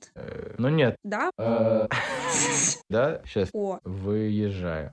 нет? 0.00 0.12
Э, 0.14 0.54
Ну 0.58 0.68
нет. 0.68 0.96
Да? 1.04 1.30
Э, 1.38 1.88
Да, 2.88 3.20
сейчас 3.24 3.50
выезжаю. 3.84 4.92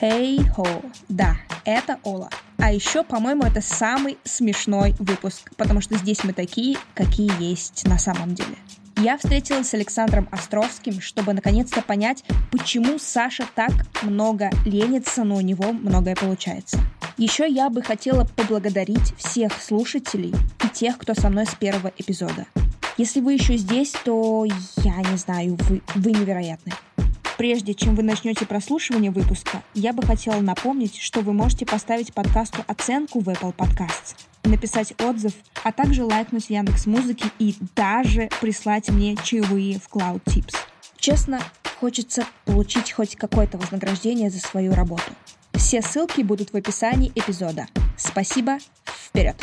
Хей-хо. 0.00 0.66
Да, 1.08 1.36
это 1.64 1.98
Ола. 2.04 2.30
А 2.58 2.72
еще, 2.72 3.04
по-моему, 3.04 3.42
это 3.42 3.60
самый 3.60 4.16
смешной 4.24 4.94
выпуск, 4.98 5.50
потому 5.56 5.82
что 5.82 5.96
здесь 5.96 6.24
мы 6.24 6.32
такие, 6.32 6.78
какие 6.94 7.30
есть 7.42 7.86
на 7.86 7.98
самом 7.98 8.34
деле. 8.34 8.56
Я 8.96 9.16
встретилась 9.16 9.68
с 9.68 9.74
Александром 9.74 10.28
Островским, 10.30 11.00
чтобы 11.00 11.32
наконец-то 11.32 11.80
понять, 11.80 12.22
почему 12.50 12.98
Саша 12.98 13.46
так 13.54 13.72
много 14.02 14.50
ленится, 14.66 15.24
но 15.24 15.36
у 15.36 15.40
него 15.40 15.72
многое 15.72 16.14
получается. 16.14 16.78
Еще 17.16 17.46
я 17.48 17.70
бы 17.70 17.82
хотела 17.82 18.24
поблагодарить 18.24 19.14
всех 19.16 19.52
слушателей 19.60 20.34
и 20.64 20.68
тех, 20.68 20.98
кто 20.98 21.14
со 21.14 21.28
мной 21.30 21.46
с 21.46 21.54
первого 21.54 21.92
эпизода. 21.96 22.46
Если 23.00 23.20
вы 23.20 23.32
еще 23.32 23.56
здесь, 23.56 23.94
то 24.04 24.44
я 24.44 24.96
не 24.96 25.16
знаю, 25.16 25.56
вы, 25.70 25.80
вы 25.94 26.12
невероятны. 26.12 26.74
Прежде 27.38 27.72
чем 27.72 27.94
вы 27.94 28.02
начнете 28.02 28.44
прослушивание 28.44 29.10
выпуска, 29.10 29.62
я 29.72 29.94
бы 29.94 30.02
хотела 30.02 30.38
напомнить, 30.42 30.98
что 30.98 31.22
вы 31.22 31.32
можете 31.32 31.64
поставить 31.64 32.12
подкасту 32.12 32.62
оценку 32.66 33.20
в 33.20 33.28
Apple 33.30 33.56
Podcasts, 33.56 34.16
написать 34.44 34.92
отзыв, 35.00 35.32
а 35.64 35.72
также 35.72 36.04
лайкнуть 36.04 36.50
Яндекс 36.50 36.84
Музыки 36.84 37.24
и 37.38 37.54
даже 37.74 38.28
прислать 38.38 38.90
мне 38.90 39.16
чаевые 39.16 39.80
в 39.80 39.88
Cloud 39.88 40.22
Tips. 40.24 40.54
Честно, 40.98 41.40
хочется 41.80 42.26
получить 42.44 42.92
хоть 42.92 43.16
какое-то 43.16 43.56
вознаграждение 43.56 44.28
за 44.28 44.40
свою 44.40 44.74
работу. 44.74 45.10
Все 45.54 45.80
ссылки 45.80 46.20
будут 46.20 46.52
в 46.52 46.54
описании 46.54 47.10
эпизода. 47.14 47.66
Спасибо, 47.96 48.58
вперед! 48.84 49.42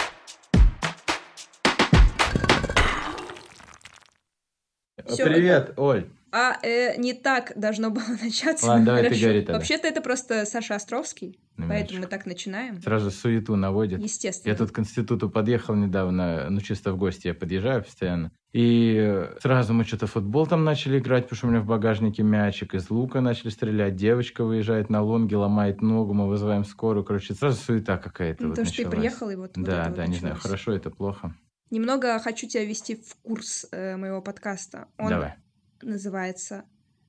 Всё. 5.08 5.26
Привет, 5.26 5.74
Оль. 5.78 6.08
А 6.32 6.58
э, 6.62 6.98
не 6.98 7.14
так 7.14 7.54
должно 7.56 7.90
было 7.90 8.04
начаться. 8.22 8.68
Ладно, 8.68 8.86
давай 8.86 9.04
ты 9.04 9.10
Хорошо. 9.10 9.24
говори 9.24 9.40
тогда. 9.42 9.54
Вообще-то 9.54 9.88
это 9.88 10.02
просто 10.02 10.46
Саша 10.46 10.76
Островский, 10.76 11.40
Ну, 11.56 11.68
поэтому 11.70 12.02
мы 12.02 12.08
так 12.08 12.26
начинаем. 12.26 12.82
Сразу 12.82 13.12
суету 13.12 13.56
наводит. 13.56 14.02
Естественно. 14.02 14.52
Я 14.52 14.58
тут 14.58 14.72
к 14.72 14.80
институту 14.80 15.30
подъехал 15.30 15.76
недавно, 15.76 16.48
ну, 16.50 16.60
чисто 16.60 16.92
в 16.92 16.98
гости 16.98 17.28
я 17.28 17.34
подъезжаю 17.34 17.84
постоянно. 17.84 18.32
И 18.52 19.26
сразу 19.42 19.74
мы 19.74 19.84
что-то 19.84 20.08
футбол 20.08 20.48
там 20.48 20.64
начали 20.64 21.00
играть, 21.00 21.24
потому 21.26 21.38
что 21.38 21.48
у 21.48 21.50
меня 21.50 21.62
в 21.62 21.66
багажнике 21.66 22.24
мячик, 22.24 22.76
из 22.76 22.90
лука 22.90 23.22
начали 23.22 23.50
стрелять, 23.50 23.96
девочка 23.96 24.44
выезжает 24.44 24.90
на 24.90 25.02
лонге, 25.02 25.38
ломает 25.38 25.82
ногу, 25.82 26.14
мы 26.14 26.28
вызываем 26.28 26.66
скорую, 26.66 27.04
короче, 27.06 27.36
сразу 27.36 27.58
суета 27.58 27.98
какая-то 27.98 28.44
Ну, 28.44 28.50
вот 28.50 28.56
то, 28.56 28.66
что 28.66 28.84
ты 28.84 28.90
приехал, 28.90 29.30
и 29.30 29.36
вот, 29.36 29.56
вот 29.56 29.66
Да, 29.66 29.86
вот 29.86 29.96
да, 29.96 30.08
не 30.08 30.16
знаю, 30.18 30.36
началось. 30.36 30.42
хорошо 30.42 30.72
это, 30.74 30.90
плохо. 30.90 31.34
Немного 31.70 32.18
хочу 32.20 32.48
тебя 32.48 32.64
ввести 32.64 32.96
в 32.96 33.16
курс 33.24 33.66
э, 33.72 33.98
моего 33.98 34.22
подкаста. 34.22 34.88
Он 34.98 35.10
Давай. 35.10 35.36
называется 35.82 36.66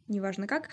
неважно 0.09 0.47
как. 0.47 0.69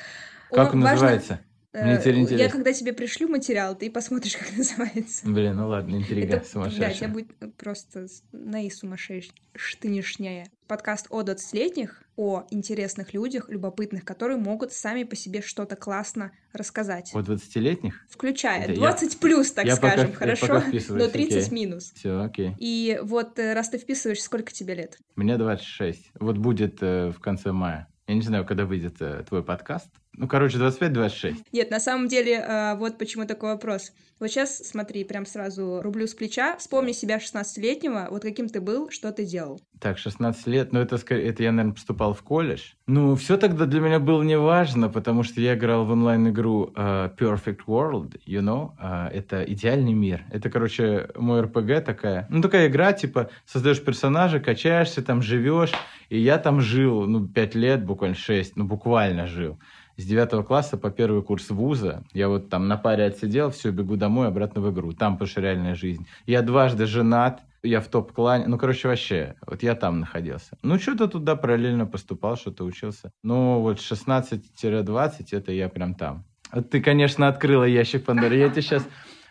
Как 0.49 0.73
он 0.73 0.81
важно- 0.81 1.09
называется? 1.09 1.39
Э, 1.75 1.85
Мне 1.85 1.97
теперь 1.99 2.15
Я 2.15 2.21
интересно. 2.21 2.49
когда 2.51 2.73
тебе 2.73 2.93
пришлю 2.93 3.27
материал, 3.27 3.75
ты 3.75 3.91
посмотришь, 3.91 4.35
как 4.37 4.55
называется. 4.57 5.27
Блин, 5.27 5.57
ну 5.57 5.67
ладно, 5.67 5.97
интрига 5.97 6.27
Это, 6.27 6.37
да, 6.37 6.43
сумасшедшая. 6.51 6.93
тебя 6.93 7.07
будет 7.09 7.27
просто 7.57 8.07
наисумасшедшнее. 8.31 10.45
Подкаст 10.67 11.07
о 11.11 11.21
20-летних, 11.21 12.01
о 12.15 12.45
интересных 12.49 13.13
людях, 13.13 13.49
любопытных, 13.49 14.03
которые 14.03 14.37
могут 14.37 14.73
сами 14.73 15.03
по 15.03 15.15
себе 15.15 15.41
что-то 15.41 15.75
классно 15.75 16.31
рассказать. 16.53 17.11
У 17.13 17.19
20-летних? 17.19 18.05
Включая 18.09 18.65
Да, 18.65 18.71
я- 18.73 18.79
20 18.79 19.19
плюс, 19.19 19.51
так 19.51 19.65
я 19.65 19.75
пока- 19.75 19.89
скажем, 19.91 20.09
я 20.11 20.15
хорошо? 20.15 20.47
пока 20.47 20.61
вписываюсь, 20.61 21.03
До 21.05 21.11
30 21.11 21.47
окей. 21.47 21.53
минус. 21.65 21.91
Все, 21.95 22.19
окей. 22.21 22.55
И 22.57 22.99
вот 23.03 23.37
э, 23.37 23.53
раз 23.53 23.69
ты 23.69 23.77
вписываешь, 23.77 24.21
сколько 24.23 24.51
тебе 24.51 24.73
лет? 24.73 24.97
Мне 25.15 25.37
26. 25.37 26.11
Вот 26.19 26.37
будет 26.37 26.77
э, 26.81 27.11
в 27.11 27.19
конце 27.19 27.51
мая. 27.51 27.87
Я 28.07 28.15
не 28.15 28.21
знаю, 28.21 28.45
когда 28.45 28.65
выйдет 28.65 28.95
э, 29.01 29.23
твой 29.27 29.43
подкаст. 29.43 29.89
Ну, 30.17 30.27
короче, 30.27 30.57
25-26. 30.57 31.35
Нет, 31.51 31.71
на 31.71 31.79
самом 31.79 32.07
деле, 32.07 32.33
э, 32.33 32.75
вот 32.75 32.97
почему 32.97 33.25
такой 33.25 33.51
вопрос. 33.51 33.91
Вот 34.19 34.29
сейчас, 34.29 34.59
смотри, 34.59 35.03
прям 35.03 35.25
сразу 35.25 35.81
рублю 35.81 36.07
с 36.07 36.13
плеча. 36.13 36.55
Вспомни 36.55 36.93
себя 36.93 37.17
16-летнего, 37.17 38.07
вот 38.09 38.21
каким 38.21 38.47
ты 38.47 38.61
был, 38.61 38.89
что 38.89 39.11
ты 39.11 39.25
делал. 39.25 39.59
Так, 39.81 39.97
16 39.97 40.47
лет, 40.47 40.71
ну 40.71 40.79
это, 40.79 40.95
это 40.95 41.43
я, 41.43 41.51
наверное, 41.51 41.73
поступал 41.73 42.13
в 42.13 42.23
колледж. 42.23 42.71
Ну, 42.87 43.15
все 43.15 43.35
тогда 43.35 43.65
для 43.65 43.81
меня 43.81 43.99
было 43.99 44.23
неважно, 44.23 44.87
потому 44.87 45.23
что 45.23 45.41
я 45.41 45.55
играл 45.55 45.85
в 45.85 45.91
онлайн-игру 45.91 46.71
э, 46.73 47.09
Perfect 47.19 47.65
World, 47.67 48.21
you 48.25 48.39
know, 48.39 48.71
э, 48.79 49.17
это 49.17 49.43
идеальный 49.43 49.93
мир. 49.93 50.23
Это, 50.31 50.49
короче, 50.49 51.09
мой 51.15 51.41
РПГ 51.41 51.83
такая, 51.85 52.25
ну, 52.29 52.41
такая 52.41 52.69
игра, 52.69 52.93
типа, 52.93 53.29
создаешь 53.45 53.83
персонажа, 53.83 54.39
качаешься, 54.39 55.01
там 55.01 55.21
живешь, 55.21 55.73
и 56.07 56.17
я 56.17 56.37
там 56.37 56.61
жил, 56.61 57.05
ну, 57.05 57.27
5 57.27 57.55
лет, 57.55 57.83
буквально 57.83 58.15
6, 58.15 58.55
ну, 58.55 58.63
буквально 58.63 59.27
жил. 59.27 59.59
С 59.97 60.03
9 60.05 60.45
класса 60.45 60.77
по 60.77 60.91
первый 60.91 61.23
курс 61.23 61.49
вуза. 61.49 62.03
Я 62.13 62.27
вот 62.27 62.49
там 62.49 62.67
на 62.67 62.77
паре 62.77 63.05
отсидел, 63.05 63.51
все, 63.51 63.71
бегу 63.71 63.95
домой, 63.95 64.27
обратно 64.27 64.61
в 64.61 64.71
игру. 64.71 64.91
Там, 64.91 65.13
потому 65.13 65.27
что 65.27 65.41
реальная 65.41 65.75
жизнь. 65.75 66.05
Я 66.25 66.41
дважды 66.41 66.85
женат, 66.85 67.41
я 67.63 67.79
в 67.79 67.87
топ-клане. 67.87 68.47
Ну, 68.47 68.57
короче, 68.57 68.87
вообще, 68.87 69.35
вот 69.47 69.63
я 69.63 69.75
там 69.75 70.01
находился. 70.01 70.57
Ну, 70.61 70.77
что-то 70.79 71.07
туда 71.07 71.35
параллельно 71.35 71.85
поступал, 71.85 72.35
что-то 72.35 72.65
учился. 72.65 73.11
Ну, 73.23 73.61
вот 73.61 73.77
16-20, 73.77 75.27
это 75.31 75.51
я 75.51 75.69
прям 75.69 75.95
там. 75.95 76.25
Ты, 76.69 76.81
конечно, 76.81 77.27
открыла 77.27 77.63
ящик 77.63 78.05
Пандоры. 78.05 78.37
Я 78.37 78.49
тебе 78.49 78.61
сейчас... 78.61 78.87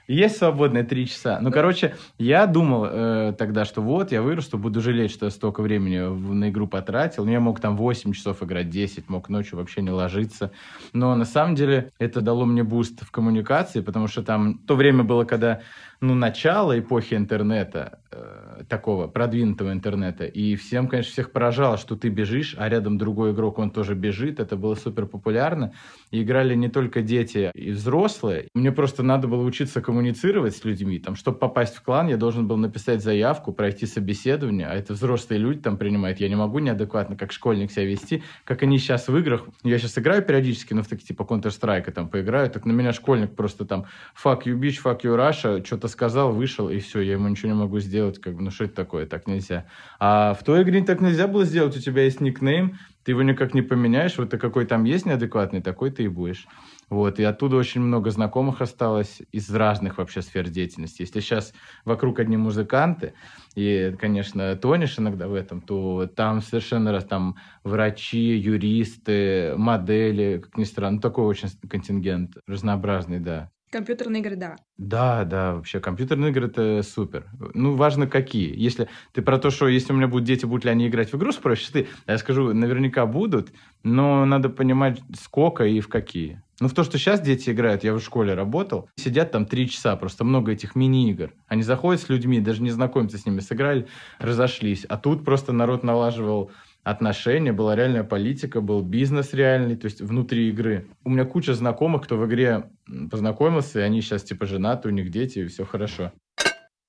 Есть 0.06 0.36
свободные 0.36 0.84
три 0.84 1.06
часа. 1.06 1.38
Ну, 1.40 1.50
короче, 1.50 1.94
я 2.18 2.46
думал 2.46 2.86
э, 2.86 3.34
тогда, 3.38 3.64
что 3.64 3.80
вот, 3.80 4.12
я 4.12 4.20
вырасту, 4.20 4.58
буду 4.58 4.80
жалеть, 4.82 5.10
что 5.10 5.26
я 5.26 5.30
столько 5.30 5.62
времени 5.62 6.06
в- 6.06 6.34
на 6.34 6.50
игру 6.50 6.66
потратил. 6.66 7.24
Ну, 7.24 7.30
я 7.32 7.40
мог 7.40 7.58
там 7.60 7.76
8 7.76 8.12
часов 8.12 8.42
играть, 8.42 8.68
10, 8.68 9.08
мог 9.08 9.30
ночью 9.30 9.56
вообще 9.56 9.80
не 9.80 9.90
ложиться. 9.90 10.50
Но 10.92 11.14
на 11.16 11.24
самом 11.24 11.54
деле 11.54 11.90
это 11.98 12.20
дало 12.20 12.44
мне 12.44 12.62
boost 12.62 13.02
в 13.02 13.10
коммуникации, 13.10 13.80
потому 13.80 14.06
что 14.06 14.22
там 14.22 14.58
то 14.58 14.76
время 14.76 15.04
было, 15.04 15.24
когда, 15.24 15.62
ну, 16.00 16.14
начало 16.14 16.78
эпохи 16.78 17.14
интернета, 17.14 18.00
э, 18.10 18.62
такого 18.68 19.06
продвинутого 19.06 19.72
интернета, 19.72 20.24
и 20.24 20.56
всем, 20.56 20.88
конечно, 20.88 21.12
всех 21.12 21.32
поражало, 21.32 21.76
что 21.76 21.96
ты 21.96 22.08
бежишь, 22.08 22.54
а 22.58 22.68
рядом 22.68 22.98
другой 22.98 23.32
игрок, 23.32 23.58
он 23.58 23.70
тоже 23.70 23.94
бежит, 23.94 24.40
это 24.40 24.56
было 24.56 24.74
супер 24.74 25.06
популярно. 25.06 25.72
И 26.10 26.22
играли 26.22 26.54
не 26.54 26.68
только 26.68 27.02
дети 27.02 27.50
и 27.54 27.72
взрослые. 27.72 28.48
Мне 28.54 28.72
просто 28.72 29.02
надо 29.02 29.26
было 29.28 29.42
учиться 29.42 29.80
коммуницировать 29.80 30.56
с 30.56 30.64
людьми. 30.64 30.98
Там, 30.98 31.16
чтобы 31.16 31.38
попасть 31.38 31.76
в 31.76 31.82
клан, 31.82 32.08
я 32.08 32.16
должен 32.16 32.46
был 32.46 32.56
написать 32.56 33.02
заявку, 33.02 33.52
пройти 33.52 33.86
собеседование, 33.86 34.66
а 34.66 34.74
это 34.74 34.92
взрослые 34.92 35.40
люди 35.40 35.60
там 35.60 35.76
принимают. 35.76 36.20
Я 36.20 36.28
не 36.28 36.36
могу 36.36 36.58
неадекватно, 36.58 37.16
как 37.16 37.32
школьник, 37.32 37.70
себя 37.70 37.86
вести, 37.86 38.22
как 38.44 38.62
они 38.62 38.78
сейчас 38.78 39.08
в 39.08 39.16
играх. 39.16 39.44
Я 39.62 39.78
сейчас 39.78 39.98
играю 39.98 40.22
периодически, 40.22 40.74
но 40.74 40.82
в 40.82 40.88
такие 40.88 41.06
типа 41.06 41.22
Counter-Strike 41.22 41.90
там 41.92 42.08
поиграю, 42.08 42.50
так 42.50 42.64
на 42.64 42.72
меня 42.72 42.92
школьник 42.92 43.34
просто 43.34 43.64
там 43.64 43.86
fuck 44.22 44.42
you 44.44 44.58
bitch, 44.58 44.78
fuck 44.84 45.00
you 45.02 45.16
Russia, 45.16 45.64
что-то 45.64 45.83
сказал, 45.88 46.32
вышел, 46.32 46.68
и 46.68 46.78
все, 46.78 47.00
я 47.00 47.12
ему 47.12 47.28
ничего 47.28 47.52
не 47.52 47.58
могу 47.58 47.78
сделать, 47.80 48.20
как 48.20 48.34
бы, 48.34 48.42
ну 48.42 48.50
что 48.50 48.64
это 48.64 48.74
такое, 48.74 49.06
так 49.06 49.26
нельзя. 49.26 49.66
А 49.98 50.34
в 50.34 50.42
той 50.44 50.62
игре 50.62 50.82
так 50.84 51.00
нельзя 51.00 51.26
было 51.28 51.44
сделать, 51.44 51.76
у 51.76 51.80
тебя 51.80 52.02
есть 52.04 52.20
никнейм, 52.20 52.78
ты 53.04 53.12
его 53.12 53.22
никак 53.22 53.54
не 53.54 53.62
поменяешь, 53.62 54.16
вот 54.18 54.30
ты 54.30 54.38
какой 54.38 54.66
там 54.66 54.84
есть 54.84 55.06
неадекватный, 55.06 55.60
такой 55.62 55.90
ты 55.90 56.04
и 56.04 56.08
будешь. 56.08 56.46
Вот, 56.90 57.18
и 57.18 57.22
оттуда 57.24 57.56
очень 57.56 57.80
много 57.80 58.10
знакомых 58.10 58.60
осталось 58.60 59.22
из 59.32 59.50
разных 59.54 59.98
вообще 59.98 60.22
сфер 60.22 60.48
деятельности. 60.48 61.02
Если 61.02 61.20
сейчас 61.20 61.52
вокруг 61.84 62.18
одни 62.20 62.36
музыканты, 62.36 63.14
и, 63.54 63.94
конечно, 63.98 64.56
тонешь 64.56 64.98
иногда 64.98 65.28
в 65.28 65.34
этом, 65.34 65.60
то 65.62 66.06
там 66.06 66.40
совершенно 66.42 66.92
раз 66.92 67.04
там 67.04 67.36
врачи, 67.62 68.36
юристы, 68.36 69.54
модели, 69.56 70.40
как 70.42 70.56
ни 70.56 70.64
странно, 70.64 71.00
такой 71.00 71.24
очень 71.24 71.48
контингент 71.68 72.36
разнообразный, 72.46 73.20
да. 73.20 73.50
Компьютерные 73.74 74.22
игры, 74.22 74.36
да. 74.36 74.54
Да, 74.78 75.24
да, 75.24 75.56
вообще 75.56 75.80
компьютерные 75.80 76.30
игры 76.30 76.46
это 76.46 76.80
супер. 76.84 77.26
Ну, 77.54 77.74
важно 77.74 78.06
какие. 78.06 78.56
Если 78.56 78.88
ты 79.12 79.20
про 79.20 79.36
то, 79.36 79.50
что 79.50 79.66
если 79.66 79.92
у 79.92 79.96
меня 79.96 80.06
будут 80.06 80.24
дети, 80.24 80.46
будут 80.46 80.64
ли 80.64 80.70
они 80.70 80.86
играть 80.86 81.12
в 81.12 81.16
игру, 81.16 81.32
спросишь 81.32 81.70
ты, 81.70 81.88
а 82.06 82.12
я 82.12 82.18
скажу, 82.18 82.54
наверняка 82.54 83.04
будут, 83.04 83.52
но 83.82 84.24
надо 84.26 84.48
понимать, 84.48 85.00
сколько 85.20 85.64
и 85.64 85.80
в 85.80 85.88
какие. 85.88 86.40
Ну, 86.60 86.68
в 86.68 86.72
то, 86.72 86.84
что 86.84 86.98
сейчас 86.98 87.20
дети 87.20 87.50
играют, 87.50 87.82
я 87.82 87.92
в 87.94 87.98
школе 87.98 88.34
работал, 88.34 88.88
сидят 88.94 89.32
там 89.32 89.44
три 89.44 89.68
часа, 89.68 89.96
просто 89.96 90.22
много 90.22 90.52
этих 90.52 90.76
мини-игр. 90.76 91.32
Они 91.48 91.64
заходят 91.64 92.00
с 92.00 92.08
людьми, 92.08 92.38
даже 92.38 92.62
не 92.62 92.70
знакомятся 92.70 93.18
с 93.18 93.26
ними, 93.26 93.40
сыграли, 93.40 93.88
разошлись. 94.20 94.84
А 94.84 94.96
тут 94.98 95.24
просто 95.24 95.52
народ 95.52 95.82
налаживал 95.82 96.52
отношения, 96.84 97.52
была 97.52 97.74
реальная 97.74 98.04
политика, 98.04 98.60
был 98.60 98.82
бизнес 98.82 99.32
реальный, 99.32 99.74
то 99.76 99.86
есть 99.86 100.00
внутри 100.00 100.50
игры. 100.50 100.86
У 101.02 101.10
меня 101.10 101.24
куча 101.24 101.54
знакомых, 101.54 102.02
кто 102.04 102.16
в 102.16 102.26
игре 102.26 102.70
познакомился, 103.10 103.80
и 103.80 103.82
они 103.82 104.02
сейчас 104.02 104.22
типа 104.22 104.46
женаты, 104.46 104.88
у 104.88 104.92
них 104.92 105.10
дети, 105.10 105.40
и 105.40 105.46
все 105.46 105.64
хорошо. 105.64 106.12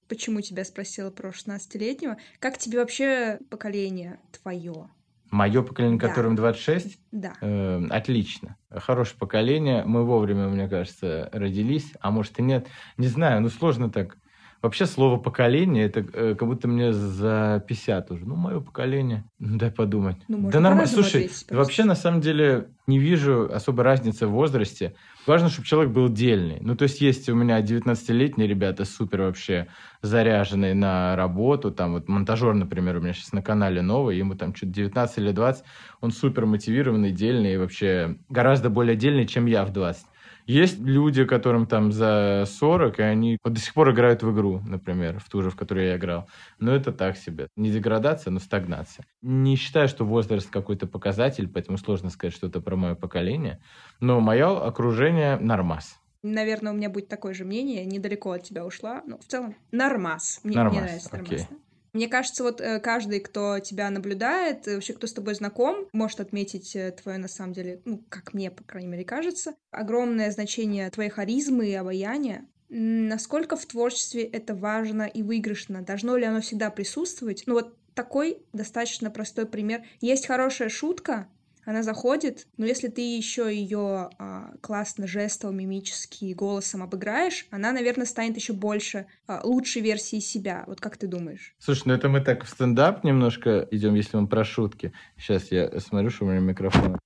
Почему 0.07 0.41
тебя 0.41 0.63
спросила 0.65 1.09
про 1.09 1.29
16-летнего? 1.29 2.17
Как 2.39 2.57
тебе 2.59 2.79
вообще 2.79 3.39
поколение 3.49 4.19
твое? 4.43 4.89
Мое 5.31 5.63
поколение, 5.63 5.97
Да. 5.99 6.07
которым 6.09 6.35
26, 6.35 6.99
Да. 7.11 7.33
э, 7.41 7.87
отлично. 7.89 8.57
Хорошее 8.69 9.17
поколение. 9.17 9.83
Мы 9.85 10.05
вовремя, 10.05 10.47
мне 10.47 10.67
кажется, 10.69 11.29
родились, 11.33 11.93
а 12.01 12.11
может 12.11 12.37
и 12.39 12.43
нет. 12.43 12.67
Не 12.97 13.07
знаю, 13.07 13.41
ну 13.41 13.49
сложно 13.49 13.89
так. 13.89 14.17
Вообще 14.65 14.87
слово 14.87 15.17
«поколение» 15.17 15.85
это 15.85 15.99
э, 15.99 16.33
как 16.33 16.47
будто 16.47 16.67
мне 16.67 16.91
за 16.91 17.63
50 17.67 18.09
уже. 18.09 18.25
Ну, 18.25 18.35
мое 18.35 18.59
поколение. 18.59 19.23
Ну, 19.37 19.59
дай 19.59 19.69
подумать. 19.69 20.17
Ну, 20.27 20.49
да 20.49 20.59
нормально. 20.59 20.87
Слушай, 20.87 21.29
вообще, 21.51 21.83
на 21.83 21.93
самом 21.93 22.19
деле, 22.19 22.69
не 22.87 22.97
вижу 22.97 23.47
особой 23.53 23.83
разницы 23.83 24.25
в 24.25 24.31
возрасте. 24.31 24.95
Важно, 25.27 25.49
чтобы 25.49 25.67
человек 25.67 25.93
был 25.93 26.09
дельный. 26.09 26.57
Ну, 26.61 26.75
то 26.75 26.81
есть, 26.81 26.99
есть 26.99 27.29
у 27.29 27.35
меня 27.35 27.61
19-летние 27.61 28.47
ребята 28.47 28.85
супер 28.85 29.21
вообще 29.21 29.67
заряженные 30.01 30.73
на 30.73 31.15
работу. 31.15 31.69
Там 31.69 31.93
вот 31.93 32.07
монтажер, 32.07 32.55
например, 32.55 32.97
у 32.97 33.01
меня 33.01 33.13
сейчас 33.13 33.33
на 33.33 33.43
канале 33.43 33.83
новый, 33.83 34.17
ему 34.17 34.33
там 34.33 34.55
что-то 34.55 34.73
19 34.73 35.17
или 35.19 35.31
20. 35.31 35.63
Он 36.01 36.09
супер 36.09 36.47
мотивированный, 36.47 37.11
дельный 37.11 37.53
и 37.53 37.57
вообще 37.57 38.17
гораздо 38.29 38.71
более 38.71 38.95
дельный, 38.95 39.27
чем 39.27 39.45
я 39.45 39.63
в 39.63 39.71
20. 39.71 40.07
Есть 40.45 40.79
люди, 40.79 41.25
которым 41.25 41.65
там 41.65 41.91
за 41.91 42.45
40, 42.47 42.99
и 42.99 43.01
они 43.01 43.37
вот 43.43 43.53
до 43.53 43.59
сих 43.59 43.73
пор 43.73 43.91
играют 43.91 44.21
в 44.21 44.31
игру, 44.31 44.61
например, 44.65 45.19
в 45.19 45.27
ту 45.29 45.41
же, 45.41 45.49
в 45.49 45.55
которую 45.55 45.87
я 45.87 45.97
играл. 45.97 46.29
Но 46.59 46.75
это 46.75 46.91
так 46.91 47.17
себе. 47.17 47.47
Не 47.55 47.71
деградация, 47.71 48.31
но 48.31 48.39
стагнация. 48.39 49.05
Не 49.21 49.55
считаю, 49.55 49.87
что 49.87 50.05
возраст 50.05 50.49
какой-то 50.49 50.85
показатель, 50.87 51.47
поэтому 51.47 51.77
сложно 51.77 52.09
сказать 52.09 52.35
что-то 52.35 52.61
про 52.61 52.75
мое 52.75 52.95
поколение. 52.95 53.59
Но 53.99 54.19
мое 54.19 54.65
окружение 54.65 55.37
нормас. 55.37 55.99
Наверное, 56.21 56.73
у 56.73 56.75
меня 56.75 56.89
будет 56.89 57.07
такое 57.07 57.33
же 57.33 57.45
мнение. 57.45 57.85
Недалеко 57.85 58.31
от 58.31 58.43
тебя 58.43 58.65
ушла. 58.65 59.03
Но 59.05 59.17
в 59.19 59.25
целом 59.25 59.55
нормас. 59.71 60.41
Мне, 60.43 60.55
нормас, 60.55 60.73
мне 60.73 60.81
нравится 60.81 61.17
нормас. 61.17 61.31
Okay. 61.31 61.47
Мне 61.95 62.09
кажется, 62.09 62.43
вот 62.43 62.59
э, 62.59 62.81
каждый, 62.81 63.21
кто 63.21 63.59
тебя 63.59 63.89
наблюдает, 63.89 64.67
вообще 64.67 64.91
кто 64.91 65.07
с 65.07 65.13
тобой 65.13 65.33
знаком, 65.33 65.87
может 65.93 66.19
отметить 66.19 66.75
э, 66.75 66.91
твое, 66.91 67.17
на 67.17 67.29
самом 67.29 67.53
деле, 67.53 67.81
ну, 67.85 68.03
как 68.09 68.33
мне, 68.33 68.51
по 68.51 68.65
крайней 68.65 68.89
мере, 68.89 69.05
кажется, 69.05 69.55
огромное 69.71 70.29
значение 70.29 70.89
твоей 70.89 71.09
харизмы 71.09 71.69
и 71.69 71.73
обаяния. 71.73 72.45
Насколько 72.67 73.55
в 73.55 73.65
творчестве 73.65 74.23
это 74.23 74.55
важно 74.55 75.03
и 75.03 75.23
выигрышно? 75.23 75.83
Должно 75.83 76.17
ли 76.17 76.25
оно 76.25 76.41
всегда 76.41 76.69
присутствовать? 76.69 77.43
Ну 77.45 77.53
вот 77.53 77.77
такой 77.93 78.39
достаточно 78.51 79.09
простой 79.09 79.45
пример. 79.45 79.85
Есть 80.01 80.27
хорошая 80.27 80.67
шутка, 80.67 81.29
она 81.65 81.83
заходит, 81.83 82.47
но 82.57 82.65
если 82.65 82.87
ты 82.87 83.01
еще 83.01 83.53
ее 83.53 84.09
а, 84.17 84.53
классно 84.61 85.07
жестом, 85.07 85.57
мимически, 85.57 86.33
голосом 86.33 86.83
обыграешь, 86.83 87.47
она, 87.49 87.71
наверное, 87.71 88.05
станет 88.05 88.35
еще 88.35 88.53
больше 88.53 89.07
а, 89.27 89.41
лучшей 89.43 89.81
версией 89.81 90.21
себя. 90.21 90.63
Вот 90.67 90.79
как 90.79 90.97
ты 90.97 91.07
думаешь? 91.07 91.55
Слушай, 91.59 91.83
ну 91.85 91.93
это 91.95 92.07
мы 92.07 92.21
так 92.21 92.45
в 92.45 92.49
стендап 92.49 93.03
немножко 93.03 93.67
идем, 93.71 93.95
если 93.95 94.17
мы 94.17 94.27
про 94.27 94.43
шутки. 94.43 94.93
Сейчас 95.17 95.51
я 95.51 95.79
смотрю, 95.79 96.09
что 96.09 96.25
у 96.25 96.29
меня 96.29 96.39
микрофон. 96.39 96.99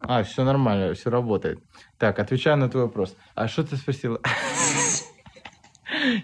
А, 0.00 0.22
все 0.24 0.44
нормально, 0.44 0.94
все 0.94 1.10
работает. 1.10 1.62
Так, 1.98 2.18
отвечаю 2.18 2.56
на 2.56 2.68
твой 2.68 2.84
вопрос. 2.84 3.16
А 3.34 3.48
что 3.48 3.62
ты 3.62 3.76
спросила? 3.76 4.20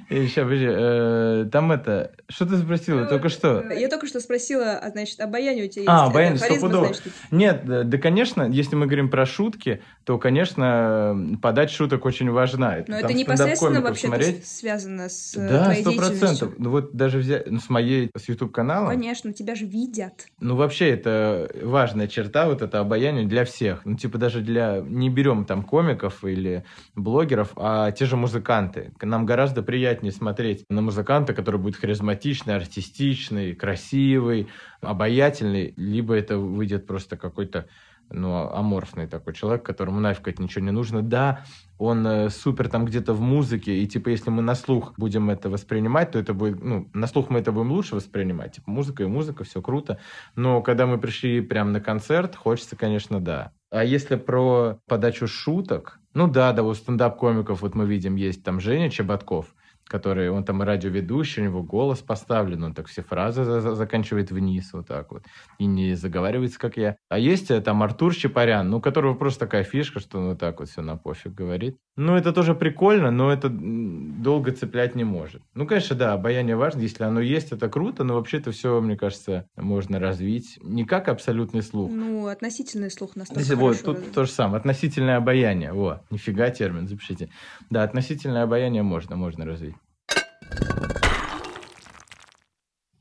Сейчас, 0.09 0.44
подожди, 0.44 0.67
э, 0.69 1.49
там 1.50 1.73
это, 1.73 2.12
что 2.29 2.47
ты 2.47 2.56
спросила 2.59 3.00
ну, 3.00 3.09
только 3.09 3.29
что? 3.29 3.62
Я 3.73 3.88
только 3.88 4.06
что 4.06 4.21
спросила, 4.21 4.79
а, 4.79 4.91
значит, 4.91 5.21
обаяние 5.21 5.67
у 5.67 5.69
тебя 5.69 5.85
а, 5.87 5.93
есть? 5.93 6.03
А, 6.03 6.06
обаяние, 6.06 6.38
стопудово. 6.38 6.93
Нет, 7.31 7.62
да, 7.65 7.99
конечно, 7.99 8.43
если 8.43 8.77
мы 8.77 8.87
говорим 8.87 9.11
про 9.11 9.27
шутки, 9.27 9.83
то, 10.05 10.19
конечно, 10.19 11.38
подать 11.43 11.71
шуток 11.71 12.05
очень 12.05 12.31
важна. 12.31 12.85
Но 12.87 12.99
это 12.99 13.12
непосредственно 13.12 13.81
вообще 13.81 14.41
связано 14.44 15.09
с 15.09 15.35
э, 15.37 15.49
Да, 15.49 15.75
сто 15.75 15.93
процентов. 15.93 16.55
Ну 16.59 16.71
вот 16.71 16.94
даже 16.94 17.19
взять, 17.19 17.50
ну 17.50 17.61
с 17.61 17.69
моей, 17.69 18.11
с 18.17 18.29
YouTube-каналом. 18.29 18.91
Конечно, 18.91 19.33
тебя 19.33 19.55
же 19.55 19.67
видят. 19.67 20.27
Ну 20.41 20.56
вообще 20.56 20.91
это 20.91 21.50
важная 21.62 22.09
черта, 22.09 22.47
вот 22.47 22.62
это 22.62 22.81
обаяние 22.81 23.27
для 23.27 23.44
всех. 23.44 23.85
Ну 23.85 23.97
типа 23.97 24.19
даже 24.19 24.41
для, 24.41 24.83
не 24.85 25.11
берем 25.11 25.44
там 25.44 25.62
комиков 25.62 26.25
или 26.25 26.65
блогеров, 26.94 27.53
а 27.56 27.91
те 27.93 28.06
же 28.06 28.17
музыканты. 28.17 28.93
Нам 29.00 29.27
гораздо 29.27 29.62
приятнее 29.62 29.75
смотреть 30.11 30.64
на 30.69 30.82
музыканта, 30.82 31.34
который 31.34 31.61
будет 31.61 31.76
харизматичный, 31.76 32.56
артистичный, 32.56 33.55
красивый, 33.55 34.49
обаятельный, 34.81 35.75
либо 35.76 36.14
это 36.14 36.38
выйдет 36.38 36.87
просто 36.87 37.17
какой-то 37.17 37.67
ну, 38.11 38.49
аморфный 38.50 39.06
такой 39.06 39.34
человек, 39.34 39.64
которому 39.64 40.00
нафиг 40.00 40.28
это 40.28 40.43
ничего 40.43 40.64
не 40.64 40.70
нужно. 40.70 41.02
Да, 41.02 41.44
он 41.78 42.06
э, 42.06 42.31
супер 42.31 42.69
там 42.69 42.84
где-то 42.84 43.12
в 43.12 43.20
музыке, 43.20 43.76
и 43.76 43.87
типа 43.87 44.11
если 44.11 44.31
мы 44.31 44.43
на 44.43 44.55
слух 44.55 44.94
будем 44.96 45.31
это 45.31 45.50
воспринимать, 45.50 46.12
то 46.12 46.19
это 46.19 46.32
будет, 46.32 46.62
ну, 46.62 46.88
на 46.93 47.06
слух 47.06 47.31
мы 47.31 47.40
это 47.40 47.52
будем 47.52 47.73
лучше 47.73 47.96
воспринимать. 47.96 48.56
Типа 48.56 48.70
музыка 48.70 49.02
и 49.02 49.06
музыка, 49.06 49.44
все 49.44 49.61
круто. 49.61 49.99
Но 50.34 50.62
когда 50.62 50.87
мы 50.87 50.99
пришли 50.99 51.40
прямо 51.40 51.70
на 51.70 51.81
концерт, 51.81 52.37
хочется, 52.37 52.76
конечно, 52.76 53.20
да. 53.20 53.52
А 53.70 53.84
если 53.84 54.17
про 54.17 54.78
подачу 54.87 55.26
шуток, 55.26 56.00
ну 56.14 56.28
да, 56.28 56.52
да, 56.52 56.62
у 56.62 56.73
стендап-комиков 56.73 57.62
вот 57.62 57.75
мы 57.75 57.87
видим, 57.87 58.17
есть 58.17 58.43
там 58.43 58.61
Женя 58.61 58.90
Чеботков, 58.90 59.55
который, 59.88 60.31
он 60.31 60.44
там 60.44 60.62
радиоведущий, 60.62 61.43
у 61.43 61.44
него 61.44 61.62
голос 61.62 62.00
поставлен, 62.00 62.65
он 62.65 62.75
так 62.75 62.87
все 62.88 63.03
фразы 63.03 63.44
за 63.44 63.59
-за 63.59 63.75
заканчивает 63.75 64.31
вниз 64.31 64.73
вот 64.73 64.88
так 64.88 65.12
вот, 65.12 65.23
и 65.59 65.67
не 65.67 65.94
заговаривается, 65.94 66.59
как 66.59 66.77
я. 66.77 66.97
А 67.09 67.19
есть 67.19 67.50
э, 67.50 67.61
там 67.61 67.83
Артур 67.83 68.15
Чапарян, 68.15 68.69
ну, 68.69 68.79
у 68.79 68.81
которого 68.81 69.15
просто 69.15 69.41
такая 69.41 69.65
фишка, 69.65 70.00
что 70.00 70.19
он 70.19 70.29
вот 70.29 70.38
так 70.38 70.59
вот 70.61 70.69
все 70.69 70.83
на 70.83 70.97
пофиг 70.97 71.35
говорит. 71.35 71.77
Ну, 71.97 72.15
это 72.15 72.33
тоже 72.33 72.55
прикольно, 72.55 73.11
но 73.11 73.33
это 73.33 73.49
долго 73.49 74.53
цеплять 74.53 74.94
не 74.94 75.05
может. 75.05 75.43
Ну, 75.55 75.67
конечно, 75.67 75.97
да, 75.97 76.12
обаяние 76.12 76.56
важно, 76.56 76.81
если 76.81 77.05
оно 77.05 77.21
есть, 77.21 77.53
это 77.53 77.69
круто, 77.69 78.05
но 78.05 78.15
вообще 78.15 78.38
это 78.38 78.50
все, 78.50 78.81
мне 78.81 78.97
кажется, 78.97 79.49
можно 79.56 79.99
развить 80.00 80.59
не 80.62 80.85
как 80.85 81.09
абсолютный 81.09 81.62
слух. 81.62 81.91
Ну, 81.91 82.27
относительный 82.27 82.91
слух 82.91 83.17
настолько 83.17 83.56
Вот, 83.56 83.83
тут 83.83 84.12
то 84.12 84.25
же 84.25 84.31
самое, 84.31 84.59
относительное 84.59 85.17
обаяние, 85.17 85.73
во, 85.73 86.03
нифига 86.11 86.50
термин, 86.50 86.88
запишите. 86.88 87.31
Да, 87.71 87.83
относительное 87.83 88.43
обаяние 88.43 88.83
можно, 88.83 89.17
можно 89.17 89.47
развить. 89.47 89.75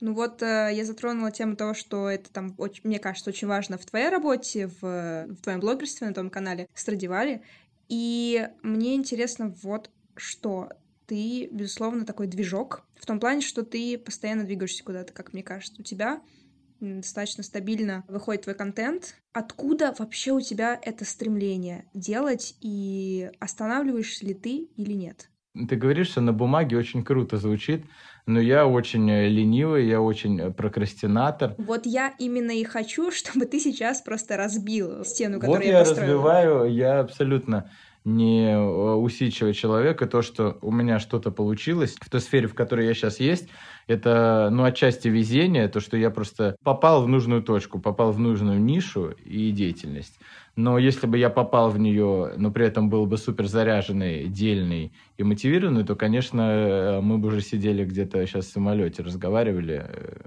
Ну 0.02 0.14
вот 0.14 0.42
э, 0.42 0.72
я 0.74 0.86
затронула 0.86 1.32
тему 1.32 1.56
того, 1.56 1.74
что 1.74 2.10
это 2.10 2.32
там, 2.32 2.54
очень, 2.58 2.82
мне 2.84 3.00
кажется, 3.00 3.30
очень 3.30 3.48
важно 3.48 3.78
в 3.78 3.86
твоей 3.86 4.10
работе, 4.10 4.68
в, 4.68 4.82
в 4.82 5.36
твоем 5.42 5.60
блогерстве 5.60 6.08
на 6.08 6.14
том 6.14 6.30
канале 6.30 6.68
Страдивали. 6.74 7.42
И 7.88 8.48
мне 8.62 8.96
интересно 8.96 9.54
вот 9.64 9.90
что. 10.16 10.70
Ты, 11.06 11.48
безусловно, 11.52 12.04
такой 12.04 12.26
движок, 12.28 12.84
в 12.96 13.06
том 13.06 13.20
плане, 13.20 13.42
что 13.42 13.64
ты 13.64 13.98
постоянно 13.98 14.44
двигаешься 14.44 14.84
куда-то, 14.84 15.14
как 15.14 15.34
мне 15.34 15.44
кажется. 15.44 15.80
У 15.80 15.84
тебя 15.84 16.22
достаточно 16.80 17.44
стабильно 17.44 18.04
выходит 18.08 18.44
твой 18.44 18.56
контент. 18.56 19.16
Откуда 19.34 19.94
вообще 19.98 20.32
у 20.32 20.42
тебя 20.42 20.80
это 20.82 21.06
стремление 21.06 21.86
делать, 21.94 22.56
и 22.62 23.30
останавливаешься 23.40 24.26
ли 24.26 24.34
ты 24.34 24.68
или 24.76 24.94
нет? 24.94 25.30
Ты 25.70 25.76
говоришь, 25.76 26.10
что 26.10 26.22
на 26.22 26.34
бумаге 26.34 26.76
очень 26.76 27.04
круто 27.04 27.38
звучит, 27.38 27.86
но 28.28 28.40
я 28.40 28.66
очень 28.66 29.10
э, 29.10 29.28
ленивый, 29.30 29.88
я 29.88 30.02
очень 30.02 30.40
э, 30.40 30.52
прокрастинатор. 30.52 31.54
Вот 31.58 31.86
я 31.86 32.14
именно 32.18 32.52
и 32.52 32.64
хочу, 32.64 33.12
чтобы 33.14 33.46
ты 33.46 33.60
сейчас 33.60 34.02
просто 34.02 34.38
разбил 34.38 35.04
стену, 35.06 35.40
которую 35.40 35.60
вот 35.60 35.66
я, 35.66 35.80
я 35.80 35.80
построила. 35.80 36.14
развиваю, 36.14 36.74
я 36.74 37.00
абсолютно 37.00 37.70
не 38.06 38.52
э, 38.52 38.94
усидчивый 38.94 39.54
человек, 39.54 40.02
и 40.02 40.06
то, 40.06 40.22
что 40.22 40.58
у 40.62 40.72
меня 40.72 41.00
что-то 41.00 41.32
получилось 41.32 41.96
в 42.00 42.10
той 42.10 42.22
сфере, 42.22 42.48
в 42.48 42.54
которой 42.54 42.86
я 42.86 42.94
сейчас 42.94 43.20
есть, 43.20 43.50
это, 43.88 44.50
ну, 44.52 44.64
отчасти 44.64 45.08
везение, 45.08 45.68
то, 45.68 45.80
что 45.80 45.98
я 45.98 46.12
просто 46.12 46.56
попал 46.64 47.04
в 47.04 47.08
нужную 47.08 47.42
точку, 47.42 47.80
попал 47.80 48.12
в 48.12 48.20
нужную 48.20 48.62
нишу 48.62 49.16
и 49.26 49.52
деятельность. 49.52 50.20
Но 50.56 50.78
если 50.78 51.06
бы 51.08 51.18
я 51.18 51.30
попал 51.30 51.70
в 51.70 51.78
нее, 51.78 52.34
но 52.38 52.50
при 52.52 52.66
этом 52.66 52.90
был 52.90 53.06
бы 53.08 53.18
супер 53.18 53.48
заряженный, 53.48 54.28
дельный 54.28 54.94
и 55.18 55.24
мотивированный, 55.24 55.84
то, 55.84 55.96
конечно, 55.96 57.00
мы 57.04 57.18
бы 57.18 57.28
уже 57.28 57.42
сидели 57.42 57.84
где-то 57.84 58.26
сейчас 58.26 58.46
в 58.46 58.52
самолете, 58.52 59.04
разговаривали 59.04 59.86
э, 59.86 60.18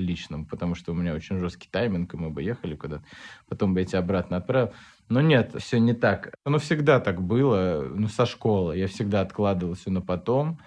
личном, 0.00 0.44
потому 0.44 0.74
что 0.74 0.92
у 0.92 0.94
меня 0.94 1.14
очень 1.14 1.38
жесткий 1.38 1.68
тайминг, 1.70 2.14
и 2.14 2.16
мы 2.16 2.30
бы 2.30 2.42
ехали 2.42 2.74
куда-то, 2.76 3.04
потом 3.48 3.74
бы 3.74 3.80
я 3.80 3.86
тебя 3.86 3.98
обратно 4.00 4.36
отправил. 4.36 4.72
Но 5.08 5.20
нет, 5.20 5.54
все 5.58 5.78
не 5.78 5.94
так. 5.94 6.34
Оно 6.44 6.58
всегда 6.58 7.00
так 7.00 7.22
было, 7.22 7.86
ну, 7.94 8.08
со 8.08 8.26
школы. 8.26 8.76
Я 8.76 8.88
всегда 8.88 9.22
откладывал 9.22 9.74
все 9.74 9.90
на 9.90 10.02
потом, 10.02 10.58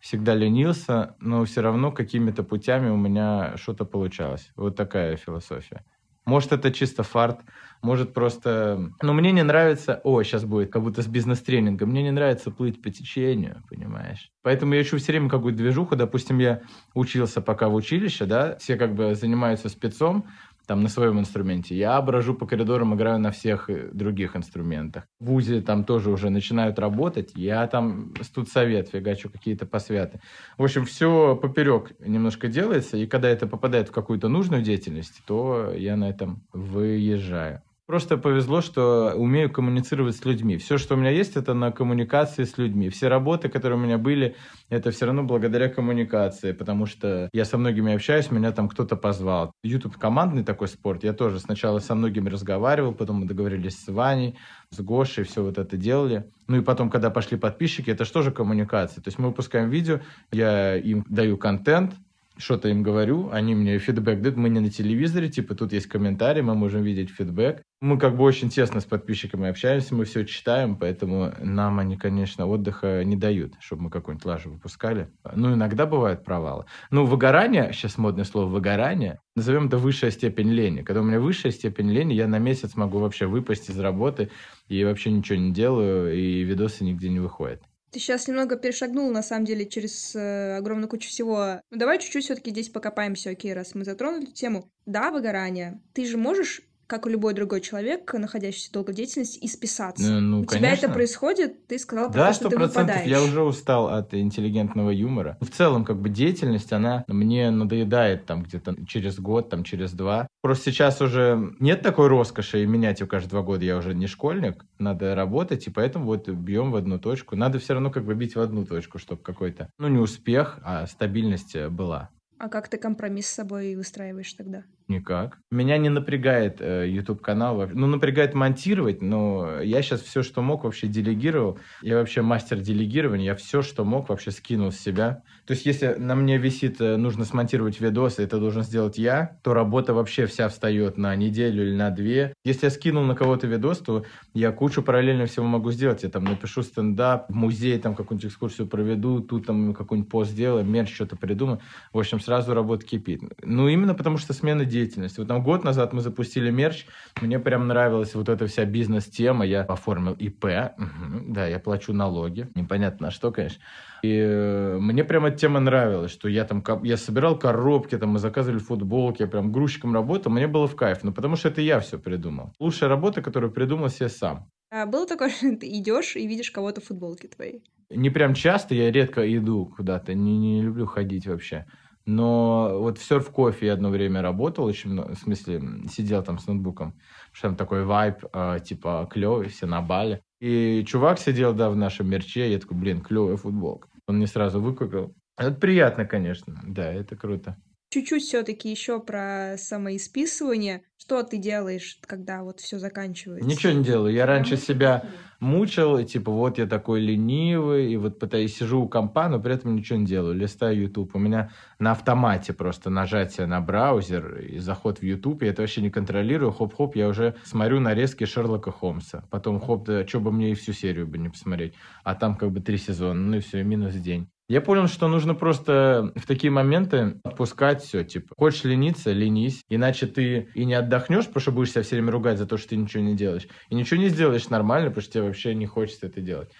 всегда 0.00 0.34
ленился, 0.34 1.16
но 1.20 1.44
все 1.44 1.62
равно 1.62 1.92
какими-то 1.92 2.42
путями 2.42 2.90
у 2.90 2.96
меня 2.96 3.56
что-то 3.56 3.84
получалось. 3.84 4.52
Вот 4.56 4.76
такая 4.76 5.16
философия. 5.16 5.82
Может, 6.26 6.52
это 6.52 6.72
чисто 6.72 7.04
фарт, 7.04 7.40
может 7.82 8.12
просто... 8.12 8.90
Но 9.00 9.12
мне 9.12 9.30
не 9.30 9.44
нравится... 9.44 10.00
О, 10.02 10.22
сейчас 10.24 10.44
будет 10.44 10.72
как 10.72 10.82
будто 10.82 11.02
с 11.02 11.06
бизнес-тренингом. 11.06 11.90
Мне 11.90 12.02
не 12.02 12.10
нравится 12.10 12.50
плыть 12.50 12.82
по 12.82 12.90
течению, 12.90 13.62
понимаешь? 13.70 14.32
Поэтому 14.42 14.74
я 14.74 14.82
ищу 14.82 14.98
все 14.98 15.12
время 15.12 15.28
какую-то 15.28 15.58
движуху. 15.58 15.94
Допустим, 15.94 16.38
я 16.38 16.62
учился 16.94 17.40
пока 17.40 17.68
в 17.68 17.74
училище, 17.74 18.24
да, 18.24 18.56
все 18.56 18.76
как 18.76 18.94
бы 18.94 19.14
занимаются 19.14 19.68
спецом, 19.68 20.26
там 20.66 20.82
на 20.82 20.88
своем 20.88 21.18
инструменте. 21.20 21.76
Я 21.76 22.00
брожу 22.02 22.34
по 22.34 22.46
коридорам, 22.46 22.94
играю 22.94 23.18
на 23.18 23.30
всех 23.30 23.70
э, 23.70 23.90
других 23.92 24.36
инструментах. 24.36 25.04
В 25.20 25.26
ВУЗе 25.26 25.62
там 25.62 25.84
тоже 25.84 26.10
уже 26.10 26.30
начинают 26.30 26.78
работать. 26.78 27.32
Я 27.34 27.66
там 27.66 28.12
студсовет, 28.20 28.88
фигачу 28.88 29.30
какие-то 29.30 29.66
посвяты. 29.66 30.20
В 30.58 30.64
общем, 30.64 30.84
все 30.84 31.36
поперек 31.36 31.92
немножко 32.00 32.48
делается, 32.48 32.96
и 32.96 33.06
когда 33.06 33.28
это 33.28 33.46
попадает 33.46 33.88
в 33.88 33.92
какую-то 33.92 34.28
нужную 34.28 34.62
деятельность, 34.62 35.22
то 35.26 35.72
я 35.76 35.96
на 35.96 36.08
этом 36.08 36.42
выезжаю. 36.52 37.62
Просто 37.86 38.16
повезло, 38.16 38.62
что 38.62 39.12
умею 39.14 39.48
коммуницировать 39.48 40.16
с 40.16 40.24
людьми. 40.24 40.56
Все, 40.56 40.76
что 40.76 40.94
у 40.94 40.96
меня 40.96 41.10
есть, 41.10 41.36
это 41.36 41.54
на 41.54 41.70
коммуникации 41.70 42.42
с 42.42 42.58
людьми. 42.58 42.88
Все 42.88 43.06
работы, 43.06 43.48
которые 43.48 43.78
у 43.78 43.80
меня 43.80 43.96
были, 43.96 44.34
это 44.68 44.90
все 44.90 45.06
равно 45.06 45.22
благодаря 45.22 45.68
коммуникации, 45.68 46.50
потому 46.50 46.86
что 46.86 47.28
я 47.32 47.44
со 47.44 47.58
многими 47.58 47.94
общаюсь, 47.94 48.32
меня 48.32 48.50
там 48.50 48.68
кто-то 48.68 48.96
позвал. 48.96 49.52
YouTube 49.62 49.98
командный 49.98 50.42
такой 50.42 50.66
спорт. 50.66 51.04
Я 51.04 51.12
тоже 51.12 51.38
сначала 51.38 51.78
со 51.78 51.94
многими 51.94 52.28
разговаривал, 52.28 52.92
потом 52.92 53.20
мы 53.20 53.26
договорились 53.26 53.78
с 53.80 53.86
Ваней, 53.86 54.36
с 54.70 54.80
Гошей, 54.80 55.22
все 55.22 55.44
вот 55.44 55.56
это 55.56 55.76
делали. 55.76 56.28
Ну 56.48 56.56
и 56.56 56.62
потом, 56.62 56.90
когда 56.90 57.10
пошли 57.10 57.38
подписчики, 57.38 57.90
это 57.90 58.04
же 58.04 58.10
тоже 58.10 58.32
коммуникация. 58.32 59.00
То 59.00 59.08
есть 59.08 59.20
мы 59.20 59.28
выпускаем 59.28 59.70
видео, 59.70 60.00
я 60.32 60.74
им 60.74 61.04
даю 61.08 61.38
контент, 61.38 61.94
что-то 62.38 62.68
им 62.68 62.82
говорю, 62.82 63.30
они 63.30 63.54
мне 63.54 63.78
фидбэк 63.78 64.20
дают, 64.20 64.36
мы 64.36 64.48
не 64.48 64.60
на 64.60 64.70
телевизоре, 64.70 65.28
типа 65.28 65.54
тут 65.54 65.72
есть 65.72 65.86
комментарии, 65.86 66.42
мы 66.42 66.54
можем 66.54 66.82
видеть 66.82 67.10
фидбэк. 67.10 67.62
Мы 67.80 67.98
как 67.98 68.16
бы 68.16 68.24
очень 68.24 68.48
тесно 68.48 68.80
с 68.80 68.84
подписчиками 68.84 69.48
общаемся, 69.48 69.94
мы 69.94 70.04
все 70.04 70.24
читаем, 70.24 70.76
поэтому 70.76 71.32
нам 71.40 71.78
они, 71.78 71.96
конечно, 71.96 72.46
отдыха 72.46 73.04
не 73.04 73.16
дают, 73.16 73.54
чтобы 73.60 73.84
мы 73.84 73.90
какую-нибудь 73.90 74.24
лажу 74.24 74.50
выпускали. 74.50 75.08
Ну, 75.34 75.54
иногда 75.54 75.86
бывают 75.86 76.24
провалы. 76.24 76.64
Ну, 76.90 77.04
выгорание, 77.04 77.72
сейчас 77.72 77.98
модное 77.98 78.24
слово 78.24 78.46
выгорание, 78.46 79.20
назовем 79.34 79.66
это 79.66 79.78
высшая 79.78 80.10
степень 80.10 80.50
лени. 80.50 80.82
Когда 80.82 81.02
у 81.02 81.04
меня 81.04 81.20
высшая 81.20 81.52
степень 81.52 81.90
лени, 81.90 82.14
я 82.14 82.28
на 82.28 82.38
месяц 82.38 82.76
могу 82.76 82.98
вообще 82.98 83.26
выпасть 83.26 83.68
из 83.70 83.78
работы 83.78 84.30
и 84.68 84.82
вообще 84.84 85.10
ничего 85.10 85.38
не 85.38 85.52
делаю, 85.52 86.14
и 86.14 86.42
видосы 86.42 86.84
нигде 86.84 87.08
не 87.08 87.20
выходят. 87.20 87.62
Ты 87.96 88.00
сейчас 88.00 88.28
немного 88.28 88.56
перешагнул, 88.56 89.10
на 89.10 89.22
самом 89.22 89.46
деле, 89.46 89.64
через 89.64 90.14
э, 90.14 90.58
огромную 90.58 90.86
кучу 90.86 91.08
всего. 91.08 91.62
Ну, 91.70 91.78
давай 91.78 91.98
чуть-чуть 91.98 92.24
все-таки 92.24 92.50
здесь 92.50 92.68
покопаемся, 92.68 93.30
окей, 93.30 93.54
раз 93.54 93.74
мы 93.74 93.86
затронули 93.86 94.26
тему. 94.26 94.70
Да, 94.84 95.10
выгорание. 95.10 95.80
Ты 95.94 96.04
же 96.04 96.18
можешь 96.18 96.60
как 96.86 97.06
и 97.06 97.10
любой 97.10 97.34
другой 97.34 97.60
человек, 97.60 98.12
находящийся 98.14 98.70
в 98.70 98.72
долгой 98.72 98.94
деятельности, 98.94 99.38
и 99.38 99.48
списаться. 99.48 100.10
Ну, 100.10 100.20
ну, 100.20 100.40
У 100.42 100.44
тебя 100.44 100.72
это 100.72 100.88
происходит, 100.88 101.66
ты 101.66 101.78
сказал, 101.78 102.10
да, 102.10 102.32
что 102.32 102.48
ты 102.48 102.58
выпадаешь. 102.58 103.08
Я 103.08 103.22
уже 103.22 103.42
устал 103.42 103.88
от 103.88 104.14
интеллигентного 104.14 104.90
юмора. 104.90 105.36
В 105.40 105.50
целом, 105.50 105.84
как 105.84 106.00
бы 106.00 106.08
деятельность, 106.08 106.72
она 106.72 107.04
мне 107.08 107.50
надоедает 107.50 108.26
там 108.26 108.42
где-то 108.42 108.76
через 108.86 109.18
год, 109.18 109.50
там 109.50 109.64
через 109.64 109.92
два. 109.92 110.28
Просто 110.42 110.70
сейчас 110.70 111.00
уже 111.00 111.54
нет 111.58 111.82
такой 111.82 112.08
роскоши 112.08 112.62
и 112.62 112.66
менять 112.66 113.00
ее 113.00 113.06
каждые 113.06 113.30
два 113.30 113.42
года. 113.42 113.64
Я 113.64 113.76
уже 113.76 113.94
не 113.94 114.06
школьник, 114.06 114.64
надо 114.78 115.14
работать, 115.14 115.66
и 115.66 115.70
поэтому 115.70 116.06
вот 116.06 116.28
бьем 116.28 116.70
в 116.70 116.76
одну 116.76 116.98
точку. 116.98 117.34
Надо 117.36 117.58
все 117.58 117.74
равно 117.74 117.90
как 117.90 118.04
бы 118.04 118.14
бить 118.14 118.36
в 118.36 118.40
одну 118.40 118.64
точку, 118.64 118.98
чтобы 118.98 119.22
какой-то, 119.22 119.70
ну 119.78 119.88
не 119.88 119.98
успех, 119.98 120.60
а 120.62 120.86
стабильность 120.86 121.56
была. 121.68 122.10
А 122.38 122.48
как 122.48 122.68
ты 122.68 122.76
компромисс 122.76 123.26
с 123.26 123.34
собой 123.34 123.76
выстраиваешь 123.76 124.32
тогда? 124.34 124.64
Никак. 124.88 125.38
Меня 125.50 125.78
не 125.78 125.88
напрягает 125.88 126.60
э, 126.60 126.86
YouTube-канал. 126.88 127.68
Ну, 127.72 127.88
напрягает 127.88 128.34
монтировать, 128.34 129.02
но 129.02 129.60
я 129.60 129.82
сейчас 129.82 130.00
все, 130.00 130.22
что 130.22 130.42
мог, 130.42 130.62
вообще 130.62 130.86
делегировал. 130.86 131.58
Я 131.82 131.96
вообще 131.96 132.22
мастер 132.22 132.60
делегирования. 132.60 133.26
Я 133.26 133.34
все, 133.34 133.62
что 133.62 133.84
мог, 133.84 134.08
вообще 134.08 134.30
скинул 134.30 134.70
с 134.70 134.78
себя. 134.78 135.22
То 135.44 135.54
есть, 135.54 135.66
если 135.66 135.94
на 135.94 136.14
мне 136.14 136.38
висит, 136.38 136.80
э, 136.80 136.96
нужно 136.96 137.24
смонтировать 137.24 137.80
видос, 137.80 138.20
это 138.20 138.38
должен 138.38 138.62
сделать 138.62 138.96
я, 138.96 139.38
то 139.42 139.54
работа 139.54 139.92
вообще 139.92 140.26
вся 140.26 140.48
встает 140.48 140.98
на 140.98 141.16
неделю 141.16 141.64
или 141.64 141.74
на 141.74 141.90
две. 141.90 142.32
Если 142.44 142.66
я 142.66 142.70
скинул 142.70 143.02
на 143.02 143.16
кого-то 143.16 143.48
видос, 143.48 143.78
то 143.78 144.04
я 144.34 144.52
кучу 144.52 144.82
параллельно 144.82 145.26
всего 145.26 145.46
могу 145.46 145.72
сделать. 145.72 146.04
Я 146.04 146.10
там 146.10 146.24
напишу 146.24 146.62
стендап, 146.62 147.28
в 147.28 147.34
музей 147.34 147.76
там 147.80 147.96
какую-нибудь 147.96 148.30
экскурсию 148.30 148.68
проведу, 148.68 149.18
тут 149.18 149.46
там 149.46 149.74
какой-нибудь 149.74 150.10
пост 150.10 150.30
сделаю, 150.30 150.64
мерч 150.64 150.94
что-то 150.94 151.16
придумаю. 151.16 151.60
В 151.92 151.98
общем, 151.98 152.20
сразу 152.20 152.54
работа 152.54 152.86
кипит. 152.86 153.22
Ну, 153.42 153.66
именно 153.66 153.94
потому 153.94 154.18
что 154.18 154.32
смена 154.32 154.64
деятельности. 154.76 155.20
Вот 155.20 155.28
там 155.28 155.42
год 155.42 155.64
назад 155.64 155.92
мы 155.92 156.00
запустили 156.00 156.50
мерч, 156.50 156.86
мне 157.20 157.38
прям 157.38 157.66
нравилась 157.66 158.14
вот 158.14 158.28
эта 158.28 158.46
вся 158.46 158.64
бизнес-тема, 158.64 159.46
я 159.46 159.62
оформил 159.62 160.12
ИП, 160.12 160.44
угу, 160.78 161.32
да, 161.32 161.46
я 161.46 161.58
плачу 161.58 161.92
налоги, 161.92 162.48
непонятно 162.54 163.06
на 163.06 163.10
что, 163.10 163.32
конечно. 163.32 163.62
И 164.02 164.12
э, 164.12 164.78
мне 164.78 165.04
прям 165.04 165.24
эта 165.24 165.38
тема 165.38 165.60
нравилась, 165.60 166.12
что 166.12 166.28
я 166.28 166.44
там, 166.44 166.62
я 166.84 166.96
собирал 166.96 167.38
коробки, 167.38 167.96
там 167.96 168.10
мы 168.10 168.18
заказывали 168.18 168.58
футболки, 168.58 169.22
я 169.22 169.28
прям 169.28 169.50
грузчиком 169.50 169.94
работал, 169.94 170.30
мне 170.30 170.46
было 170.46 170.66
в 170.66 170.76
кайф, 170.76 171.02
ну 171.02 171.12
потому 171.12 171.36
что 171.36 171.48
это 171.48 171.60
я 171.60 171.80
все 171.80 171.98
придумал. 171.98 172.52
Лучшая 172.60 172.88
работа, 172.90 173.22
которую 173.22 173.52
придумал 173.52 173.88
себе 173.88 174.08
сам. 174.08 174.50
А 174.70 174.84
было 174.84 175.06
такое, 175.06 175.30
что 175.30 175.56
ты 175.56 175.66
идешь 175.78 176.16
и 176.16 176.26
видишь 176.26 176.50
кого-то 176.50 176.80
в 176.80 176.84
футболке 176.84 177.28
твоей? 177.28 177.62
Не 177.88 178.10
прям 178.10 178.34
часто, 178.34 178.74
я 178.74 178.90
редко 178.90 179.22
иду 179.36 179.72
куда-то, 179.76 180.12
не, 180.14 180.38
не 180.38 180.62
люблю 180.62 180.86
ходить 180.86 181.26
вообще. 181.26 181.66
Но 182.06 182.78
вот 182.80 182.98
в 182.98 183.04
серф 183.04 183.30
кофе 183.30 183.66
я 183.66 183.72
одно 183.72 183.90
время 183.90 184.22
работал, 184.22 184.64
очень 184.64 184.90
много, 184.90 185.14
в 185.14 185.18
смысле, 185.18 185.60
сидел 185.90 186.22
там 186.22 186.38
с 186.38 186.46
ноутбуком, 186.46 186.94
что 187.32 187.48
там 187.48 187.56
такой 187.56 187.84
вайб, 187.84 188.24
э, 188.32 188.58
типа, 188.64 189.08
клевый, 189.10 189.48
все 189.48 189.66
на 189.66 189.82
бале. 189.82 190.22
И 190.40 190.84
чувак 190.86 191.18
сидел, 191.18 191.52
да, 191.52 191.68
в 191.68 191.76
нашем 191.76 192.08
мерче, 192.08 192.50
я 192.50 192.58
такой, 192.58 192.76
блин, 192.76 193.00
клевая 193.00 193.36
футболка. 193.36 193.88
Он 194.06 194.16
мне 194.16 194.26
сразу 194.26 194.60
выкупил. 194.60 195.14
Это 195.36 195.52
приятно, 195.52 196.06
конечно, 196.06 196.62
да, 196.64 196.92
это 196.92 197.16
круто 197.16 197.56
чуть-чуть 197.90 198.22
все-таки 198.22 198.70
еще 198.70 199.00
про 199.00 199.56
самоисписывание. 199.58 200.82
Что 200.98 201.22
ты 201.22 201.36
делаешь, 201.36 201.98
когда 202.00 202.42
вот 202.42 202.60
все 202.60 202.78
заканчивается? 202.78 203.48
Ничего 203.48 203.72
не 203.72 203.84
делаю. 203.84 204.12
Я 204.12 204.26
раньше 204.26 204.56
себя 204.56 205.04
мучил, 205.38 205.98
и 205.98 206.04
типа 206.04 206.32
вот 206.32 206.58
я 206.58 206.66
такой 206.66 207.00
ленивый, 207.00 207.92
и 207.92 207.96
вот 207.96 208.18
пытаюсь 208.18 208.56
сижу 208.56 208.80
у 208.80 208.88
компа, 208.88 209.28
но 209.28 209.38
при 209.38 209.54
этом 209.54 209.76
ничего 209.76 209.98
не 209.98 210.06
делаю. 210.06 210.34
Листаю 210.34 210.80
YouTube. 210.80 211.14
У 211.14 211.18
меня 211.18 211.50
на 211.78 211.92
автомате 211.92 212.52
просто 212.54 212.90
нажатие 212.90 213.46
на 213.46 213.60
браузер 213.60 214.40
и 214.40 214.58
заход 214.58 214.98
в 214.98 215.02
YouTube. 215.02 215.42
Я 215.42 215.50
это 215.50 215.62
вообще 215.62 215.80
не 215.80 215.90
контролирую. 215.90 216.52
Хоп-хоп, 216.52 216.96
я 216.96 217.08
уже 217.08 217.36
смотрю 217.44 217.78
нарезки 217.78 218.24
Шерлока 218.24 218.72
Холмса. 218.72 219.24
Потом 219.30 219.60
хоп, 219.60 219.84
да 219.86 220.06
что 220.06 220.20
бы 220.20 220.32
мне 220.32 220.52
и 220.52 220.54
всю 220.54 220.72
серию 220.72 221.06
бы 221.06 221.18
не 221.18 221.28
посмотреть. 221.28 221.74
А 222.02 222.14
там 222.14 222.36
как 222.36 222.50
бы 222.50 222.60
три 222.60 222.78
сезона. 222.78 223.20
Ну 223.20 223.36
и 223.36 223.40
все, 223.40 223.62
минус 223.62 223.94
день. 223.94 224.28
Я 224.48 224.60
понял, 224.60 224.86
что 224.86 225.08
нужно 225.08 225.34
просто 225.34 226.12
в 226.14 226.24
такие 226.24 226.52
моменты 226.52 227.18
отпускать 227.24 227.82
все. 227.82 228.04
Типа, 228.04 228.32
хочешь 228.38 228.62
лениться, 228.62 229.10
ленись. 229.10 229.62
Иначе 229.68 230.06
ты 230.06 230.48
и 230.54 230.64
не 230.64 230.74
отдохнешь, 230.74 231.26
потому 231.26 231.40
что 231.40 231.50
будешь 231.50 231.72
себя 231.72 231.82
все 231.82 231.96
время 231.96 232.12
ругать 232.12 232.38
за 232.38 232.46
то, 232.46 232.56
что 232.56 232.68
ты 232.68 232.76
ничего 232.76 233.02
не 233.02 233.16
делаешь. 233.16 233.48
И 233.70 233.74
ничего 233.74 233.98
не 233.98 234.08
сделаешь 234.08 234.48
нормально, 234.48 234.90
потому 234.90 235.02
что 235.02 235.12
тебе 235.14 235.22
вообще 235.24 235.54
не 235.56 235.66
хочется 235.66 236.06
это 236.06 236.20
делать. 236.20 236.50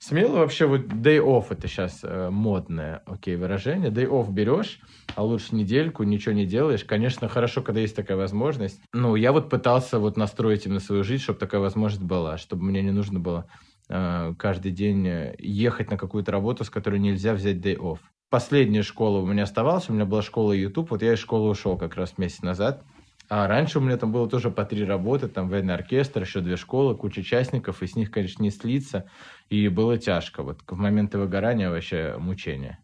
Смело 0.00 0.38
вообще 0.38 0.66
вот 0.66 0.86
day 0.86 1.18
off 1.18 1.46
это 1.50 1.68
сейчас 1.68 2.00
э, 2.02 2.30
модное, 2.30 3.02
окей, 3.06 3.36
выражение. 3.36 3.90
Day 3.90 4.08
off 4.08 4.30
берешь, 4.30 4.80
а 5.14 5.22
лучше 5.22 5.54
недельку, 5.54 6.02
ничего 6.02 6.34
не 6.34 6.46
делаешь. 6.46 6.84
Конечно, 6.84 7.28
хорошо, 7.28 7.62
когда 7.62 7.80
есть 7.80 7.96
такая 7.96 8.16
возможность. 8.16 8.80
Ну, 8.92 9.14
я 9.14 9.32
вот 9.32 9.48
пытался 9.48 9.98
вот 9.98 10.16
настроить 10.16 10.66
именно 10.66 10.80
свою 10.80 11.04
жизнь, 11.04 11.22
чтобы 11.22 11.38
такая 11.38 11.60
возможность 11.60 12.04
была, 12.04 12.38
чтобы 12.38 12.64
мне 12.64 12.82
не 12.82 12.90
нужно 12.90 13.20
было 13.20 13.46
каждый 13.88 14.72
день 14.72 15.06
э, 15.06 15.34
ехать 15.38 15.90
на 15.90 15.96
какую-то 15.96 16.32
работу, 16.32 16.64
с 16.64 16.70
которой 16.70 16.98
нельзя 16.98 17.34
взять 17.34 17.56
day 17.56 17.76
off. 17.76 17.98
Последняя 18.30 18.82
школа 18.82 19.18
у 19.18 19.26
меня 19.26 19.44
оставалась, 19.44 19.88
у 19.88 19.92
меня 19.92 20.04
была 20.04 20.22
школа 20.22 20.52
YouTube, 20.52 20.90
вот 20.90 21.02
я 21.02 21.12
из 21.12 21.20
школы 21.20 21.48
ушел 21.48 21.78
как 21.78 21.94
раз 21.94 22.18
месяц 22.18 22.42
назад. 22.42 22.84
А 23.28 23.46
раньше 23.48 23.78
у 23.78 23.82
меня 23.82 23.96
там 23.96 24.12
было 24.12 24.28
тоже 24.28 24.50
по 24.50 24.64
три 24.64 24.84
работы, 24.84 25.28
там 25.28 25.48
военный 25.48 25.74
оркестр, 25.74 26.22
еще 26.22 26.40
две 26.40 26.56
школы, 26.56 26.96
куча 26.96 27.20
участников, 27.20 27.82
и 27.82 27.86
с 27.86 27.96
них, 27.96 28.10
конечно, 28.10 28.42
не 28.42 28.50
слиться, 28.50 29.10
и 29.48 29.68
было 29.68 29.98
тяжко. 29.98 30.42
Вот 30.42 30.60
в 30.66 30.76
моменты 30.76 31.18
выгорания 31.18 31.70
вообще 31.70 32.16
мучение. 32.18 32.78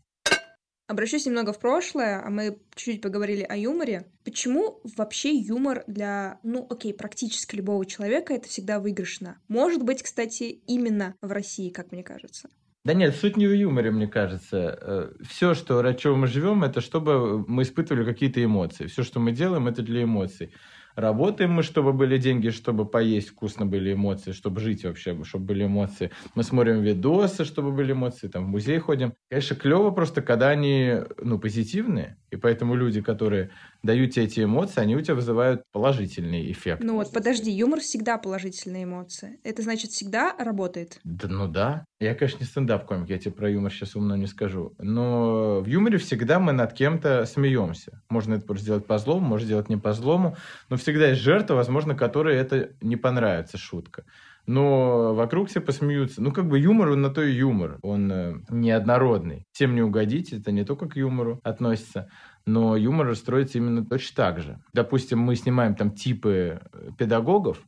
Обращусь 0.88 1.26
немного 1.26 1.52
в 1.52 1.58
прошлое, 1.58 2.22
а 2.24 2.28
мы 2.28 2.58
чуть-чуть 2.74 3.00
поговорили 3.00 3.42
о 3.42 3.56
юморе. 3.56 4.06
Почему 4.24 4.80
вообще 4.96 5.32
юмор 5.34 5.84
для, 5.86 6.38
ну, 6.42 6.66
окей, 6.68 6.92
практически 6.92 7.56
любого 7.56 7.86
человека 7.86 8.34
это 8.34 8.48
всегда 8.48 8.80
выигрышно? 8.80 9.38
Может 9.48 9.82
быть, 9.84 10.02
кстати, 10.02 10.60
именно 10.66 11.14
в 11.22 11.30
России, 11.30 11.70
как 11.70 11.92
мне 11.92 12.02
кажется. 12.02 12.48
Да 12.84 12.94
нет, 12.94 13.14
суть 13.14 13.36
не 13.36 13.46
в 13.46 13.54
юморе, 13.54 13.92
мне 13.92 14.08
кажется. 14.08 14.78
Э, 14.80 15.12
Все, 15.24 15.54
что, 15.54 15.82
ради 15.82 15.98
чего 15.98 16.16
мы 16.16 16.26
живем, 16.26 16.64
это 16.64 16.80
чтобы 16.80 17.44
мы 17.46 17.62
испытывали 17.62 18.04
какие-то 18.04 18.42
эмоции. 18.44 18.86
Все, 18.86 19.04
что 19.04 19.20
мы 19.20 19.30
делаем, 19.30 19.68
это 19.68 19.82
для 19.82 20.02
эмоций. 20.02 20.52
Работаем 20.96 21.52
мы, 21.52 21.62
чтобы 21.62 21.92
были 21.92 22.18
деньги, 22.18 22.50
чтобы 22.50 22.86
поесть 22.86 23.30
вкусно 23.30 23.66
были 23.66 23.92
эмоции, 23.94 24.32
чтобы 24.32 24.60
жить 24.60 24.84
вообще, 24.84 25.22
чтобы 25.24 25.46
были 25.46 25.66
эмоции. 25.66 26.10
Мы 26.34 26.42
смотрим 26.42 26.82
видосы, 26.82 27.44
чтобы 27.44 27.72
были 27.72 27.92
эмоции, 27.92 28.28
там 28.28 28.44
в 28.44 28.48
музей 28.48 28.78
ходим. 28.78 29.14
Конечно, 29.30 29.56
клево 29.56 29.90
просто, 29.90 30.22
когда 30.22 30.50
они, 30.50 30.96
ну, 31.18 31.38
позитивные, 31.38 32.18
и 32.30 32.36
поэтому 32.36 32.74
люди, 32.74 33.00
которые 33.00 33.50
дают 33.82 34.12
тебе 34.12 34.26
эти 34.26 34.44
эмоции, 34.44 34.80
они 34.80 34.96
у 34.96 35.00
тебя 35.00 35.14
вызывают 35.14 35.62
положительный 35.72 36.50
эффект. 36.52 36.82
Ну 36.84 36.94
вот, 36.94 37.12
подожди, 37.12 37.50
юмор 37.50 37.80
всегда 37.80 38.18
положительные 38.18 38.84
эмоции. 38.84 39.40
Это 39.44 39.62
значит, 39.62 39.90
всегда 39.90 40.34
работает? 40.38 41.00
Да, 41.04 41.28
ну 41.28 41.48
да. 41.48 41.84
Я, 42.02 42.14
конечно, 42.16 42.40
не 42.40 42.46
стендап-комик, 42.46 43.08
я 43.10 43.18
тебе 43.18 43.30
про 43.30 43.48
юмор 43.48 43.72
сейчас 43.72 43.94
умно 43.94 44.16
не 44.16 44.26
скажу. 44.26 44.74
Но 44.78 45.60
в 45.60 45.66
юморе 45.66 45.98
всегда 45.98 46.40
мы 46.40 46.52
над 46.52 46.72
кем-то 46.72 47.24
смеемся. 47.26 48.02
Можно 48.08 48.34
это 48.34 48.44
просто 48.44 48.64
сделать 48.64 48.86
по 48.86 48.98
злому, 48.98 49.26
можно 49.26 49.46
сделать 49.46 49.68
не 49.68 49.76
по 49.76 49.92
злому. 49.92 50.36
Но 50.68 50.76
всегда 50.76 51.08
есть 51.08 51.20
жертва, 51.20 51.54
возможно, 51.54 51.94
которой 51.94 52.36
это 52.36 52.70
не 52.80 52.96
понравится, 52.96 53.56
шутка 53.58 54.04
но 54.44 55.14
вокруг 55.14 55.50
все 55.50 55.60
посмеются. 55.60 56.20
Ну, 56.20 56.32
как 56.32 56.48
бы 56.48 56.58
юмор, 56.58 56.88
он 56.88 57.00
на 57.00 57.10
то 57.10 57.22
и 57.22 57.32
юмор. 57.32 57.78
Он 57.82 58.10
э, 58.10 58.34
неоднородный. 58.50 59.46
Всем 59.52 59.76
не 59.76 59.82
угодить, 59.82 60.32
это 60.32 60.50
не 60.50 60.64
только 60.64 60.88
к 60.88 60.96
юмору 60.96 61.38
относится 61.44 62.08
но 62.46 62.76
юмор 62.76 63.14
строится 63.14 63.58
именно 63.58 63.84
точно 63.84 64.16
так 64.16 64.40
же. 64.40 64.58
Допустим, 64.72 65.18
мы 65.18 65.36
снимаем 65.36 65.74
там 65.74 65.92
типы 65.92 66.60
э, 66.72 66.90
педагогов, 66.98 67.62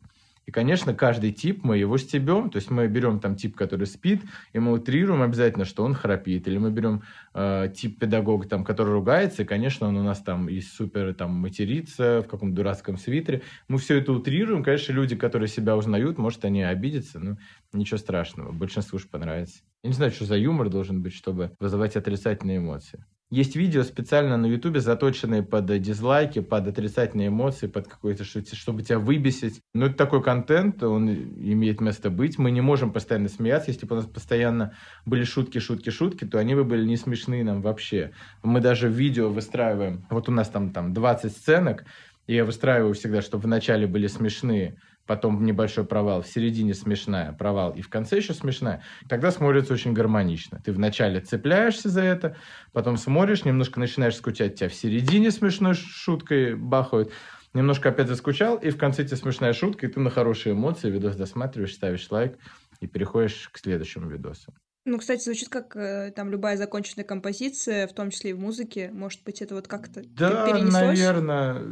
И, 0.46 0.50
конечно, 0.50 0.94
каждый 0.94 1.32
тип 1.32 1.64
мы 1.64 1.78
его 1.78 1.96
стебем, 1.98 2.50
то 2.50 2.56
есть 2.56 2.70
мы 2.70 2.86
берем 2.86 3.20
там 3.20 3.36
тип, 3.36 3.56
который 3.56 3.86
спит, 3.86 4.22
и 4.52 4.58
мы 4.58 4.72
утрируем 4.72 5.22
обязательно, 5.22 5.64
что 5.64 5.84
он 5.84 5.94
храпит. 5.94 6.46
Или 6.48 6.58
мы 6.58 6.70
берем 6.70 7.02
э, 7.32 7.72
тип 7.74 7.98
педагога, 7.98 8.46
там, 8.48 8.64
который 8.64 8.92
ругается, 8.92 9.42
и, 9.42 9.44
конечно, 9.44 9.88
он 9.88 9.96
у 9.96 10.02
нас 10.02 10.20
там 10.20 10.48
и 10.48 10.60
супер 10.60 11.14
там 11.14 11.32
матерится 11.32 12.22
в 12.22 12.28
каком-то 12.28 12.56
дурацком 12.56 12.98
свитере. 12.98 13.42
Мы 13.68 13.78
все 13.78 13.98
это 13.98 14.12
утрируем. 14.12 14.62
Конечно, 14.62 14.92
люди, 14.92 15.16
которые 15.16 15.48
себя 15.48 15.76
узнают, 15.76 16.18
может, 16.18 16.44
они 16.44 16.62
обидятся, 16.62 17.18
но 17.18 17.36
ничего 17.72 17.98
страшного. 17.98 18.52
Большинству 18.52 18.96
уж 18.96 19.08
понравится. 19.08 19.62
Я 19.82 19.88
не 19.88 19.94
знаю, 19.94 20.12
что 20.12 20.24
за 20.24 20.36
юмор 20.36 20.70
должен 20.70 21.02
быть, 21.02 21.14
чтобы 21.14 21.52
вызывать 21.60 21.96
отрицательные 21.96 22.58
эмоции. 22.58 23.04
Есть 23.34 23.56
видео 23.56 23.82
специально 23.82 24.36
на 24.36 24.46
Ютубе, 24.46 24.78
заточенные 24.78 25.42
под 25.42 25.66
дизлайки, 25.82 26.38
под 26.40 26.68
отрицательные 26.68 27.28
эмоции, 27.28 27.66
под 27.66 27.88
какой-то, 27.88 28.22
чтобы 28.22 28.84
тебя 28.84 29.00
выбесить. 29.00 29.60
Но 29.74 29.86
это 29.86 29.96
такой 29.96 30.22
контент, 30.22 30.80
он 30.84 31.10
имеет 31.10 31.80
место 31.80 32.10
быть. 32.10 32.38
Мы 32.38 32.52
не 32.52 32.60
можем 32.60 32.92
постоянно 32.92 33.28
смеяться. 33.28 33.72
Если 33.72 33.86
бы 33.86 33.96
у 33.96 33.98
нас 33.98 34.06
постоянно 34.06 34.74
были 35.04 35.24
шутки, 35.24 35.58
шутки, 35.58 35.90
шутки, 35.90 36.24
то 36.24 36.38
они 36.38 36.54
бы 36.54 36.62
были 36.62 36.86
не 36.86 36.96
смешные 36.96 37.42
нам 37.42 37.60
вообще. 37.60 38.12
Мы 38.44 38.60
даже 38.60 38.88
видео 38.88 39.30
выстраиваем. 39.30 40.06
Вот 40.10 40.28
у 40.28 40.32
нас 40.32 40.48
там, 40.48 40.70
там 40.70 40.94
20 40.94 41.32
сценок, 41.32 41.86
и 42.28 42.36
я 42.36 42.44
выстраиваю 42.44 42.94
всегда, 42.94 43.20
чтобы 43.20 43.42
в 43.42 43.48
начале 43.48 43.88
были 43.88 44.06
смешные, 44.06 44.76
потом 45.06 45.44
небольшой 45.44 45.84
провал, 45.84 46.22
в 46.22 46.28
середине 46.28 46.74
смешная, 46.74 47.32
провал, 47.32 47.72
и 47.72 47.82
в 47.82 47.88
конце 47.88 48.16
еще 48.16 48.34
смешная, 48.34 48.82
тогда 49.08 49.30
смотрится 49.30 49.74
очень 49.74 49.92
гармонично. 49.92 50.60
Ты 50.64 50.72
вначале 50.72 51.20
цепляешься 51.20 51.88
за 51.88 52.02
это, 52.02 52.36
потом 52.72 52.96
смотришь, 52.96 53.44
немножко 53.44 53.80
начинаешь 53.80 54.16
скучать, 54.16 54.56
тебя 54.56 54.68
в 54.68 54.74
середине 54.74 55.30
смешной 55.30 55.74
шуткой 55.74 56.54
бахают, 56.54 57.12
немножко 57.52 57.90
опять 57.90 58.08
заскучал, 58.08 58.56
и 58.56 58.70
в 58.70 58.78
конце 58.78 59.04
тебе 59.04 59.16
смешная 59.16 59.52
шутка, 59.52 59.86
и 59.86 59.90
ты 59.90 60.00
на 60.00 60.10
хорошие 60.10 60.54
эмоции 60.54 60.90
видос 60.90 61.16
досматриваешь, 61.16 61.74
ставишь 61.74 62.10
лайк 62.10 62.38
и 62.80 62.86
переходишь 62.86 63.48
к 63.52 63.58
следующему 63.58 64.08
видосу. 64.08 64.52
Ну, 64.86 64.98
кстати, 64.98 65.24
звучит 65.24 65.48
как 65.48 65.74
э, 65.76 66.12
там 66.14 66.30
любая 66.30 66.58
законченная 66.58 67.06
композиция, 67.06 67.86
в 67.86 67.94
том 67.94 68.10
числе 68.10 68.30
и 68.30 68.32
в 68.34 68.40
музыке. 68.40 68.90
Может 68.92 69.24
быть, 69.24 69.40
это 69.40 69.54
вот 69.54 69.66
как-то 69.66 70.02
да, 70.04 70.46
перенеслось? 70.46 70.72
наверное. 70.72 71.62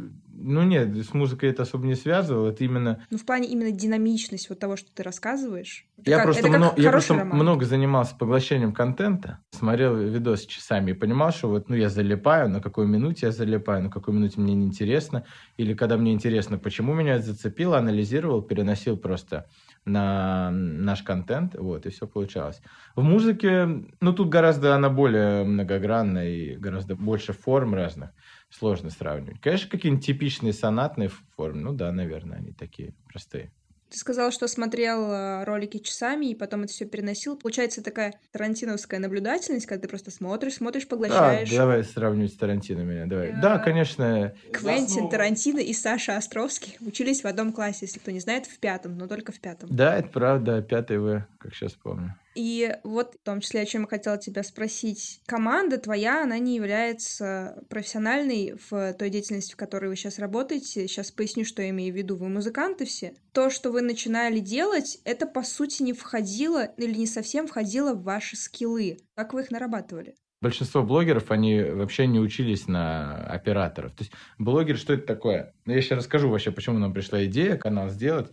Ну 0.45 0.63
нет, 0.63 0.95
с 0.95 1.13
музыкой 1.13 1.49
это 1.51 1.63
особо 1.63 1.85
не 1.87 1.95
связывало, 1.95 2.49
это 2.49 2.63
именно... 2.65 3.05
Ну 3.09 3.17
в 3.17 3.25
плане 3.25 3.47
именно 3.47 3.71
динамичность 3.71 4.49
вот 4.49 4.59
того, 4.59 4.75
что 4.75 4.91
ты 4.93 5.01
рассказываешь. 5.01 5.85
я 6.05 6.17
как, 6.17 6.25
просто, 6.25 6.47
много, 6.49 6.81
я 6.81 6.91
просто 6.91 7.13
много 7.13 7.63
занимался 7.63 8.15
поглощением 8.15 8.73
контента, 8.73 9.39
смотрел 9.51 9.95
видос 9.95 10.45
часами 10.45 10.91
и 10.91 10.93
понимал, 10.93 11.31
что 11.31 11.47
вот 11.47 11.69
ну 11.69 11.75
я 11.75 11.87
залипаю, 11.87 12.49
на 12.49 12.59
какой 12.59 12.87
минуте 12.87 13.27
я 13.27 13.31
залипаю, 13.31 13.83
на 13.83 13.89
какой 13.89 14.13
минуте 14.13 14.41
мне 14.41 14.53
неинтересно, 14.53 15.23
или 15.55 15.73
когда 15.73 15.95
мне 15.95 16.11
интересно, 16.11 16.57
почему 16.57 16.93
меня 16.93 17.15
это 17.15 17.27
зацепило, 17.27 17.77
анализировал, 17.77 18.41
переносил 18.41 18.97
просто 18.97 19.47
на 19.85 20.51
наш 20.51 21.03
контент, 21.03 21.55
вот, 21.55 21.85
и 21.85 21.89
все 21.89 22.07
получалось. 22.07 22.61
В 22.95 23.03
музыке, 23.03 23.67
ну, 24.01 24.13
тут 24.13 24.29
гораздо 24.29 24.75
она 24.75 24.89
более 24.89 25.43
многогранная 25.43 26.29
и 26.29 26.55
гораздо 26.55 26.95
больше 26.95 27.33
форм 27.33 27.73
разных, 27.73 28.11
сложно 28.57 28.89
сравнивать. 28.89 29.41
Конечно, 29.41 29.69
какие-нибудь 29.69 30.05
типичные 30.05 30.53
сонатные 30.53 31.09
формы, 31.35 31.61
ну 31.61 31.73
да, 31.73 31.91
наверное, 31.91 32.37
они 32.37 32.51
такие 32.51 32.93
простые. 33.07 33.51
Ты 33.93 33.99
сказал, 33.99 34.31
что 34.31 34.47
смотрел 34.47 35.11
э, 35.11 35.43
ролики 35.43 35.77
часами 35.77 36.25
и 36.31 36.33
потом 36.33 36.63
это 36.63 36.73
все 36.73 36.85
переносил. 36.85 37.37
Получается 37.37 37.83
такая 37.83 38.15
тарантиновская 38.31 38.99
наблюдательность, 38.99 39.67
когда 39.67 39.83
ты 39.83 39.87
просто 39.87 40.09
смотришь, 40.09 40.55
смотришь, 40.55 40.87
поглощаешь. 40.87 41.51
Да, 41.51 41.57
давай 41.57 41.83
сравнивать 41.83 42.33
с 42.33 42.35
Тарантино 42.35 42.79
меня, 42.79 43.05
давай. 43.05 43.29
Я... 43.29 43.39
Да, 43.39 43.59
конечно. 43.59 44.33
Квентин 44.51 45.09
Тарантино 45.09 45.59
и 45.59 45.73
Саша 45.73 46.17
Островский 46.17 46.75
учились 46.81 47.23
в 47.23 47.27
одном 47.27 47.53
классе, 47.53 47.79
если 47.81 47.99
кто 47.99 48.09
не 48.09 48.19
знает, 48.19 48.47
в 48.47 48.57
пятом, 48.57 48.97
но 48.97 49.07
только 49.07 49.31
в 49.31 49.39
пятом. 49.39 49.69
Да, 49.71 49.95
это 49.95 50.09
правда, 50.09 50.63
пятый 50.63 50.97
В, 50.97 51.27
как 51.43 51.53
сейчас 51.53 51.73
помню. 51.73 52.15
И 52.35 52.75
вот 52.83 53.15
в 53.15 53.23
том 53.23 53.41
числе, 53.41 53.61
о 53.61 53.65
чем 53.65 53.81
я 53.81 53.87
хотела 53.87 54.17
тебя 54.17 54.41
спросить. 54.43 55.21
Команда 55.27 55.77
твоя, 55.77 56.23
она 56.23 56.39
не 56.39 56.55
является 56.55 57.63
профессиональной 57.69 58.55
в 58.69 58.93
той 58.93 59.09
деятельности, 59.09 59.53
в 59.53 59.57
которой 59.57 59.87
вы 59.87 59.95
сейчас 59.95 60.17
работаете. 60.17 60.87
Сейчас 60.87 61.11
поясню, 61.11 61.45
что 61.45 61.61
я 61.61 61.69
имею 61.69 61.93
в 61.93 61.97
виду. 61.97 62.15
Вы 62.15 62.29
музыканты 62.29 62.85
все. 62.85 63.13
То, 63.33 63.49
что 63.49 63.71
вы 63.71 63.81
начинали 63.81 64.39
делать, 64.39 64.99
это 65.03 65.27
по 65.27 65.43
сути 65.43 65.83
не 65.83 65.93
входило 65.93 66.65
или 66.77 66.95
не 66.95 67.07
совсем 67.07 67.45
входило 67.45 67.93
в 67.93 68.03
ваши 68.03 68.35
скиллы. 68.35 68.97
Как 69.15 69.33
вы 69.33 69.41
их 69.41 69.51
нарабатывали? 69.51 70.15
Большинство 70.41 70.83
блогеров, 70.83 71.31
они 71.31 71.61
вообще 71.61 72.07
не 72.07 72.19
учились 72.19 72.67
на 72.67 73.25
операторов. 73.27 73.93
То 73.93 74.03
есть 74.03 74.13
блогер, 74.37 74.77
что 74.77 74.93
это 74.93 75.05
такое? 75.05 75.53
Я 75.65 75.81
сейчас 75.81 75.99
расскажу 75.99 76.29
вообще, 76.29 76.51
почему 76.51 76.79
нам 76.79 76.93
пришла 76.93 77.23
идея 77.25 77.55
канал 77.57 77.89
сделать 77.89 78.31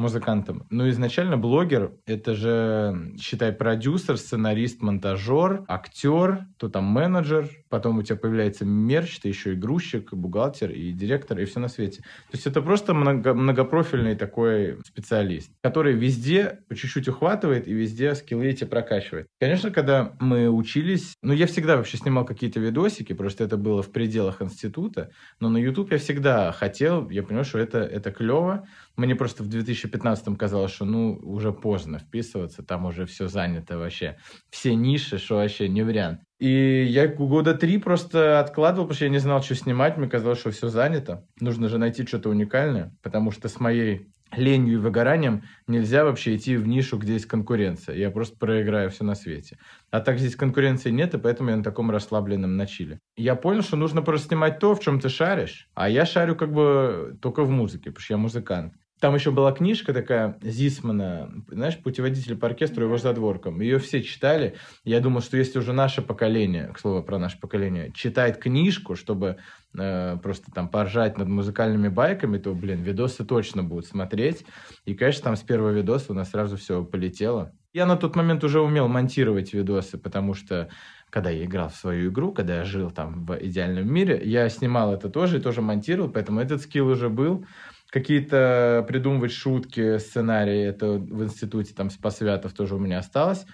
музыкантом. 0.00 0.66
Но 0.70 0.88
изначально 0.90 1.36
блогер— 1.36 1.92
это 2.06 2.34
же, 2.34 3.14
считай, 3.20 3.52
продюсер, 3.52 4.16
сценарист, 4.16 4.82
монтажер, 4.82 5.64
актер, 5.68 6.46
то 6.58 6.68
там 6.68 6.84
менеджер, 6.84 7.48
потом 7.68 7.98
у 7.98 8.02
тебя 8.02 8.16
появляется 8.16 8.64
мерч, 8.64 9.20
ты 9.20 9.28
еще 9.28 9.52
и 9.52 9.56
грузчик, 9.56 10.12
бухгалтер, 10.12 10.70
и 10.70 10.92
директор, 10.92 11.38
и 11.38 11.44
все 11.44 11.60
на 11.60 11.68
свете. 11.68 12.02
То 12.02 12.36
есть 12.36 12.46
это 12.46 12.60
просто 12.62 12.94
много, 12.94 13.34
многопрофильный 13.34 14.16
такой 14.16 14.78
специалист, 14.84 15.50
который 15.62 15.94
везде 15.94 16.60
по 16.68 16.74
чуть-чуть 16.74 17.08
ухватывает 17.08 17.68
и 17.68 17.72
везде 17.72 18.14
скиллы 18.14 18.46
эти 18.46 18.64
прокачивает. 18.64 19.26
Конечно, 19.38 19.70
когда 19.70 20.12
мы 20.20 20.48
учились, 20.48 21.14
ну, 21.22 21.32
я 21.32 21.46
всегда 21.46 21.76
вообще 21.76 21.96
снимал 21.96 22.24
какие-то 22.24 22.60
видосики, 22.60 23.12
просто 23.12 23.44
это 23.44 23.56
было 23.56 23.82
в 23.82 23.92
пределах 23.92 24.42
института, 24.42 25.10
но 25.38 25.48
на 25.48 25.58
YouTube 25.58 25.92
я 25.92 25.98
всегда 25.98 26.52
хотел, 26.52 27.08
я 27.10 27.22
понял, 27.22 27.44
что 27.44 27.58
это, 27.58 27.78
это 27.78 28.10
клево, 28.10 28.66
мне 28.96 29.14
просто 29.14 29.42
в 29.42 29.48
2015 29.48 30.36
казалось, 30.36 30.72
что 30.72 30.84
ну 30.84 31.18
уже 31.22 31.52
поздно 31.52 31.98
вписываться, 31.98 32.62
там 32.62 32.86
уже 32.86 33.06
все 33.06 33.28
занято 33.28 33.78
вообще. 33.78 34.18
Все 34.50 34.74
ниши, 34.74 35.18
что 35.18 35.36
вообще 35.36 35.68
не 35.68 35.82
вариант. 35.82 36.20
И 36.38 36.84
я 36.84 37.06
года 37.06 37.54
три 37.54 37.78
просто 37.78 38.40
откладывал, 38.40 38.86
потому 38.86 38.96
что 38.96 39.04
я 39.04 39.10
не 39.10 39.18
знал, 39.18 39.42
что 39.42 39.54
снимать. 39.54 39.96
Мне 39.96 40.08
казалось, 40.08 40.40
что 40.40 40.50
все 40.50 40.68
занято. 40.68 41.26
Нужно 41.40 41.68
же 41.68 41.78
найти 41.78 42.06
что-то 42.06 42.30
уникальное, 42.30 42.96
потому 43.02 43.30
что 43.30 43.48
с 43.48 43.60
моей 43.60 44.10
ленью 44.32 44.74
и 44.74 44.76
выгоранием 44.76 45.42
нельзя 45.66 46.04
вообще 46.04 46.36
идти 46.36 46.56
в 46.56 46.66
нишу, 46.66 46.98
где 46.98 47.14
есть 47.14 47.26
конкуренция. 47.26 47.96
Я 47.96 48.10
просто 48.10 48.36
проиграю 48.38 48.90
все 48.90 49.04
на 49.04 49.14
свете. 49.14 49.58
А 49.90 50.00
так 50.00 50.18
здесь 50.18 50.36
конкуренции 50.36 50.90
нет, 50.90 51.14
и 51.14 51.18
поэтому 51.18 51.50
я 51.50 51.56
на 51.56 51.64
таком 51.64 51.90
расслабленном 51.90 52.56
начале. 52.56 53.00
Я 53.16 53.34
понял, 53.34 53.62
что 53.62 53.76
нужно 53.76 54.02
просто 54.02 54.28
снимать 54.28 54.58
то, 54.58 54.74
в 54.74 54.80
чем 54.80 55.00
ты 55.00 55.08
шаришь. 55.08 55.68
А 55.74 55.88
я 55.88 56.06
шарю 56.06 56.36
как 56.36 56.52
бы 56.52 57.18
только 57.20 57.42
в 57.42 57.50
музыке, 57.50 57.90
потому 57.90 58.00
что 58.02 58.14
я 58.14 58.18
музыкант. 58.18 58.74
Там 59.00 59.14
еще 59.14 59.30
была 59.30 59.50
книжка 59.52 59.94
такая 59.94 60.38
Зисмана, 60.42 61.32
знаешь, 61.48 61.78
«Путеводитель 61.78 62.36
по 62.36 62.48
оркестру 62.48 62.84
и 62.84 62.86
его 62.86 62.98
задворкам». 62.98 63.62
Ее 63.62 63.78
все 63.78 64.02
читали. 64.02 64.56
Я 64.84 65.00
думал, 65.00 65.22
что 65.22 65.38
если 65.38 65.58
уже 65.58 65.72
наше 65.72 66.02
поколение, 66.02 66.68
к 66.74 66.78
слову 66.78 67.02
про 67.02 67.18
наше 67.18 67.40
поколение, 67.40 67.92
читает 67.94 68.36
книжку, 68.36 68.96
чтобы 68.96 69.38
э, 69.74 70.18
просто 70.22 70.52
там 70.52 70.68
поржать 70.68 71.16
над 71.16 71.28
музыкальными 71.28 71.88
байками, 71.88 72.36
то, 72.36 72.52
блин, 72.52 72.82
видосы 72.82 73.24
точно 73.24 73.62
будут 73.62 73.86
смотреть. 73.86 74.44
И, 74.84 74.94
конечно, 74.94 75.24
там 75.24 75.36
с 75.36 75.40
первого 75.40 75.70
видоса 75.70 76.12
у 76.12 76.14
нас 76.14 76.30
сразу 76.30 76.58
все 76.58 76.84
полетело. 76.84 77.52
Я 77.72 77.86
на 77.86 77.96
тот 77.96 78.16
момент 78.16 78.44
уже 78.44 78.60
умел 78.60 78.86
монтировать 78.88 79.54
видосы, 79.54 79.96
потому 79.96 80.34
что 80.34 80.68
когда 81.08 81.30
я 81.30 81.44
играл 81.44 81.70
в 81.70 81.76
свою 81.76 82.10
игру, 82.10 82.32
когда 82.32 82.58
я 82.58 82.64
жил 82.64 82.90
там 82.90 83.24
в 83.24 83.38
идеальном 83.40 83.92
мире, 83.92 84.20
я 84.24 84.48
снимал 84.48 84.92
это 84.92 85.08
тоже 85.08 85.38
и 85.38 85.40
тоже 85.40 85.62
монтировал, 85.62 86.10
поэтому 86.10 86.40
этот 86.40 86.60
скилл 86.60 86.88
уже 86.88 87.08
был 87.08 87.46
какие-то 87.90 88.84
придумывать 88.88 89.32
шутки, 89.32 89.98
сценарии, 89.98 90.62
это 90.62 90.92
в 90.92 91.24
институте 91.24 91.74
там 91.74 91.90
Спасвятов 91.90 92.52
тоже 92.52 92.76
у 92.76 92.78
меня 92.78 92.98
осталось. 92.98 93.44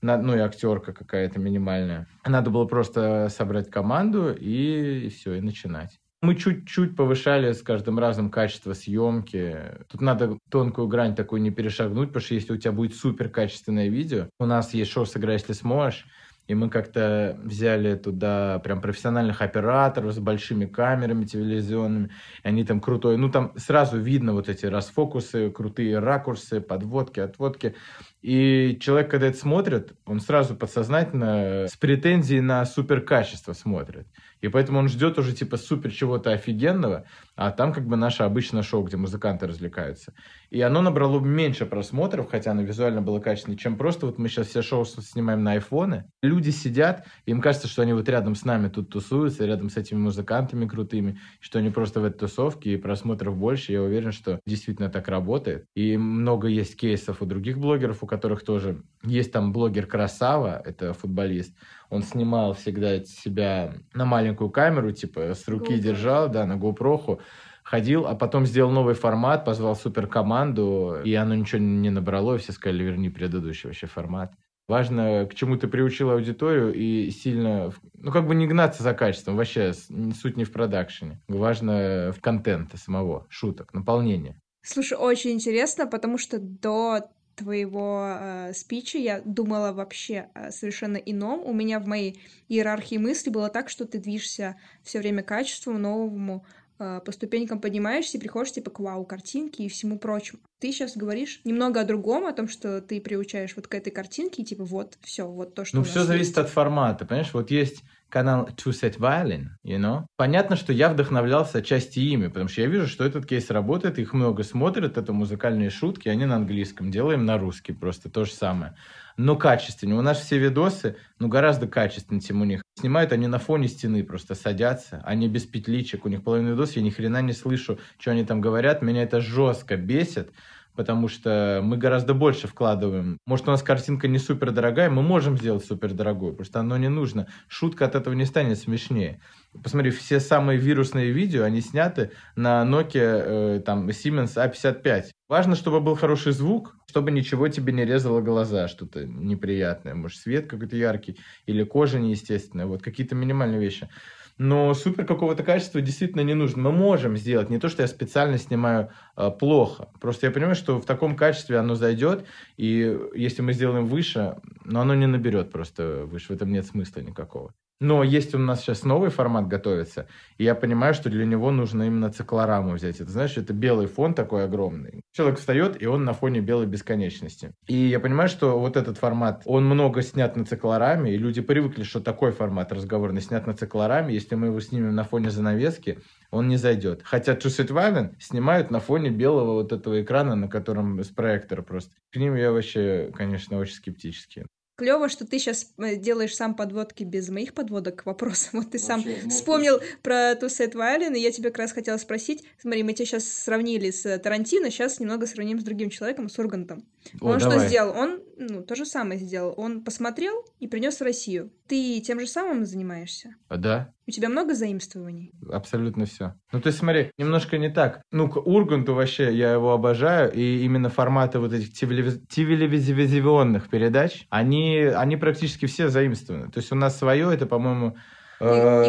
Ну 0.00 0.34
и 0.34 0.40
актерка 0.40 0.92
какая-то 0.92 1.38
минимальная. 1.38 2.08
Надо 2.26 2.50
было 2.50 2.64
просто 2.64 3.28
собрать 3.30 3.70
команду 3.70 4.34
и, 4.34 5.06
и 5.06 5.08
все, 5.10 5.34
и 5.34 5.40
начинать. 5.40 6.00
Мы 6.22 6.36
чуть-чуть 6.36 6.96
повышали 6.96 7.52
с 7.52 7.62
каждым 7.62 7.98
разом 7.98 8.30
качество 8.30 8.74
съемки. 8.74 9.58
Тут 9.90 10.00
надо 10.00 10.38
тонкую 10.50 10.86
грань 10.86 11.16
такую 11.16 11.42
не 11.42 11.50
перешагнуть, 11.50 12.08
потому 12.08 12.24
что 12.24 12.34
если 12.34 12.52
у 12.52 12.56
тебя 12.56 12.72
будет 12.72 12.94
супер 12.94 13.28
качественное 13.28 13.88
видео, 13.88 14.28
у 14.38 14.46
нас 14.46 14.72
есть 14.72 14.92
шоу 14.92 15.04
«Сыграй, 15.04 15.34
если 15.34 15.52
сможешь», 15.52 16.06
и 16.52 16.54
мы 16.54 16.68
как-то 16.68 17.38
взяли 17.42 17.94
туда 17.94 18.58
прям 18.58 18.82
профессиональных 18.82 19.40
операторов 19.40 20.12
с 20.12 20.18
большими 20.18 20.66
камерами 20.66 21.24
телевизионными. 21.24 22.10
И 22.44 22.48
они 22.48 22.62
там 22.62 22.78
крутой. 22.78 23.16
Ну, 23.16 23.30
там 23.30 23.54
сразу 23.56 23.98
видно 23.98 24.34
вот 24.34 24.50
эти 24.50 24.66
расфокусы, 24.66 25.50
крутые 25.50 25.98
ракурсы, 25.98 26.60
подводки, 26.60 27.20
отводки. 27.20 27.74
И 28.22 28.78
человек, 28.80 29.10
когда 29.10 29.26
это 29.26 29.36
смотрит, 29.36 29.94
он 30.06 30.20
сразу 30.20 30.54
подсознательно 30.54 31.66
с 31.68 31.76
претензией 31.76 32.40
на 32.40 32.64
суперкачество 32.64 33.52
смотрит. 33.52 34.06
И 34.40 34.48
поэтому 34.48 34.80
он 34.80 34.88
ждет 34.88 35.18
уже 35.18 35.32
типа 35.32 35.56
супер 35.56 35.92
чего-то 35.92 36.32
офигенного, 36.32 37.04
а 37.36 37.50
там 37.52 37.72
как 37.72 37.86
бы 37.86 37.96
наше 37.96 38.24
обычное 38.24 38.62
шоу, 38.62 38.82
где 38.84 38.96
музыканты 38.96 39.46
развлекаются. 39.46 40.14
И 40.50 40.60
оно 40.60 40.82
набрало 40.82 41.20
меньше 41.20 41.64
просмотров, 41.64 42.28
хотя 42.30 42.50
оно 42.50 42.62
визуально 42.62 43.02
было 43.02 43.20
качественное, 43.20 43.56
чем 43.56 43.76
просто 43.76 44.06
вот 44.06 44.18
мы 44.18 44.28
сейчас 44.28 44.48
все 44.48 44.62
шоу 44.62 44.84
снимаем 44.84 45.42
на 45.42 45.52
айфоны. 45.52 46.04
Люди 46.22 46.50
сидят, 46.50 47.06
им 47.24 47.40
кажется, 47.40 47.68
что 47.68 47.82
они 47.82 47.92
вот 47.92 48.08
рядом 48.08 48.34
с 48.34 48.44
нами 48.44 48.68
тут 48.68 48.90
тусуются, 48.90 49.46
рядом 49.46 49.70
с 49.70 49.76
этими 49.76 49.98
музыкантами 49.98 50.66
крутыми, 50.66 51.18
что 51.40 51.60
они 51.60 51.70
просто 51.70 52.00
в 52.00 52.04
этой 52.04 52.18
тусовке, 52.18 52.74
и 52.74 52.76
просмотров 52.76 53.36
больше. 53.36 53.72
Я 53.72 53.82
уверен, 53.82 54.12
что 54.12 54.40
действительно 54.44 54.90
так 54.90 55.08
работает. 55.08 55.66
И 55.74 55.96
много 55.96 56.48
есть 56.48 56.76
кейсов 56.76 57.22
у 57.22 57.26
других 57.26 57.58
блогеров, 57.58 58.02
у 58.02 58.06
которых 58.12 58.44
тоже 58.44 58.82
есть 59.02 59.32
там 59.32 59.54
блогер 59.54 59.86
Красава, 59.86 60.60
это 60.62 60.92
футболист, 60.92 61.56
он 61.88 62.02
снимал 62.02 62.52
всегда 62.52 63.02
себя 63.04 63.72
на 63.94 64.04
маленькую 64.04 64.50
камеру, 64.50 64.92
типа 64.92 65.32
с 65.32 65.48
руки 65.48 65.72
GoPro. 65.72 65.78
держал, 65.78 66.28
да, 66.28 66.44
на 66.44 66.58
GoPro, 66.58 67.20
ходил, 67.62 68.06
а 68.06 68.14
потом 68.14 68.44
сделал 68.44 68.70
новый 68.70 68.94
формат, 68.94 69.46
позвал 69.46 69.74
суперкоманду, 69.76 71.00
и 71.02 71.14
оно 71.14 71.34
ничего 71.34 71.62
не 71.62 71.88
набрало, 71.88 72.34
и 72.34 72.38
все 72.38 72.52
сказали, 72.52 72.84
верни 72.84 73.08
предыдущий 73.08 73.68
вообще 73.68 73.86
формат. 73.86 74.34
Важно, 74.68 75.26
к 75.30 75.34
чему 75.34 75.56
ты 75.56 75.66
приучил 75.66 76.10
аудиторию 76.10 76.74
и 76.74 77.10
сильно, 77.10 77.72
ну, 77.94 78.12
как 78.12 78.26
бы 78.26 78.34
не 78.34 78.46
гнаться 78.46 78.82
за 78.82 78.92
качеством, 78.92 79.36
вообще 79.36 79.72
суть 79.72 80.36
не 80.36 80.44
в 80.44 80.52
продакшене. 80.52 81.22
Важно 81.28 82.12
в 82.14 82.20
контенте 82.20 82.76
самого, 82.76 83.26
шуток, 83.30 83.72
наполнение. 83.72 84.38
Слушай, 84.62 84.98
очень 84.98 85.30
интересно, 85.30 85.86
потому 85.86 86.18
что 86.18 86.38
до 86.38 87.00
твоего 87.34 88.16
э, 88.18 88.52
спича 88.54 88.98
я 88.98 89.20
думала 89.24 89.72
вообще 89.72 90.28
э, 90.34 90.50
совершенно 90.50 90.96
ином. 90.96 91.42
У 91.44 91.52
меня 91.52 91.80
в 91.80 91.86
моей 91.86 92.20
иерархии 92.48 92.96
мысли 92.96 93.30
было 93.30 93.48
так, 93.48 93.68
что 93.68 93.86
ты 93.86 93.98
движешься 93.98 94.56
все 94.82 94.98
время 94.98 95.22
качеству 95.22 95.72
новому, 95.72 96.44
э, 96.78 97.00
по 97.04 97.12
ступенькам 97.12 97.60
поднимаешься 97.60 98.18
и 98.18 98.20
приходишь 98.20 98.52
типа 98.52 98.70
к 98.70 98.80
вау 98.80 99.04
картинке 99.04 99.64
и 99.64 99.68
всему 99.68 99.98
прочему. 99.98 100.40
Ты 100.58 100.72
сейчас 100.72 100.96
говоришь 100.96 101.40
немного 101.44 101.80
о 101.80 101.84
другом, 101.84 102.26
о 102.26 102.32
том, 102.32 102.48
что 102.48 102.80
ты 102.80 103.00
приучаешь 103.00 103.56
вот 103.56 103.66
к 103.66 103.74
этой 103.74 103.90
картинке, 103.90 104.42
и 104.42 104.44
типа 104.44 104.64
вот 104.64 104.98
все, 105.00 105.26
вот 105.26 105.54
то, 105.54 105.64
что. 105.64 105.76
Ну 105.76 105.84
все 105.84 106.04
зависит 106.04 106.38
от 106.38 106.48
формата, 106.48 107.04
понимаешь? 107.04 107.32
Вот 107.32 107.50
есть 107.50 107.82
канал 108.12 108.50
Two 108.56 108.72
Set 108.72 108.98
Violin, 108.98 109.46
you 109.64 109.78
know? 109.78 110.04
Понятно, 110.16 110.54
что 110.54 110.72
я 110.72 110.90
вдохновлялся 110.90 111.58
отчасти 111.58 111.98
ими, 112.00 112.28
потому 112.28 112.48
что 112.48 112.60
я 112.60 112.66
вижу, 112.66 112.86
что 112.86 113.04
этот 113.04 113.24
кейс 113.24 113.50
работает, 113.50 113.98
их 113.98 114.12
много 114.12 114.42
смотрят, 114.42 114.98
это 114.98 115.14
музыкальные 115.14 115.70
шутки, 115.70 116.10
они 116.10 116.26
на 116.26 116.36
английском, 116.36 116.90
делаем 116.90 117.24
на 117.24 117.38
русский, 117.38 117.72
просто 117.72 118.10
то 118.10 118.26
же 118.26 118.32
самое. 118.32 118.76
Но 119.16 119.36
качественнее. 119.36 119.98
У 119.98 120.02
нас 120.02 120.20
все 120.20 120.38
видосы, 120.38 120.96
ну, 121.18 121.28
гораздо 121.28 121.66
качественнее, 121.66 122.22
чем 122.22 122.42
у 122.42 122.44
них. 122.44 122.62
Снимают 122.78 123.12
они 123.12 123.28
на 123.28 123.38
фоне 123.38 123.68
стены, 123.68 124.04
просто 124.04 124.34
садятся, 124.34 125.02
они 125.06 125.26
без 125.26 125.46
петличек, 125.46 126.04
у 126.04 126.08
них 126.10 126.22
половина 126.22 126.50
видосов, 126.50 126.76
я 126.76 126.82
ни 126.82 126.90
хрена 126.90 127.22
не 127.22 127.32
слышу, 127.32 127.78
что 127.98 128.10
они 128.10 128.24
там 128.24 128.42
говорят, 128.42 128.82
меня 128.82 129.04
это 129.04 129.22
жестко 129.22 129.76
бесит, 129.76 130.32
потому 130.74 131.08
что 131.08 131.60
мы 131.62 131.76
гораздо 131.76 132.14
больше 132.14 132.48
вкладываем. 132.48 133.18
Может, 133.26 133.48
у 133.48 133.50
нас 133.50 133.62
картинка 133.62 134.08
не 134.08 134.18
супер 134.18 134.50
дорогая, 134.50 134.90
мы 134.90 135.02
можем 135.02 135.36
сделать 135.38 135.64
супер 135.64 135.92
дорогую, 135.92 136.34
просто 136.34 136.60
оно 136.60 136.76
не 136.76 136.88
нужно. 136.88 137.28
Шутка 137.48 137.84
от 137.86 137.94
этого 137.94 138.14
не 138.14 138.24
станет 138.24 138.58
смешнее. 138.58 139.20
Посмотри, 139.62 139.90
все 139.90 140.20
самые 140.20 140.58
вирусные 140.58 141.10
видео, 141.10 141.44
они 141.44 141.60
сняты 141.60 142.12
на 142.36 142.62
Nokia, 142.64 143.56
э, 143.56 143.62
там, 143.64 143.88
Siemens 143.88 144.34
A55. 144.36 145.10
Важно, 145.28 145.56
чтобы 145.56 145.80
был 145.80 145.94
хороший 145.94 146.32
звук, 146.32 146.76
чтобы 146.86 147.10
ничего 147.10 147.48
тебе 147.48 147.72
не 147.72 147.84
резало 147.84 148.20
глаза, 148.20 148.68
что-то 148.68 149.06
неприятное. 149.06 149.94
Может, 149.94 150.18
свет 150.18 150.46
какой-то 150.46 150.76
яркий 150.76 151.18
или 151.46 151.64
кожа 151.64 151.98
неестественная. 151.98 152.66
Вот 152.66 152.82
какие-то 152.82 153.14
минимальные 153.14 153.60
вещи 153.60 153.88
но 154.38 154.74
супер 154.74 155.04
какого-то 155.06 155.42
качества 155.42 155.80
действительно 155.80 156.22
не 156.22 156.34
нужно. 156.34 156.62
Мы 156.62 156.72
можем 156.72 157.16
сделать, 157.16 157.50
не 157.50 157.58
то, 157.58 157.68
что 157.68 157.82
я 157.82 157.88
специально 157.88 158.38
снимаю 158.38 158.90
э, 159.16 159.30
плохо, 159.30 159.88
просто 160.00 160.26
я 160.26 160.32
понимаю, 160.32 160.54
что 160.54 160.80
в 160.80 160.86
таком 160.86 161.16
качестве 161.16 161.58
оно 161.58 161.74
зайдет, 161.74 162.26
и 162.56 162.98
если 163.14 163.42
мы 163.42 163.52
сделаем 163.52 163.86
выше, 163.86 164.36
но 164.64 164.80
оно 164.80 164.94
не 164.94 165.06
наберет 165.06 165.52
просто 165.52 166.04
выше, 166.06 166.28
в 166.28 166.36
этом 166.36 166.50
нет 166.50 166.66
смысла 166.66 167.00
никакого. 167.00 167.54
Но 167.82 168.04
есть 168.04 168.32
у 168.32 168.38
нас 168.38 168.60
сейчас 168.60 168.84
новый 168.84 169.10
формат 169.10 169.48
готовится, 169.48 170.06
и 170.38 170.44
я 170.44 170.54
понимаю, 170.54 170.94
что 170.94 171.10
для 171.10 171.26
него 171.26 171.50
нужно 171.50 171.82
именно 171.82 172.12
циклораму 172.12 172.74
взять. 172.74 173.00
Это, 173.00 173.10
знаешь, 173.10 173.36
это 173.36 173.52
белый 173.52 173.88
фон 173.88 174.14
такой 174.14 174.44
огромный. 174.44 175.02
Человек 175.10 175.40
встает, 175.40 175.82
и 175.82 175.86
он 175.86 176.04
на 176.04 176.12
фоне 176.12 176.40
белой 176.40 176.66
бесконечности. 176.66 177.54
И 177.66 177.74
я 177.74 177.98
понимаю, 177.98 178.28
что 178.28 178.56
вот 178.60 178.76
этот 178.76 178.98
формат, 178.98 179.42
он 179.46 179.64
много 179.64 180.02
снят 180.02 180.36
на 180.36 180.44
циклораме, 180.44 181.12
и 181.12 181.18
люди 181.18 181.40
привыкли, 181.40 181.82
что 181.82 181.98
такой 181.98 182.30
формат 182.30 182.70
разговорный 182.70 183.20
снят 183.20 183.48
на 183.48 183.54
циклораме. 183.54 184.14
Если 184.14 184.36
мы 184.36 184.46
его 184.46 184.60
снимем 184.60 184.94
на 184.94 185.02
фоне 185.02 185.30
занавески, 185.30 185.98
он 186.30 186.46
не 186.46 186.58
зайдет. 186.58 187.00
Хотя 187.02 187.32
True 187.32 187.66
Set 187.66 188.14
снимают 188.20 188.70
на 188.70 188.78
фоне 188.78 189.10
белого 189.10 189.54
вот 189.54 189.72
этого 189.72 190.00
экрана, 190.00 190.36
на 190.36 190.46
котором 190.46 191.02
с 191.02 191.08
проектора 191.08 191.62
просто. 191.62 191.90
К 192.12 192.16
ним 192.16 192.36
я 192.36 192.52
вообще, 192.52 193.10
конечно, 193.12 193.58
очень 193.58 193.74
скептически 193.74 194.46
клево, 194.82 195.08
что 195.08 195.24
ты 195.24 195.38
сейчас 195.38 195.72
э, 195.78 195.94
делаешь 195.94 196.34
сам 196.34 196.56
подводки 196.56 197.04
без 197.04 197.28
моих 197.28 197.54
подводок 197.54 198.02
к 198.02 198.06
вопросам. 198.06 198.50
Вот 198.62 198.72
ты 198.72 198.78
сам 198.78 199.00
Вообще, 199.00 199.28
вспомнил 199.28 199.80
про 200.02 200.34
Тусет 200.34 200.74
Вайлен, 200.74 201.14
и 201.14 201.20
я 201.20 201.30
тебе 201.30 201.50
как 201.50 201.58
раз 201.58 201.72
хотела 201.72 201.96
спросить. 201.98 202.44
Смотри, 202.58 202.82
мы 202.82 202.92
тебя 202.92 203.06
сейчас 203.06 203.24
сравнили 203.24 203.90
с 203.90 204.18
Тарантино, 204.18 204.70
сейчас 204.70 204.98
немного 204.98 205.26
сравним 205.26 205.60
с 205.60 205.64
другим 205.64 205.88
человеком, 205.88 206.28
с 206.28 206.36
Ургантом. 206.38 206.84
О, 207.20 207.30
он 207.30 207.38
давай. 207.38 207.58
что 207.58 207.68
сделал? 207.68 207.96
Он 207.96 208.20
ну, 208.36 208.62
то 208.62 208.74
же 208.74 208.84
самое 208.84 209.20
сделал. 209.20 209.54
Он 209.56 209.82
посмотрел 209.84 210.44
и 210.58 210.66
принес 210.66 210.98
в 210.98 211.02
Россию. 211.02 211.52
Ты 211.68 212.00
тем 212.00 212.18
же 212.20 212.26
самым 212.26 212.64
занимаешься? 212.64 213.36
А, 213.48 213.56
да. 213.56 213.92
У 214.06 214.10
тебя 214.10 214.28
много 214.28 214.54
заимствований? 214.54 215.32
Абсолютно 215.50 216.06
все. 216.06 216.34
Ну, 216.50 216.60
то 216.60 216.68
есть, 216.68 216.78
смотри, 216.78 217.10
немножко 217.18 217.58
не 217.58 217.70
так. 217.70 218.02
Ну, 218.10 218.28
к 218.28 218.36
Урганту 218.36 218.94
вообще, 218.94 219.32
я 219.34 219.52
его 219.52 219.72
обожаю, 219.72 220.32
и 220.32 220.64
именно 220.64 220.88
форматы 220.88 221.38
вот 221.38 221.52
этих 221.52 221.72
телевизионных 221.72 223.68
передач, 223.68 224.26
они, 224.30 224.78
они 224.78 225.16
практически 225.16 225.66
все 225.66 225.88
заимствованы. 225.88 226.50
То 226.50 226.58
есть, 226.58 226.72
у 226.72 226.74
нас 226.74 226.98
свое, 226.98 227.32
это, 227.32 227.46
по-моему... 227.46 227.96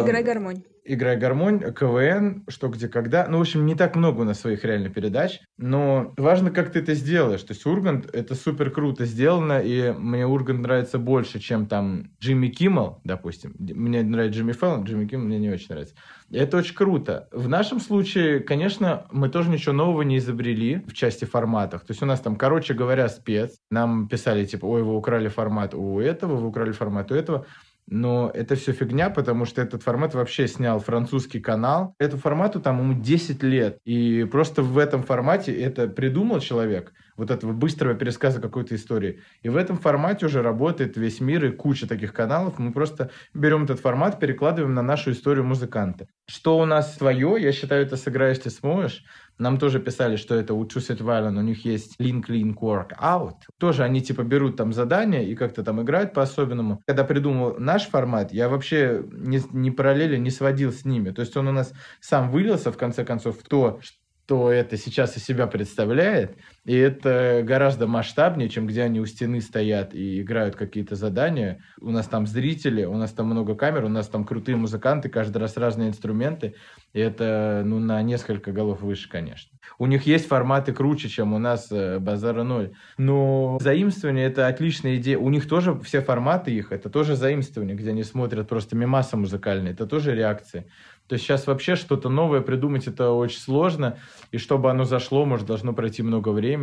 Играй 0.00 0.22
гармонь 0.22 0.62
играя 0.84 1.18
гармонь, 1.18 1.60
КВН, 1.60 2.44
что 2.48 2.68
где 2.68 2.88
когда. 2.88 3.26
Ну, 3.26 3.38
в 3.38 3.40
общем, 3.40 3.66
не 3.66 3.74
так 3.74 3.96
много 3.96 4.20
у 4.20 4.24
нас 4.24 4.40
своих 4.40 4.64
реально 4.64 4.90
передач, 4.90 5.40
но 5.56 6.12
важно, 6.16 6.50
как 6.50 6.72
ты 6.72 6.80
это 6.80 6.94
сделаешь. 6.94 7.42
То 7.42 7.52
есть 7.52 7.64
Ургант, 7.66 8.14
это 8.14 8.34
супер 8.34 8.70
круто 8.70 9.04
сделано, 9.06 9.60
и 9.60 9.92
мне 9.92 10.26
Ургант 10.26 10.60
нравится 10.60 10.98
больше, 10.98 11.40
чем 11.40 11.66
там 11.66 12.10
Джимми 12.20 12.48
Киммел, 12.48 13.00
допустим. 13.04 13.54
Мне 13.58 14.02
нравится 14.02 14.38
Джимми 14.38 14.52
Фэллон, 14.52 14.84
Джимми 14.84 15.06
Киммел 15.06 15.26
мне 15.26 15.38
не 15.38 15.50
очень 15.50 15.68
нравится. 15.70 15.94
И 16.30 16.36
это 16.36 16.58
очень 16.58 16.74
круто. 16.74 17.28
В 17.32 17.48
нашем 17.48 17.80
случае, 17.80 18.40
конечно, 18.40 19.06
мы 19.10 19.28
тоже 19.28 19.50
ничего 19.50 19.72
нового 19.72 20.02
не 20.02 20.18
изобрели 20.18 20.82
в 20.86 20.92
части 20.92 21.24
форматов. 21.24 21.82
То 21.82 21.92
есть 21.92 22.02
у 22.02 22.06
нас 22.06 22.20
там, 22.20 22.36
короче 22.36 22.74
говоря, 22.74 23.08
спец. 23.08 23.56
Нам 23.70 24.08
писали, 24.08 24.44
типа, 24.44 24.66
ой, 24.66 24.82
вы 24.82 24.96
украли 24.96 25.28
формат 25.28 25.74
у 25.74 26.00
этого, 26.00 26.36
вы 26.36 26.48
украли 26.48 26.72
формат 26.72 27.10
у 27.10 27.14
этого. 27.14 27.46
Но 27.86 28.30
это 28.32 28.54
все 28.54 28.72
фигня, 28.72 29.10
потому 29.10 29.44
что 29.44 29.60
этот 29.60 29.82
формат 29.82 30.14
вообще 30.14 30.48
снял 30.48 30.80
французский 30.80 31.40
канал. 31.40 31.94
Этому 31.98 32.22
формату 32.22 32.60
там 32.60 32.78
ему 32.78 33.00
10 33.00 33.42
лет. 33.42 33.78
И 33.84 34.24
просто 34.24 34.62
в 34.62 34.78
этом 34.78 35.02
формате 35.02 35.52
это 35.52 35.86
придумал 35.86 36.40
человек, 36.40 36.92
вот 37.16 37.30
этого 37.30 37.52
быстрого 37.52 37.94
пересказа 37.94 38.40
какой-то 38.40 38.74
истории. 38.74 39.20
И 39.42 39.50
в 39.50 39.56
этом 39.56 39.76
формате 39.76 40.26
уже 40.26 40.42
работает 40.42 40.96
весь 40.96 41.20
мир 41.20 41.44
и 41.44 41.50
куча 41.50 41.86
таких 41.86 42.14
каналов. 42.14 42.58
Мы 42.58 42.72
просто 42.72 43.10
берем 43.34 43.64
этот 43.64 43.80
формат, 43.80 44.18
перекладываем 44.18 44.74
на 44.74 44.82
нашу 44.82 45.12
историю 45.12 45.44
музыканта. 45.44 46.06
Что 46.26 46.58
у 46.58 46.64
нас 46.64 46.96
свое, 46.96 47.36
я 47.38 47.52
считаю, 47.52 47.84
это 47.84 47.96
сыграешь, 47.96 48.38
ты 48.38 48.48
сможешь. 48.48 49.04
Нам 49.38 49.58
тоже 49.58 49.80
писали, 49.80 50.16
что 50.16 50.34
это 50.34 50.54
у 50.54 50.64
Choose 50.64 50.96
It 50.96 50.98
Violent, 50.98 51.38
у 51.38 51.42
них 51.42 51.64
есть 51.64 52.00
Link 52.00 52.26
Link 52.28 52.54
Workout. 52.60 53.36
Тоже 53.58 53.82
они 53.82 54.00
типа 54.00 54.22
берут 54.22 54.56
там 54.56 54.72
задания 54.72 55.22
и 55.22 55.34
как-то 55.34 55.64
там 55.64 55.82
играют 55.82 56.12
по-особенному. 56.12 56.80
Когда 56.86 57.04
придумал 57.04 57.56
наш 57.58 57.86
формат, 57.88 58.32
я 58.32 58.48
вообще 58.48 59.04
не, 59.10 59.40
не 59.52 59.70
параллели 59.70 60.16
не 60.16 60.30
сводил 60.30 60.72
с 60.72 60.84
ними. 60.84 61.10
То 61.10 61.20
есть 61.20 61.36
он 61.36 61.48
у 61.48 61.52
нас 61.52 61.72
сам 62.00 62.30
вылился 62.30 62.70
в 62.70 62.76
конце 62.76 63.04
концов 63.04 63.38
в 63.40 63.42
то, 63.42 63.80
что 64.26 64.50
это 64.50 64.76
сейчас 64.76 65.16
из 65.16 65.24
себя 65.24 65.46
представляет, 65.46 66.38
и 66.64 66.74
это 66.74 67.42
гораздо 67.44 67.86
масштабнее, 67.86 68.48
чем 68.48 68.66
где 68.66 68.82
они 68.82 68.98
у 68.98 69.06
стены 69.06 69.42
стоят 69.42 69.94
и 69.94 70.22
играют 70.22 70.56
какие-то 70.56 70.96
задания. 70.96 71.62
У 71.78 71.90
нас 71.90 72.06
там 72.06 72.26
зрители, 72.26 72.84
у 72.84 72.96
нас 72.96 73.12
там 73.12 73.26
много 73.26 73.54
камер, 73.54 73.84
у 73.84 73.88
нас 73.88 74.08
там 74.08 74.24
крутые 74.24 74.56
музыканты, 74.56 75.10
каждый 75.10 75.38
раз 75.38 75.58
разные 75.58 75.90
инструменты. 75.90 76.54
И 76.94 77.00
это 77.00 77.62
ну, 77.66 77.78
на 77.80 78.00
несколько 78.02 78.50
голов 78.52 78.80
выше, 78.80 79.10
конечно. 79.10 79.58
У 79.78 79.86
них 79.86 80.06
есть 80.06 80.26
форматы 80.26 80.72
круче, 80.72 81.08
чем 81.08 81.34
у 81.34 81.38
нас 81.38 81.68
э, 81.70 81.98
базара 81.98 82.44
ноль. 82.44 82.72
Но 82.96 83.58
заимствование– 83.60 84.24
это 84.26 84.46
отличная 84.46 84.96
идея. 84.96 85.18
У 85.18 85.28
них 85.28 85.46
тоже 85.48 85.78
все 85.80 86.00
форматы 86.00 86.50
их, 86.50 86.72
это 86.72 86.88
тоже 86.88 87.16
заимствование, 87.16 87.76
где 87.76 87.90
они 87.90 88.04
смотрят 88.04 88.48
просто 88.48 88.76
мимасы 88.76 89.16
музыкальные, 89.16 89.74
это 89.74 89.86
тоже 89.86 90.14
реакции. 90.14 90.66
То 91.06 91.14
есть 91.14 91.26
сейчас 91.26 91.46
вообще 91.46 91.76
что-то 91.76 92.08
новое 92.08 92.40
придумать 92.40 92.86
это 92.86 93.10
очень 93.10 93.38
сложно, 93.38 93.98
и 94.32 94.38
чтобы 94.38 94.70
оно 94.70 94.84
зашло, 94.84 95.26
может, 95.26 95.46
должно 95.46 95.74
пройти 95.74 96.02
много 96.02 96.30
времени. 96.30 96.53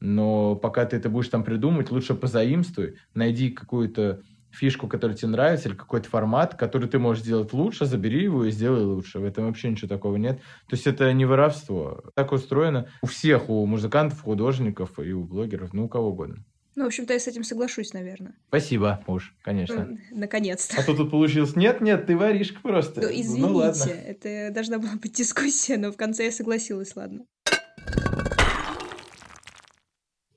Но 0.00 0.56
пока 0.56 0.84
ты 0.84 0.96
это 0.96 1.08
будешь 1.08 1.28
там 1.28 1.42
придумать, 1.42 1.90
лучше 1.90 2.14
позаимствуй, 2.14 2.96
найди 3.14 3.50
какую-то 3.50 4.22
фишку, 4.50 4.88
которая 4.88 5.16
тебе 5.16 5.28
нравится, 5.28 5.68
или 5.68 5.76
какой-то 5.76 6.08
формат, 6.08 6.54
который 6.54 6.88
ты 6.88 6.98
можешь 6.98 7.22
сделать 7.22 7.52
лучше, 7.52 7.84
забери 7.84 8.24
его 8.24 8.44
и 8.44 8.50
сделай 8.50 8.84
лучше. 8.84 9.18
В 9.18 9.24
этом 9.24 9.46
вообще 9.46 9.70
ничего 9.70 9.88
такого 9.88 10.16
нет. 10.16 10.38
То 10.68 10.76
есть 10.76 10.86
это 10.86 11.12
не 11.12 11.24
воровство. 11.24 12.04
Так 12.14 12.32
устроено 12.32 12.88
у 13.02 13.06
всех, 13.06 13.48
у 13.48 13.64
музыкантов, 13.66 14.22
художников 14.22 14.98
и 14.98 15.12
у 15.12 15.24
блогеров, 15.24 15.72
ну, 15.72 15.84
у 15.84 15.88
кого 15.88 16.08
угодно. 16.08 16.44
Ну, 16.74 16.84
в 16.84 16.88
общем-то, 16.88 17.14
я 17.14 17.18
с 17.18 17.26
этим 17.26 17.42
соглашусь, 17.42 17.94
наверное. 17.94 18.34
Спасибо, 18.48 19.02
уж, 19.06 19.34
конечно. 19.42 19.86
Ну, 19.86 19.98
наконец-то. 20.10 20.78
А 20.78 20.84
то 20.84 20.94
тут 20.94 21.10
получилось, 21.10 21.56
нет, 21.56 21.80
нет, 21.80 22.04
ты 22.04 22.16
воришка 22.18 22.60
просто. 22.60 23.00
Ну, 23.00 23.08
извините, 23.08 23.48
ну, 23.48 23.56
ладно. 23.56 23.82
это 23.82 24.50
должна 24.52 24.78
была 24.78 24.92
быть 25.00 25.14
дискуссия, 25.14 25.78
но 25.78 25.90
в 25.90 25.96
конце 25.96 26.26
я 26.26 26.32
согласилась, 26.32 26.94
ладно. 26.94 27.24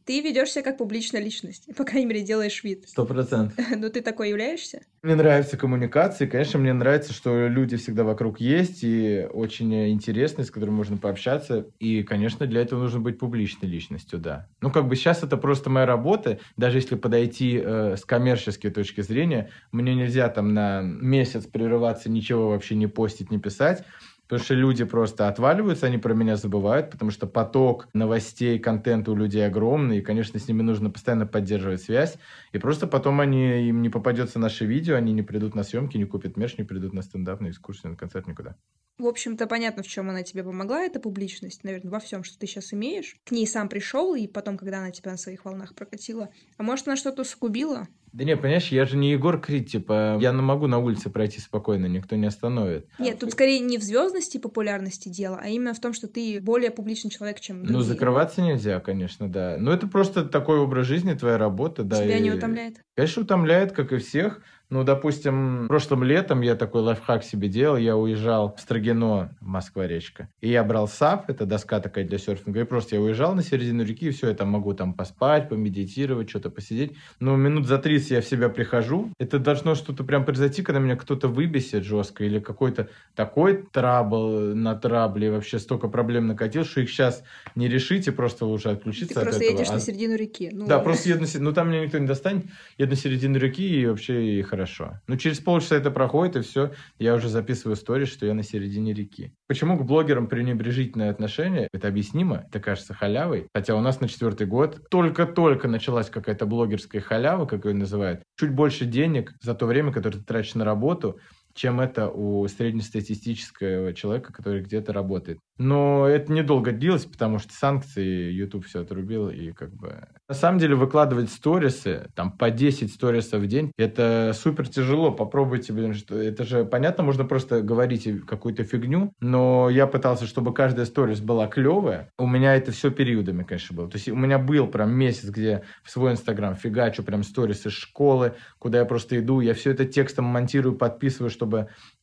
Ты 0.10 0.22
ведешь 0.22 0.50
себя 0.50 0.64
как 0.64 0.80
публичная 0.80 1.22
личность. 1.22 1.70
По 1.78 1.84
крайней 1.84 2.08
мере, 2.08 2.24
делаешь 2.24 2.64
вид. 2.64 2.86
Сто 2.88 3.06
процентов. 3.06 3.54
Но 3.78 3.90
ты 3.90 4.02
такой 4.02 4.30
являешься? 4.30 4.82
Мне 5.04 5.14
нравятся 5.14 5.56
коммуникации. 5.56 6.26
Конечно, 6.26 6.58
мне 6.58 6.74
нравится, 6.74 7.14
что 7.14 7.48
люди 7.48 7.78
всегда 7.78 8.04
вокруг 8.04 8.40
есть 8.40 8.80
и 8.82 9.28
очень 9.32 9.92
интересные, 9.92 10.46
с 10.46 10.50
которыми 10.50 10.74
можно 10.74 10.98
пообщаться. 10.98 11.68
И, 11.80 12.02
конечно, 12.02 12.48
для 12.48 12.62
этого 12.62 12.80
нужно 12.80 13.00
быть 13.00 13.20
публичной 13.20 13.70
личностью, 13.70 14.18
да. 14.18 14.48
Ну, 14.62 14.72
как 14.72 14.88
бы 14.88 14.96
сейчас 14.96 15.22
это 15.22 15.38
просто 15.38 15.70
моя 15.70 15.86
работа. 15.86 16.40
Даже 16.58 16.80
если 16.80 16.96
подойти 16.96 17.62
э, 17.64 17.96
с 17.96 18.04
коммерческой 18.04 18.72
точки 18.72 19.02
зрения, 19.02 19.52
мне 19.72 19.94
нельзя 19.94 20.28
там 20.30 20.56
на 20.56 20.82
месяц 20.82 21.46
прерываться, 21.46 22.10
ничего 22.10 22.50
вообще 22.50 22.74
не 22.74 22.88
постить, 22.88 23.30
не 23.30 23.38
писать. 23.38 23.86
Потому 24.30 24.46
что 24.46 24.54
люди 24.54 24.84
просто 24.86 25.28
отваливаются, 25.28 25.88
они 25.88 25.98
про 25.98 26.14
меня 26.14 26.36
забывают, 26.36 26.92
потому 26.92 27.10
что 27.10 27.26
поток 27.26 27.88
новостей, 27.94 28.60
контента 28.60 29.12
у 29.12 29.16
людей 29.16 29.44
огромный, 29.44 29.98
и, 29.98 30.02
конечно, 30.04 30.40
с 30.40 30.48
ними 30.48 30.62
нужно 30.62 30.92
постоянно 30.92 31.26
поддерживать 31.26 31.82
связь. 31.82 32.16
И 32.52 32.60
просто 32.60 32.86
потом 32.86 33.22
они, 33.22 33.68
им 33.68 33.82
не 33.82 33.90
попадется 33.90 34.38
наше 34.38 34.66
видео, 34.66 34.98
они 34.98 35.14
не 35.14 35.24
придут 35.24 35.56
на 35.56 35.64
съемки, 35.64 35.98
не 35.98 36.06
купят 36.06 36.38
мерч, 36.38 36.60
не 36.60 36.64
придут 36.64 36.94
на 36.94 37.02
стендап, 37.02 37.42
на 37.42 37.50
экскурсию, 37.50 37.94
на 37.94 37.98
концерт, 37.98 38.28
никуда. 38.28 38.56
В 39.00 39.08
общем-то, 39.08 39.48
понятно, 39.48 39.82
в 39.82 39.88
чем 39.88 40.10
она 40.12 40.22
тебе 40.22 40.44
помогла, 40.44 40.84
эта 40.84 41.00
публичность, 41.00 41.64
наверное, 41.64 41.90
во 41.90 42.00
всем, 42.00 42.24
что 42.24 42.38
ты 42.38 42.46
сейчас 42.46 42.72
имеешь. 42.74 43.18
К 43.24 43.32
ней 43.32 43.48
сам 43.48 43.68
пришел, 43.68 44.14
и 44.14 44.28
потом, 44.28 44.58
когда 44.58 44.78
она 44.78 44.92
тебя 44.92 45.12
на 45.12 45.18
своих 45.18 45.46
волнах 45.46 45.74
прокатила. 45.74 46.30
А 46.58 46.64
может, 46.64 46.88
она 46.88 46.98
что-то 46.98 47.24
усугубила? 47.24 47.88
Да 48.12 48.24
не, 48.24 48.36
понимаешь, 48.36 48.68
я 48.70 48.86
же 48.86 48.98
не 48.98 49.12
Егор 49.12 49.40
Крид, 49.40 49.70
типа, 49.70 50.18
я 50.20 50.32
не 50.32 50.42
могу 50.42 50.68
на 50.68 50.80
улице 50.80 51.10
пройти 51.10 51.40
спокойно, 51.40 51.86
никто 51.86 52.16
не 52.16 52.28
остановит. 52.28 52.88
Нет, 52.98 53.20
тут 53.20 53.32
скорее 53.32 53.60
не 53.60 53.78
в 53.78 53.84
звездности 53.84 54.38
и 54.38 54.40
популярности 54.40 55.10
дело, 55.10 55.40
а 55.42 55.48
именно 55.48 55.74
в 55.74 55.80
том, 55.80 55.94
что 55.94 56.08
ты 56.08 56.40
более 56.42 56.72
публичный 56.72 57.12
человек, 57.12 57.40
чем 57.40 57.58
ну, 57.58 57.64
другие. 57.64 57.78
Ну, 57.78 57.84
закрываться 57.84 58.42
нельзя, 58.42 58.80
конечно, 58.80 59.30
да. 59.30 59.58
Но 59.60 59.72
это 59.72 59.88
просто 59.88 60.26
такой 60.26 60.60
образ 60.60 60.88
жизни, 60.88 61.14
твоя 61.14 61.38
работа, 61.38 61.84
да. 61.84 62.04
Тебя 62.04 62.18
и... 62.18 62.22
не 62.22 62.32
утомляет? 62.32 62.82
Конечно, 62.96 63.22
утомляет, 63.24 63.72
как 63.74 63.92
и 63.94 63.98
всех. 63.98 64.42
Ну, 64.72 64.84
допустим, 64.84 65.68
прошлым 65.68 66.04
летом 66.04 66.42
я 66.42 66.56
такой 66.56 66.82
лайфхак 66.82 67.24
себе 67.24 67.48
делал. 67.48 67.76
Я 67.76 67.98
уезжал 67.98 68.54
в 68.56 68.62
Строгино, 68.62 69.36
Москва-речка. 69.42 70.30
И 70.42 70.50
я 70.50 70.64
брал 70.64 70.88
САП, 70.88 71.28
это 71.28 71.48
доска 71.48 71.80
такая 71.80 72.06
для 72.06 72.20
серфинга. 72.20 72.62
И 72.62 72.66
просто 72.66 72.96
я 72.96 73.02
уезжал 73.02 73.34
на 73.34 73.42
середину 73.42 73.84
реки, 73.84 74.08
и 74.08 74.12
все, 74.12 74.30
я 74.30 74.36
там 74.36 74.50
могу 74.50 74.76
там 74.76 74.94
поспать, 74.94 75.50
помедитировать, 75.50 76.30
что-то 76.30 76.52
посидеть. 76.52 76.94
Но 77.20 77.36
минут 77.36 77.66
за 77.66 77.80
30 77.80 78.12
я 78.12 78.22
в 78.22 78.26
себя 78.26 78.48
прихожу. 78.50 79.12
Это 79.18 79.40
должно 79.40 79.74
что-то 79.74 80.04
прям 80.04 80.24
произойти, 80.24 80.62
когда 80.62 80.80
меня 80.80 80.96
кто-то 80.96 81.30
выбесит 81.30 81.84
жестко. 81.84 82.24
Или 82.24 82.38
какой-то 82.40 82.90
такой 83.16 83.64
трабл 83.72 84.54
на 84.54 84.76
трабле. 84.76 85.32
Вообще 85.32 85.58
столько 85.58 85.88
проблем 85.88 86.28
накатил, 86.28 86.64
что 86.64 86.82
их 86.82 86.92
сейчас 86.92 87.24
не 87.56 87.68
решите, 87.70 88.12
просто 88.12 88.46
лучше 88.46 88.70
отключиться 88.70 89.16
Ты 89.16 89.20
от 89.20 89.26
просто 89.26 89.44
этого. 89.44 89.58
едешь 89.58 89.72
а... 89.72 89.74
на 89.74 89.80
середину 89.80 90.16
реки. 90.16 90.52
Ну, 90.54 90.68
да, 90.68 90.78
просто 90.78 91.10
еду 91.10 91.22
на 91.22 91.26
середину. 91.26 91.50
Ну, 91.50 91.56
там 91.56 91.70
меня 91.70 91.84
никто 91.84 91.98
не 91.98 92.06
достанет. 92.06 92.46
Еду 92.78 92.92
на 92.92 92.96
середину 92.96 93.40
реки, 93.40 93.68
и 93.68 93.88
вообще 93.88 94.38
и 94.38 94.42
хорошо 94.44 94.59
хорошо. 94.60 95.00
Но 95.08 95.16
через 95.16 95.40
полчаса 95.40 95.78
это 95.78 95.90
проходит, 95.90 96.36
и 96.36 96.42
все, 96.42 96.72
я 96.98 97.16
уже 97.16 97.30
записываю 97.30 97.76
историю, 97.76 98.08
что 98.08 98.26
я 98.26 98.34
на 98.34 98.44
середине 98.44 98.94
реки. 98.94 99.34
Почему 99.48 99.78
к 99.78 99.86
блогерам 99.86 100.28
пренебрежительное 100.28 101.10
отношение? 101.10 101.70
Это 101.72 101.88
объяснимо, 101.88 102.44
это 102.50 102.60
кажется 102.60 102.94
халявой. 102.94 103.48
Хотя 103.56 103.76
у 103.76 103.82
нас 103.82 104.02
на 104.02 104.10
четвертый 104.10 104.48
год 104.48 104.90
только-только 104.90 105.68
началась 105.70 106.10
какая-то 106.10 106.46
блогерская 106.46 107.02
халява, 107.02 107.46
как 107.46 107.66
ее 107.66 107.74
называют. 107.74 108.22
Чуть 108.38 108.52
больше 108.52 108.86
денег 108.86 109.34
за 109.42 109.56
то 109.56 109.66
время, 109.66 109.94
которое 109.94 110.18
ты 110.18 110.26
тратишь 110.26 110.56
на 110.56 110.66
работу, 110.66 111.20
чем 111.60 111.82
это 111.82 112.08
у 112.08 112.48
среднестатистического 112.48 113.94
человека, 113.94 114.32
который 114.32 114.62
где-то 114.62 114.94
работает. 114.94 115.40
Но 115.58 116.08
это 116.08 116.32
недолго 116.32 116.72
длилось, 116.72 117.04
потому 117.06 117.38
что 117.38 117.52
санкции 117.52 118.32
YouTube 118.32 118.66
все 118.66 118.82
отрубил, 118.82 119.30
и 119.30 119.52
как 119.52 119.74
бы... 119.74 120.08
На 120.30 120.36
самом 120.36 120.60
деле 120.60 120.76
выкладывать 120.76 121.30
сторисы, 121.30 122.08
там 122.16 122.32
по 122.32 122.50
10 122.50 122.94
сторисов 122.94 123.42
в 123.42 123.48
день, 123.48 123.74
это 123.78 124.32
супер 124.34 124.70
тяжело. 124.70 125.12
Попробуйте, 125.12 125.74
блин, 125.74 125.94
что 125.96 126.18
это 126.18 126.46
же 126.46 126.64
понятно, 126.64 127.04
можно 127.04 127.26
просто 127.26 127.62
говорить 127.62 128.08
какую-то 128.26 128.64
фигню, 128.64 129.12
но 129.20 129.70
я 129.70 129.86
пытался, 129.86 130.28
чтобы 130.28 130.54
каждая 130.54 130.86
сторис 130.86 131.20
была 131.20 131.48
клевая. 131.48 132.10
У 132.18 132.26
меня 132.26 132.56
это 132.56 132.72
все 132.72 132.90
периодами, 132.90 133.44
конечно, 133.44 133.76
было. 133.76 133.90
То 133.90 133.98
есть 133.98 134.08
у 134.08 134.16
меня 134.16 134.40
был 134.40 134.68
прям 134.68 134.92
месяц, 134.94 135.28
где 135.28 135.64
в 135.84 135.92
свой 135.92 136.14
инстаграм 136.14 136.56
фигачу 136.56 137.04
прям 137.04 137.24
сторис 137.24 137.66
из 137.66 137.74
школы, 137.74 138.36
куда 138.60 138.80
я 138.80 138.86
просто 138.86 139.20
иду, 139.20 139.42
я 139.42 139.54
все 139.54 139.72
это 139.72 139.84
текстом 139.84 140.24
монтирую, 140.24 140.78
подписываю, 140.78 141.30
чтобы 141.30 141.49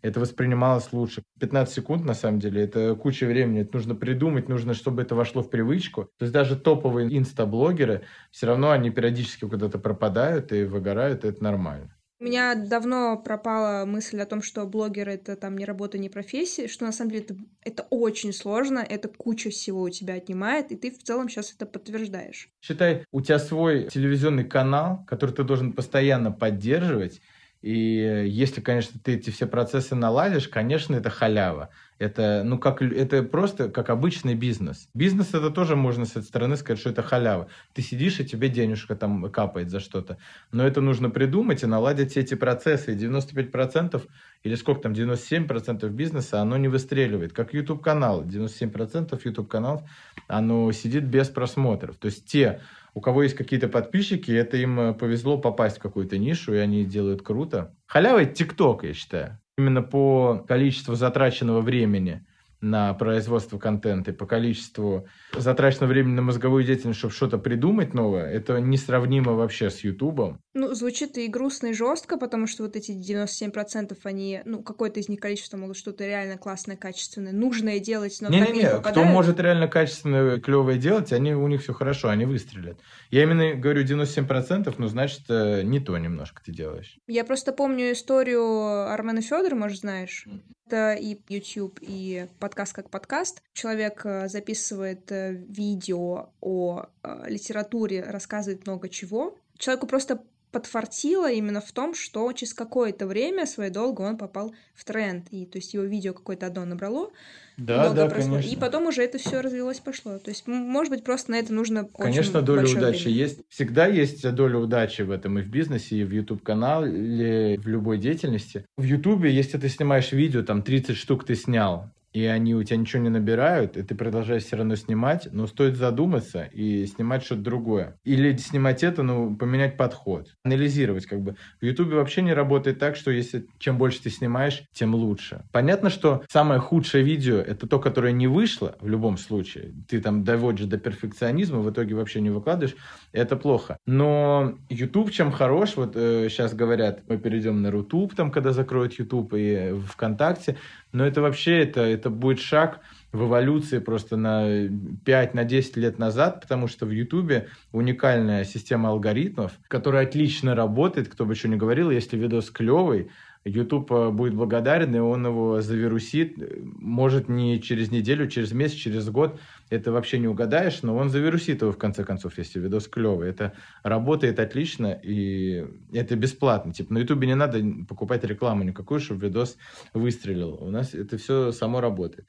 это 0.03 0.21
воспринималось 0.21 0.93
лучше. 0.93 1.23
15 1.41 1.75
секунд, 1.75 2.05
на 2.05 2.15
самом 2.15 2.39
деле, 2.39 2.63
это 2.63 2.95
куча 2.95 3.25
времени 3.25 3.37
времени. 3.37 3.63
Это 3.63 3.77
нужно 3.77 3.95
придумать, 3.95 4.49
нужно, 4.49 4.75
чтобы 4.75 5.03
это 5.03 5.15
вошло 5.15 5.43
в 5.43 5.51
привычку. 5.51 6.05
То 6.19 6.25
есть 6.25 6.33
даже 6.33 6.57
топовые 6.57 7.17
инстаблогеры, 7.17 8.03
все 8.31 8.47
равно 8.47 8.71
они 8.71 8.91
периодически 8.91 9.47
куда-то 9.49 9.79
пропадают 9.79 10.53
и 10.53 10.65
выгорают, 10.65 11.25
и 11.25 11.29
это 11.29 11.43
нормально. 11.43 11.93
У 12.19 12.25
меня 12.25 12.55
давно 12.55 13.19
пропала 13.19 13.85
мысль 13.85 14.19
о 14.23 14.27
том, 14.27 14.41
что 14.41 14.67
блогер 14.67 15.07
это 15.07 15.37
там 15.37 15.59
не 15.59 15.67
работа, 15.67 15.99
не 15.99 16.09
профессия, 16.09 16.67
что 16.67 16.87
на 16.87 16.93
самом 16.93 17.11
деле 17.11 17.25
это, 17.25 17.37
это 17.63 17.87
очень 17.91 18.33
сложно, 18.33 18.79
это 18.79 19.09
куча 19.09 19.51
всего 19.51 19.83
у 19.83 19.91
тебя 19.91 20.15
отнимает, 20.15 20.73
и 20.73 20.77
ты 20.77 20.91
в 20.91 21.03
целом 21.03 21.29
сейчас 21.29 21.53
это 21.53 21.67
подтверждаешь. 21.67 22.49
Считай, 22.63 23.05
у 23.13 23.21
тебя 23.21 23.39
свой 23.39 23.89
телевизионный 23.91 24.45
канал, 24.45 25.05
который 25.07 25.33
ты 25.33 25.45
должен 25.45 25.75
постоянно 25.75 26.33
поддерживать, 26.33 27.21
и 27.63 28.25
если, 28.29 28.61
конечно, 28.61 29.01
ты 29.03 29.15
эти 29.15 29.31
все 29.31 29.47
процессы 29.47 29.95
наладишь, 29.95 30.49
конечно, 30.49 30.95
это 30.95 31.11
халява. 31.11 31.71
Это, 31.99 32.43
ну, 32.45 32.59
как, 32.59 32.83
это 32.83 33.23
просто 33.23 33.71
как 33.71 33.89
обычный 33.89 34.35
бизнес. 34.35 34.89
Бизнес 34.93 35.33
это 35.33 35.51
тоже 35.51 35.77
можно 35.77 36.05
с 36.05 36.11
этой 36.11 36.25
стороны 36.25 36.57
сказать, 36.57 36.79
что 36.79 36.91
это 36.91 37.03
халява. 37.03 37.49
Ты 37.73 37.81
сидишь, 37.81 38.21
и 38.21 38.27
тебе 38.27 38.51
денежка 38.51 38.95
там 38.95 39.31
капает 39.31 39.71
за 39.71 39.81
что-то. 39.81 40.19
Но 40.53 40.67
это 40.67 40.83
нужно 40.83 41.09
придумать 41.09 41.63
и 41.63 41.67
наладить 41.67 42.11
все 42.11 42.21
эти 42.21 42.35
процессы. 42.35 42.93
И 42.93 42.97
95% 42.97 44.07
или 44.43 44.55
сколько 44.55 44.83
там, 44.83 44.93
97% 44.93 45.89
бизнеса, 45.89 46.43
оно 46.43 46.59
не 46.59 46.69
выстреливает. 46.69 47.33
Как 47.33 47.55
YouTube-канал. 47.55 48.25
97% 48.25 49.19
YouTube-каналов, 49.25 49.83
оно 50.29 50.71
сидит 50.73 51.05
без 51.05 51.29
просмотров. 51.29 51.97
То 51.97 52.07
есть 52.07 52.27
те, 52.27 52.61
у 52.97 53.03
кого 53.03 53.25
есть 53.25 53.35
какие-то 53.35 53.69
подписчики, 53.69 54.33
это 54.33 54.57
им 54.57 54.95
повезло 54.95 55.37
попасть 55.37 55.77
в 55.77 55.83
какую-то 55.83 56.17
нишу, 56.17 56.55
и 56.55 56.57
они 56.57 56.87
делают 56.87 57.21
круто. 57.21 57.77
Халява– 57.85 58.25
ТикТок, 58.25 58.85
я 58.85 58.95
считаю 58.95 59.39
именно 59.59 59.83
по 59.83 60.45
количеству 60.49 60.95
затраченного 60.95 61.61
времени 61.61 62.27
на 62.71 62.95
производство 62.95 63.59
контента 63.59 64.11
и 64.11 64.15
по 64.15 64.27
количеству 64.27 65.07
затраченного 65.37 65.91
времени 65.91 66.15
на 66.15 66.23
мозговую 66.23 66.65
деятельность, 66.65 66.99
чтобы 66.99 67.15
что-то 67.15 67.39
придумать 67.39 67.95
новое, 67.95 68.31
это 68.31 68.61
несравнимо 68.61 69.33
вообще 69.33 69.71
с 69.71 69.81
Ютубом. 69.81 70.41
Ну, 70.55 70.75
звучит 70.75 71.19
и 71.19 71.29
грустно, 71.29 71.69
и 71.69 71.73
жестко, 71.73 72.17
потому 72.17 72.47
что 72.47 72.63
вот 72.65 72.77
эти 72.77 72.93
97% 72.93 73.97
они, 74.05 74.41
ну, 74.45 74.63
какое-то 74.63 75.01
из 75.01 75.09
них 75.09 75.21
количество 75.21 75.57
могут 75.57 75.77
что-то 75.77 76.07
реально 76.07 76.39
классное, 76.39 76.77
качественное, 76.77 77.33
нужное 77.33 77.79
делать, 77.79 78.19
но 78.21 78.29
не, 78.29 78.41
не, 78.41 78.53
не, 78.53 78.81
кто 78.81 79.05
может 79.05 79.39
реально 79.41 79.69
качественное, 79.69 80.41
клевое 80.41 80.79
делать, 80.79 81.13
они, 81.13 81.35
у 81.35 81.47
них 81.49 81.63
все 81.63 81.73
хорошо, 81.73 82.09
они 82.09 82.25
выстрелят. 82.25 82.79
Я 83.11 83.23
именно 83.23 83.55
говорю 83.55 83.85
97%, 83.85 84.75
ну, 84.79 84.89
значит, 84.89 85.23
э, 85.29 85.63
не 85.63 85.81
то 85.81 85.97
немножко 85.99 86.43
ты 86.43 86.53
делаешь. 86.53 86.99
Я 87.07 87.25
просто 87.25 87.53
помню 87.53 87.93
историю 87.93 88.91
Армена 88.91 89.21
Федора, 89.21 89.55
может, 89.55 89.81
знаешь? 89.81 90.27
Это 90.67 90.95
и 90.95 91.17
YouTube, 91.29 91.79
и 91.81 92.27
подкаст 92.41 92.56
как 92.65 92.91
подкаст. 92.91 93.43
Человек 93.53 94.03
э, 94.05 94.29
записывает 94.29 95.11
э, 95.13 95.33
видео 95.33 96.31
о 96.41 96.87
литературе, 97.27 98.03
рассказывает 98.03 98.67
много 98.67 98.89
чего. 98.89 99.37
Человеку 99.59 99.87
просто 99.87 100.23
подфартило 100.57 101.31
именно 101.31 101.61
в 101.61 101.71
том, 101.73 101.95
что 101.95 102.33
через 102.33 102.55
какое-то 102.55 103.07
время 103.07 103.45
своей 103.45 103.71
долго 103.71 104.01
он 104.01 104.17
попал 104.17 104.55
в 104.75 104.85
тренд. 104.85 105.27
И 105.31 105.45
то 105.45 105.59
есть 105.59 105.75
его 105.75 105.85
видео 105.85 106.15
какое-то 106.15 106.47
одно 106.47 106.65
набрало. 106.65 107.11
Да, 107.59 107.93
да, 107.93 108.09
конечно. 108.09 108.39
И 108.39 108.57
потом 108.57 108.87
уже 108.87 109.03
это 109.03 109.19
все 109.19 109.43
развилось, 109.43 109.81
пошло. 109.81 110.19
То 110.19 110.31
есть, 110.31 110.47
может 110.47 110.91
быть, 110.91 111.05
просто 111.05 111.33
на 111.33 111.39
это 111.39 111.53
нужно 111.53 111.85
Конечно, 111.85 112.41
доля 112.43 112.63
удачи 112.63 113.05
время. 113.05 113.19
есть. 113.19 113.41
Всегда 113.49 113.87
есть 113.87 114.31
доля 114.35 114.59
удачи 114.59 115.03
в 115.03 115.11
этом 115.11 115.39
и 115.39 115.43
в 115.43 115.49
бизнесе, 115.49 115.97
и 115.97 116.05
в 116.05 116.11
YouTube-канале, 116.11 116.91
или 116.91 117.57
в 117.57 117.67
любой 117.67 117.99
деятельности. 117.99 118.65
В 118.79 118.83
YouTube, 118.83 119.25
если 119.25 119.59
ты 119.59 119.69
снимаешь 119.69 120.13
видео, 120.13 120.43
там 120.43 120.63
30 120.63 120.97
штук 120.97 121.25
ты 121.25 121.35
снял, 121.35 121.91
и 122.17 122.25
они 122.25 122.55
у 122.55 122.63
тебя 122.63 122.79
ничего 122.79 123.03
не 123.03 123.11
набирают, 123.11 123.77
и 123.77 123.83
ты 123.83 123.95
продолжаешь 123.95 124.45
все 124.45 124.57
равно 124.57 124.75
снимать, 124.77 125.29
но 125.33 125.47
стоит 125.47 125.77
задуматься 125.77 126.45
и 126.45 126.87
снимать 126.87 127.23
что-то 127.23 127.43
другое. 127.43 127.99
Или 128.05 128.35
снимать 128.39 128.83
это, 128.83 129.03
ну, 129.03 129.37
поменять 129.37 129.77
подход. 129.77 130.35
Анализировать 130.43 131.05
как 131.05 131.21
бы. 131.21 131.37
В 131.61 131.67
Ютубе 131.67 131.97
вообще 131.97 132.23
не 132.23 132.33
работает 132.33 132.79
так, 132.79 132.97
что 132.97 133.11
если 133.11 133.47
чем 133.59 133.77
больше 133.77 134.03
ты 134.03 134.09
снимаешь, 134.09 134.63
тем 134.73 134.95
лучше. 134.95 135.45
Понятно, 135.53 135.91
что 135.91 136.23
самое 136.31 136.59
худшее 136.59 137.05
видео— 137.05 137.37
это 137.47 137.67
то, 137.67 137.79
которое 137.79 138.15
не 138.15 138.29
вышло 138.29 138.77
в 138.81 138.89
любом 138.89 139.19
случае. 139.19 139.75
Ты 139.87 140.01
там 140.01 140.25
доводишь 140.25 140.65
до 140.65 140.79
перфекционизма, 140.79 141.61
в 141.61 141.71
итоге 141.71 141.97
вообще 141.97 142.23
не 142.23 142.31
выкладываешь. 142.31 142.77
Это 143.17 143.37
плохо. 143.37 143.79
Но 143.87 144.59
YouTube 144.69 145.11
чем 145.11 145.33
хорош, 145.33 145.77
вот 145.77 145.93
э, 145.97 146.29
сейчас 146.29 146.53
говорят, 146.53 147.01
мы 147.09 147.17
перейдем 147.17 147.63
на 147.63 147.71
Рутуб, 147.71 148.15
там, 148.15 148.31
когда 148.31 148.53
закроют 148.53 148.93
YouTube 148.99 149.33
и 149.35 149.73
ВКонтакте, 149.89 150.59
но 150.93 151.07
это 151.07 151.23
вообще, 151.23 151.61
это, 151.61 151.81
это 151.81 152.11
будет 152.11 152.41
шаг 152.41 152.81
в 153.13 153.25
эволюции 153.25 153.79
просто 153.79 154.19
на 154.19 154.67
5-10 154.67 155.33
на 155.33 155.81
лет 155.81 155.99
назад, 155.99 156.43
потому 156.43 156.69
что 156.69 156.85
в 156.85 156.91
Ютубе 156.91 157.49
уникальная 157.73 158.45
система 158.45 158.91
алгоритмов, 158.91 159.53
которая 159.67 160.07
отлично 160.07 160.55
работает, 160.55 161.09
кто 161.09 161.25
бы 161.25 161.33
еще 161.33 161.49
не 161.49 161.57
говорил, 161.57 161.91
если 161.91 162.19
видос 162.19 162.51
клевый, 162.51 163.09
YouTube 163.47 163.91
э, 163.93 164.11
будет 164.11 164.35
благодарен, 164.35 164.95
и 164.95 164.99
он 164.99 165.25
его 165.25 165.61
завирусит. 165.61 166.35
Может, 166.81 167.29
не 167.29 167.63
через 167.63 167.91
неделю, 167.91 168.29
через 168.29 168.53
месяц, 168.53 168.75
через 168.75 169.09
год. 169.09 169.41
Это 169.69 169.91
вообще 169.91 170.19
не 170.19 170.29
угадаешь, 170.29 170.83
но 170.83 170.97
он 170.97 171.11
завирусит 171.11 171.63
его 171.63 171.73
в 171.73 171.79
конце 171.79 172.05
концов, 172.05 172.39
если 172.39 172.61
видос 172.61 172.87
клевый. 172.89 173.29
Это 173.29 173.55
работает 173.83 174.39
отлично, 174.39 174.99
и 175.03 175.65
это 175.93 176.15
бесплатно. 176.17 176.73
Типа 176.73 176.95
на 176.95 176.99
YouTube 176.99 177.25
не 177.25 177.35
надо 177.35 177.61
покупать 177.89 178.25
рекламу 178.25 178.63
никакую, 178.63 179.01
чтобы 179.01 179.27
видос 179.27 179.57
выстрелил. 179.93 180.55
У 180.55 180.71
нас 180.71 180.95
это 180.95 181.19
все 181.19 181.51
само 181.53 181.81
работает 181.81 182.29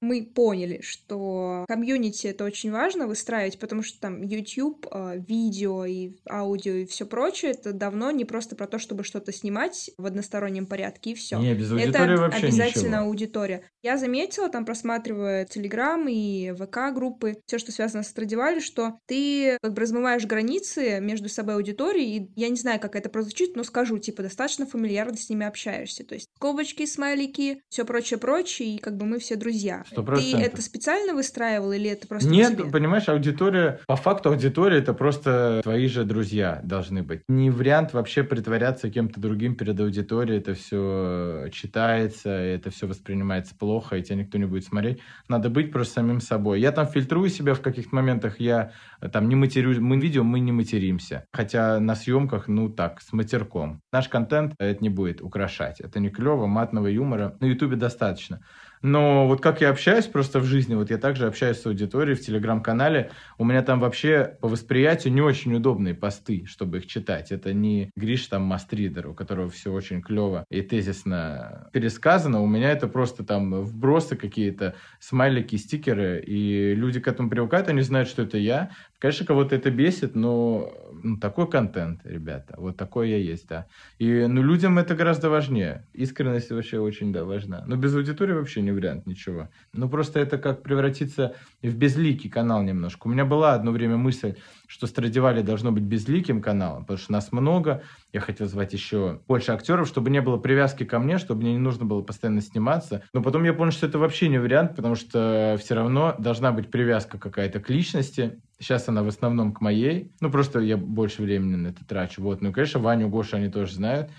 мы 0.00 0.24
поняли, 0.24 0.80
что 0.82 1.64
комьюнити 1.68 2.26
это 2.26 2.44
очень 2.44 2.70
важно 2.70 3.06
выстраивать, 3.06 3.58
потому 3.58 3.82
что 3.82 4.00
там 4.00 4.22
YouTube, 4.22 4.86
а, 4.90 5.16
видео 5.16 5.84
и 5.84 6.16
аудио 6.28 6.74
и 6.74 6.86
все 6.86 7.06
прочее, 7.06 7.52
это 7.52 7.72
давно 7.72 8.10
не 8.10 8.24
просто 8.24 8.56
про 8.56 8.66
то, 8.66 8.78
чтобы 8.78 9.04
что-то 9.04 9.32
снимать 9.32 9.90
в 9.96 10.06
одностороннем 10.06 10.66
порядке 10.66 11.10
и 11.10 11.14
все. 11.14 11.38
Не, 11.38 11.54
без 11.54 11.70
аудитории 11.70 12.12
это 12.12 12.20
вообще 12.20 12.46
обязательно 12.46 12.86
ничего. 12.86 13.04
аудитория. 13.04 13.70
Я 13.82 13.96
заметила, 13.96 14.48
там 14.48 14.64
просматривая 14.64 15.46
Telegram 15.46 16.04
и 16.10 16.52
ВК 16.52 16.94
группы, 16.94 17.36
все, 17.46 17.58
что 17.58 17.72
связано 17.72 18.02
с 18.02 18.16
Страдивали, 18.16 18.60
что 18.60 18.98
ты 19.04 19.58
как 19.60 19.74
бы 19.74 19.82
размываешь 19.82 20.24
границы 20.24 21.00
между 21.00 21.28
собой 21.28 21.56
аудиторией, 21.56 22.16
и 22.16 22.30
я 22.34 22.48
не 22.48 22.56
знаю, 22.56 22.80
как 22.80 22.96
это 22.96 23.10
прозвучит, 23.10 23.56
но 23.56 23.62
скажу, 23.62 23.98
типа, 23.98 24.22
достаточно 24.22 24.66
фамильярно 24.66 25.16
с 25.16 25.28
ними 25.28 25.44
общаешься. 25.44 26.02
То 26.04 26.14
есть 26.14 26.30
скобочки, 26.36 26.86
смайлики, 26.86 27.62
все 27.68 27.84
прочее-прочее, 27.84 28.76
и 28.76 28.78
как 28.78 28.96
бы 28.96 29.04
мы 29.04 29.18
все 29.18 29.36
друзья. 29.36 29.84
100%. 29.92 30.16
Ты 30.16 30.36
это 30.36 30.62
специально 30.62 31.14
выстраивал 31.14 31.72
или 31.72 31.90
это 31.90 32.06
просто 32.06 32.28
Нет, 32.28 32.70
понимаешь, 32.70 33.08
аудитория, 33.08 33.80
по 33.86 33.96
факту 33.96 34.30
аудитория 34.30 34.78
это 34.78 34.94
просто 34.94 35.60
твои 35.62 35.86
же 35.88 36.04
друзья 36.04 36.60
должны 36.62 37.02
быть. 37.02 37.22
Не 37.28 37.50
вариант 37.50 37.92
вообще 37.92 38.22
притворяться 38.22 38.90
кем-то 38.90 39.20
другим 39.20 39.54
перед 39.56 39.78
аудиторией, 39.80 40.38
это 40.38 40.54
все 40.54 41.48
читается, 41.52 42.30
это 42.30 42.70
все 42.70 42.86
воспринимается 42.86 43.54
плохо, 43.54 43.96
и 43.96 44.02
тебя 44.02 44.16
никто 44.16 44.38
не 44.38 44.44
будет 44.44 44.64
смотреть. 44.64 45.00
Надо 45.28 45.50
быть 45.50 45.72
просто 45.72 45.94
самим 45.94 46.20
собой. 46.20 46.60
Я 46.60 46.72
там 46.72 46.86
фильтрую 46.86 47.28
себя 47.30 47.54
в 47.54 47.60
каких-то 47.60 47.94
моментах, 47.94 48.40
я 48.40 48.72
там 49.12 49.28
не 49.28 49.34
матерюсь, 49.34 49.78
мы 49.78 49.98
видео 49.98 50.22
мы 50.22 50.40
не 50.40 50.52
материмся. 50.52 51.24
Хотя 51.32 51.80
на 51.80 51.94
съемках, 51.94 52.48
ну 52.48 52.68
так, 52.68 53.00
с 53.00 53.12
матерком. 53.12 53.80
Наш 53.92 54.08
контент 54.08 54.54
это 54.58 54.82
не 54.82 54.90
будет 54.90 55.20
украшать. 55.20 55.80
Это 55.80 56.00
не 56.00 56.10
клево, 56.10 56.46
матного 56.46 56.86
юмора. 56.86 57.36
На 57.40 57.46
ютубе 57.46 57.76
достаточно. 57.76 58.40
Но 58.82 59.26
вот 59.26 59.40
как 59.40 59.60
я 59.60 59.70
общаюсь 59.70 60.06
просто 60.06 60.40
в 60.40 60.44
жизни, 60.44 60.74
вот 60.74 60.90
я 60.90 60.98
также 60.98 61.26
общаюсь 61.26 61.58
с 61.58 61.66
аудиторией 61.66 62.16
в 62.16 62.20
телеграм-канале, 62.20 63.10
у 63.38 63.44
меня 63.44 63.62
там 63.62 63.80
вообще 63.80 64.36
по 64.40 64.48
восприятию 64.48 65.12
не 65.12 65.20
очень 65.20 65.54
удобные 65.54 65.94
посты, 65.94 66.44
чтобы 66.46 66.78
их 66.78 66.86
читать. 66.86 67.32
Это 67.32 67.52
не 67.52 67.90
Гриш 67.96 68.26
там 68.26 68.42
мастридер, 68.42 69.08
у 69.08 69.14
которого 69.14 69.50
все 69.50 69.72
очень 69.72 70.02
клево 70.02 70.44
и 70.50 70.62
тезисно 70.62 71.68
пересказано. 71.72 72.42
У 72.42 72.46
меня 72.46 72.70
это 72.70 72.88
просто 72.88 73.24
там 73.24 73.62
вбросы 73.62 74.16
какие-то, 74.16 74.74
смайлики, 75.00 75.56
стикеры, 75.56 76.22
и 76.24 76.74
люди 76.74 77.00
к 77.00 77.08
этому 77.08 77.30
привыкают, 77.30 77.68
они 77.68 77.82
знают, 77.82 78.08
что 78.08 78.22
это 78.22 78.38
я. 78.38 78.70
Конечно, 78.98 79.26
кого-то 79.26 79.54
это 79.54 79.70
бесит, 79.70 80.14
но 80.14 80.72
ну, 81.02 81.18
такой 81.18 81.50
контент, 81.50 82.00
ребята, 82.04 82.54
вот 82.56 82.78
такой 82.78 83.10
я 83.10 83.18
есть, 83.18 83.46
да. 83.46 83.66
И 83.98 84.26
ну, 84.26 84.42
людям 84.42 84.78
это 84.78 84.94
гораздо 84.94 85.28
важнее. 85.28 85.86
Искренность 85.92 86.50
вообще 86.50 86.78
очень 86.78 87.12
да, 87.12 87.24
важна. 87.24 87.62
Но 87.66 87.76
без 87.76 87.94
аудитории 87.94 88.32
вообще 88.32 88.62
не 88.62 88.72
вариант 88.72 89.06
ничего. 89.06 89.50
Ну, 89.74 89.90
просто 89.90 90.18
это 90.20 90.38
как 90.38 90.62
превратиться 90.62 91.34
в 91.62 91.76
безликий 91.76 92.30
канал 92.30 92.62
немножко. 92.62 93.06
У 93.06 93.10
меня 93.10 93.26
была 93.26 93.52
одно 93.52 93.70
время 93.70 93.98
мысль, 93.98 94.36
что 94.66 94.86
Страдивали 94.86 95.42
должно 95.42 95.72
быть 95.72 95.84
безликим 95.84 96.42
каналом, 96.42 96.84
потому 96.84 96.98
что 96.98 97.12
нас 97.12 97.32
много. 97.32 97.82
Я 98.12 98.20
хотел 98.20 98.46
звать 98.46 98.72
еще 98.72 99.20
больше 99.26 99.52
актеров, 99.52 99.88
чтобы 99.88 100.10
не 100.10 100.20
было 100.20 100.36
привязки 100.36 100.84
ко 100.84 100.98
мне, 100.98 101.18
чтобы 101.18 101.42
мне 101.42 101.52
не 101.52 101.58
нужно 101.58 101.84
было 101.84 102.02
постоянно 102.02 102.40
сниматься. 102.40 103.02
Но 103.12 103.22
потом 103.22 103.44
я 103.44 103.52
понял, 103.52 103.72
что 103.72 103.86
это 103.86 103.98
вообще 103.98 104.28
не 104.28 104.38
вариант, 104.38 104.76
потому 104.76 104.94
что 104.94 105.56
все 105.60 105.74
равно 105.74 106.14
должна 106.18 106.52
быть 106.52 106.70
привязка 106.70 107.18
какая-то 107.18 107.60
к 107.60 107.70
личности. 107.70 108.40
Сейчас 108.58 108.88
она 108.88 109.02
в 109.02 109.08
основном 109.08 109.52
к 109.52 109.60
моей. 109.60 110.12
Ну, 110.20 110.30
просто 110.30 110.60
я 110.60 110.76
больше 110.76 111.22
времени 111.22 111.56
на 111.56 111.68
это 111.68 111.84
трачу. 111.84 112.22
Вот. 112.22 112.40
Ну, 112.40 112.52
конечно, 112.52 112.80
Ваню, 112.80 113.08
Гошу 113.08 113.36
они 113.36 113.48
тоже 113.48 113.74
знают 113.74 114.10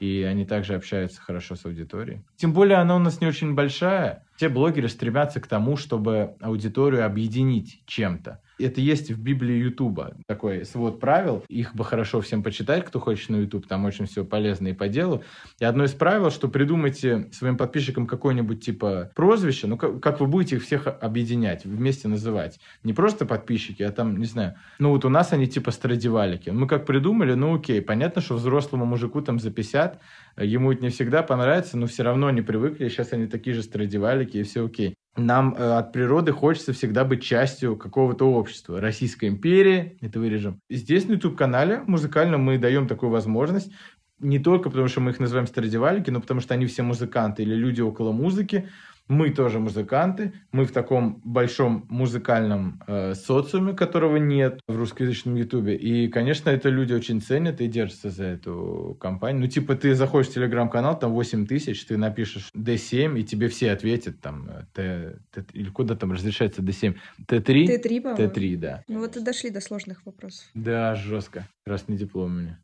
и 0.00 0.22
они 0.22 0.44
также 0.44 0.74
общаются 0.74 1.20
хорошо 1.20 1.54
с 1.54 1.64
аудиторией. 1.64 2.22
Тем 2.36 2.52
более 2.52 2.78
она 2.78 2.96
у 2.96 2.98
нас 2.98 3.20
не 3.20 3.26
очень 3.26 3.54
большая. 3.54 4.26
Все 4.36 4.48
блогеры 4.48 4.88
стремятся 4.88 5.40
к 5.40 5.46
тому, 5.46 5.76
чтобы 5.76 6.34
аудиторию 6.40 7.06
объединить 7.06 7.82
чем-то. 7.86 8.40
Это 8.58 8.80
есть 8.80 9.10
в 9.10 9.20
Библии 9.20 9.56
Ютуба, 9.56 10.14
такой 10.26 10.64
свод 10.64 11.00
правил. 11.00 11.44
Их 11.48 11.74
бы 11.74 11.84
хорошо 11.84 12.20
всем 12.20 12.42
почитать, 12.42 12.84
кто 12.84 13.00
хочет 13.00 13.30
на 13.30 13.36
Ютуб, 13.36 13.66
там 13.66 13.84
очень 13.84 14.06
все 14.06 14.24
полезно 14.24 14.68
и 14.68 14.72
по 14.72 14.88
делу. 14.88 15.24
И 15.58 15.64
одно 15.64 15.84
из 15.84 15.92
правил, 15.92 16.30
что 16.30 16.48
придумайте 16.48 17.28
своим 17.32 17.56
подписчикам 17.56 18.06
какое-нибудь 18.06 18.64
типа 18.64 19.10
прозвище, 19.14 19.66
ну 19.66 19.76
как, 19.76 20.00
как 20.00 20.20
вы 20.20 20.28
будете 20.28 20.56
их 20.56 20.62
всех 20.62 20.86
объединять, 20.86 21.64
вместе 21.64 22.06
называть. 22.06 22.60
Не 22.84 22.92
просто 22.92 23.26
подписчики, 23.26 23.82
а 23.82 23.90
там, 23.90 24.18
не 24.18 24.26
знаю, 24.26 24.54
ну 24.78 24.90
вот 24.90 25.04
у 25.04 25.08
нас 25.08 25.32
они 25.32 25.48
типа 25.48 25.72
страдивалики. 25.72 26.50
Мы 26.50 26.68
как 26.68 26.86
придумали, 26.86 27.34
ну 27.34 27.56
окей, 27.56 27.82
понятно, 27.82 28.22
что 28.22 28.36
взрослому 28.36 28.84
мужику 28.84 29.20
там 29.20 29.40
за 29.40 29.50
50, 29.50 30.00
ему 30.36 30.72
это 30.72 30.82
не 30.82 30.90
всегда 30.90 31.22
понравится, 31.22 31.76
но 31.76 31.86
все 31.86 32.02
равно 32.02 32.28
они 32.28 32.42
привыкли, 32.42 32.88
сейчас 32.88 33.12
они 33.12 33.26
такие 33.26 33.54
же 33.54 33.62
страдивалики, 33.62 34.38
и 34.38 34.42
все 34.42 34.66
окей 34.66 34.94
нам 35.16 35.54
э, 35.54 35.78
от 35.78 35.92
природы 35.92 36.32
хочется 36.32 36.72
всегда 36.72 37.04
быть 37.04 37.22
частью 37.22 37.76
какого-то 37.76 38.30
общества. 38.32 38.80
Российской 38.80 39.28
империи, 39.28 39.96
это 40.00 40.18
вырежем. 40.18 40.60
Здесь 40.68 41.06
на 41.06 41.12
YouTube-канале 41.12 41.82
музыкально 41.86 42.38
мы 42.38 42.58
даем 42.58 42.88
такую 42.88 43.10
возможность, 43.10 43.70
не 44.18 44.38
только 44.38 44.70
потому, 44.70 44.88
что 44.88 45.00
мы 45.00 45.10
их 45.10 45.20
называем 45.20 45.46
страдивалики, 45.46 46.10
но 46.10 46.20
потому 46.20 46.40
что 46.40 46.54
они 46.54 46.66
все 46.66 46.82
музыканты 46.82 47.42
или 47.42 47.54
люди 47.54 47.80
около 47.80 48.12
музыки, 48.12 48.68
мы 49.08 49.30
тоже 49.30 49.58
музыканты, 49.60 50.32
мы 50.52 50.64
в 50.64 50.72
таком 50.72 51.20
большом 51.24 51.86
музыкальном 51.88 52.82
э, 52.86 53.14
социуме, 53.14 53.74
которого 53.74 54.16
нет 54.16 54.60
в 54.66 54.76
русскоязычном 54.76 55.36
ютубе. 55.36 55.76
И, 55.76 56.08
конечно, 56.08 56.50
это 56.50 56.70
люди 56.70 56.94
очень 56.94 57.20
ценят 57.20 57.60
и 57.60 57.68
держатся 57.68 58.10
за 58.10 58.24
эту 58.24 58.96
компанию. 59.00 59.42
Ну, 59.42 59.48
типа, 59.48 59.74
ты 59.74 59.94
заходишь 59.94 60.30
в 60.30 60.34
телеграм-канал, 60.34 60.98
там 60.98 61.12
8 61.12 61.46
тысяч, 61.46 61.84
ты 61.84 61.96
напишешь 61.96 62.50
D7, 62.56 63.18
и 63.20 63.24
тебе 63.24 63.48
все 63.48 63.72
ответят, 63.72 64.20
там, 64.20 64.48
Т, 64.72 65.18
Т, 65.30 65.44
или 65.52 65.68
куда 65.68 65.94
там 65.94 66.12
разрешается 66.12 66.62
D7? 66.62 66.96
Т3? 67.26 67.66
Т3, 67.66 68.00
по-моему. 68.00 68.32
Т3, 68.32 68.56
да. 68.56 68.84
Ну, 68.88 69.00
вот 69.00 69.16
и 69.16 69.20
дошли 69.20 69.50
до 69.50 69.60
сложных 69.60 70.06
вопросов. 70.06 70.46
Да, 70.54 70.94
жестко. 70.94 71.46
Не 71.88 71.96
диплом 71.96 72.24
у 72.24 72.40
меня. 72.40 72.60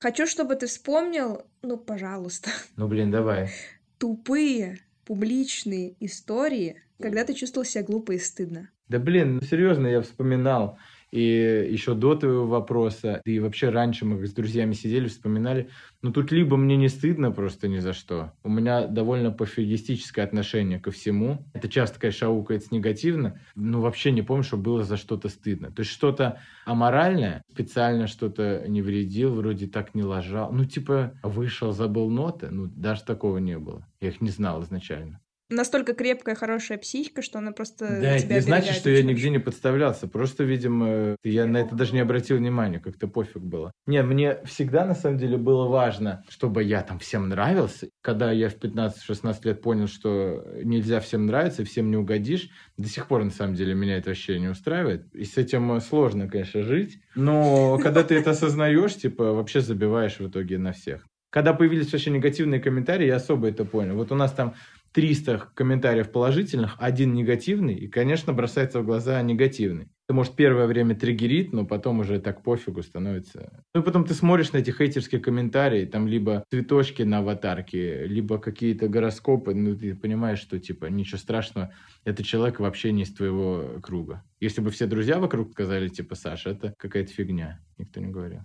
Хочу, 0.00 0.26
чтобы 0.26 0.56
ты 0.56 0.66
вспомнил, 0.66 1.46
ну, 1.62 1.78
пожалуйста. 1.78 2.50
Ну, 2.76 2.88
блин, 2.88 3.10
давай. 3.10 3.50
Тупые 3.98 4.80
публичные 5.04 5.94
истории, 6.00 6.82
когда 6.98 7.24
ты 7.24 7.34
чувствовал 7.34 7.64
себя 7.64 7.84
глупо 7.84 8.12
и 8.12 8.18
стыдно? 8.18 8.70
Да 8.88 8.98
блин, 8.98 9.36
ну 9.36 9.40
серьезно, 9.40 9.86
я 9.86 10.02
вспоминал. 10.02 10.78
И 11.14 11.68
еще 11.70 11.94
до 11.94 12.16
твоего 12.16 12.44
вопроса, 12.44 13.22
и 13.24 13.38
вообще 13.38 13.68
раньше 13.68 14.04
мы 14.04 14.26
с 14.26 14.32
друзьями 14.32 14.72
сидели, 14.72 15.06
вспоминали. 15.06 15.68
Но 16.02 16.10
тут 16.10 16.32
либо 16.32 16.56
мне 16.56 16.76
не 16.76 16.88
стыдно 16.88 17.30
просто 17.30 17.68
ни 17.68 17.78
за 17.78 17.92
что. 17.92 18.32
У 18.42 18.48
меня 18.48 18.88
довольно 18.88 19.30
пофигистическое 19.30 20.24
отношение 20.24 20.80
ко 20.80 20.90
всему. 20.90 21.46
Это 21.52 21.68
часто, 21.68 22.00
конечно, 22.00 22.26
аукается 22.26 22.74
негативно, 22.74 23.40
но 23.54 23.80
вообще 23.80 24.10
не 24.10 24.22
помню, 24.22 24.42
что 24.42 24.56
было 24.56 24.82
за 24.82 24.96
что-то 24.96 25.28
стыдно. 25.28 25.70
То 25.70 25.82
есть 25.82 25.92
что-то 25.92 26.40
аморальное, 26.64 27.42
специально 27.48 28.08
что-то 28.08 28.64
не 28.66 28.82
вредил, 28.82 29.34
вроде 29.34 29.68
так 29.68 29.94
не 29.94 30.02
ложал. 30.02 30.50
Ну, 30.50 30.64
типа, 30.64 31.12
вышел, 31.22 31.70
забыл 31.70 32.10
ноты. 32.10 32.48
Ну, 32.50 32.66
даже 32.66 33.04
такого 33.04 33.38
не 33.38 33.56
было. 33.56 33.86
Я 34.00 34.08
их 34.08 34.20
не 34.20 34.30
знал 34.30 34.64
изначально. 34.64 35.20
Настолько 35.54 35.94
крепкая, 35.94 36.34
хорошая 36.34 36.78
психика, 36.78 37.22
что 37.22 37.38
она 37.38 37.52
просто 37.52 37.86
Да, 37.86 38.16
это 38.16 38.34
не 38.34 38.40
значит, 38.40 38.74
что 38.74 38.90
я 38.90 39.02
нигде 39.02 39.30
не 39.30 39.38
подставлялся. 39.38 40.06
Просто, 40.08 40.44
видимо, 40.44 41.16
я 41.24 41.46
на 41.46 41.58
это 41.58 41.74
даже 41.74 41.94
не 41.94 42.00
обратил 42.00 42.36
внимания, 42.36 42.80
как-то 42.80 43.08
пофиг 43.08 43.42
было. 43.42 43.72
Не, 43.86 44.02
мне 44.02 44.38
всегда, 44.44 44.84
на 44.84 44.94
самом 44.94 45.18
деле, 45.18 45.36
было 45.36 45.68
важно, 45.68 46.24
чтобы 46.28 46.62
я 46.62 46.82
там 46.82 46.98
всем 46.98 47.28
нравился. 47.28 47.88
Когда 48.02 48.32
я 48.32 48.48
в 48.48 48.56
15-16 48.56 49.36
лет 49.44 49.62
понял, 49.62 49.86
что 49.86 50.46
нельзя 50.62 51.00
всем 51.00 51.26
нравиться, 51.26 51.64
всем 51.64 51.90
не 51.90 51.96
угодишь, 51.96 52.50
до 52.76 52.88
сих 52.88 53.06
пор, 53.06 53.24
на 53.24 53.30
самом 53.30 53.54
деле, 53.54 53.74
меня 53.74 53.96
это 53.96 54.10
вообще 54.10 54.38
не 54.38 54.48
устраивает. 54.48 55.14
И 55.14 55.24
с 55.24 55.36
этим 55.36 55.80
сложно, 55.80 56.28
конечно, 56.28 56.62
жить. 56.62 56.98
Но 57.14 57.78
когда 57.78 58.02
ты 58.02 58.14
это 58.16 58.30
осознаешь, 58.30 58.96
типа, 58.96 59.32
вообще 59.32 59.60
забиваешь 59.60 60.18
в 60.18 60.28
итоге 60.28 60.58
на 60.58 60.72
всех. 60.72 61.06
Когда 61.30 61.52
появились 61.52 61.92
вообще 61.92 62.10
негативные 62.10 62.60
комментарии, 62.60 63.06
я 63.06 63.16
особо 63.16 63.48
это 63.48 63.64
понял. 63.64 63.96
Вот 63.96 64.12
у 64.12 64.14
нас 64.14 64.30
там 64.32 64.54
300 64.94 65.50
комментариев 65.54 66.12
положительных, 66.12 66.76
один 66.78 67.14
негативный, 67.14 67.74
и, 67.74 67.88
конечно, 67.88 68.32
бросается 68.32 68.80
в 68.80 68.84
глаза 68.84 69.20
негативный. 69.22 69.88
Это, 70.06 70.14
может, 70.14 70.36
первое 70.36 70.66
время 70.66 70.94
триггерит, 70.94 71.52
но 71.52 71.66
потом 71.66 71.98
уже 71.98 72.20
так 72.20 72.44
пофигу 72.44 72.80
становится. 72.82 73.64
Ну 73.74 73.80
и 73.80 73.84
потом 73.84 74.04
ты 74.04 74.14
смотришь 74.14 74.52
на 74.52 74.58
эти 74.58 74.70
хейтерские 74.70 75.20
комментарии, 75.20 75.84
там 75.84 76.06
либо 76.06 76.44
цветочки 76.48 77.02
на 77.02 77.18
аватарке, 77.18 78.06
либо 78.06 78.38
какие-то 78.38 78.86
гороскопы, 78.86 79.52
ну 79.52 79.74
ты 79.74 79.96
понимаешь, 79.96 80.38
что 80.38 80.60
типа 80.60 80.86
ничего 80.86 81.18
страшного, 81.18 81.74
это 82.04 82.22
человек 82.22 82.60
вообще 82.60 82.92
не 82.92 83.02
из 83.02 83.12
твоего 83.12 83.80
круга. 83.82 84.22
Если 84.38 84.60
бы 84.60 84.70
все 84.70 84.86
друзья 84.86 85.18
вокруг 85.18 85.50
сказали, 85.52 85.88
типа, 85.88 86.14
Саша, 86.14 86.50
это 86.50 86.72
какая-то 86.78 87.10
фигня, 87.10 87.60
никто 87.78 87.98
не 87.98 88.12
говорил. 88.12 88.42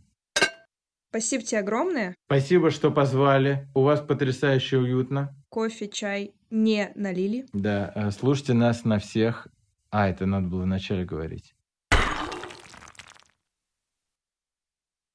Спасибо 1.12 1.44
тебе 1.44 1.60
огромное. 1.60 2.16
Спасибо, 2.26 2.72
что 2.72 2.90
позвали. 2.90 3.68
У 3.76 3.82
вас 3.82 4.00
потрясающе 4.00 4.78
уютно. 4.78 5.36
Кофе, 5.50 5.88
чай 5.88 6.34
не 6.50 6.92
налили. 6.96 7.46
Да, 7.54 7.92
э, 7.96 8.12
слушайте 8.12 8.54
нас 8.54 8.86
на 8.86 9.00
всех. 9.00 9.48
А, 9.92 10.08
это 10.08 10.26
надо 10.26 10.48
было 10.48 10.64
вначале 10.64 11.06
говорить. 11.06 11.56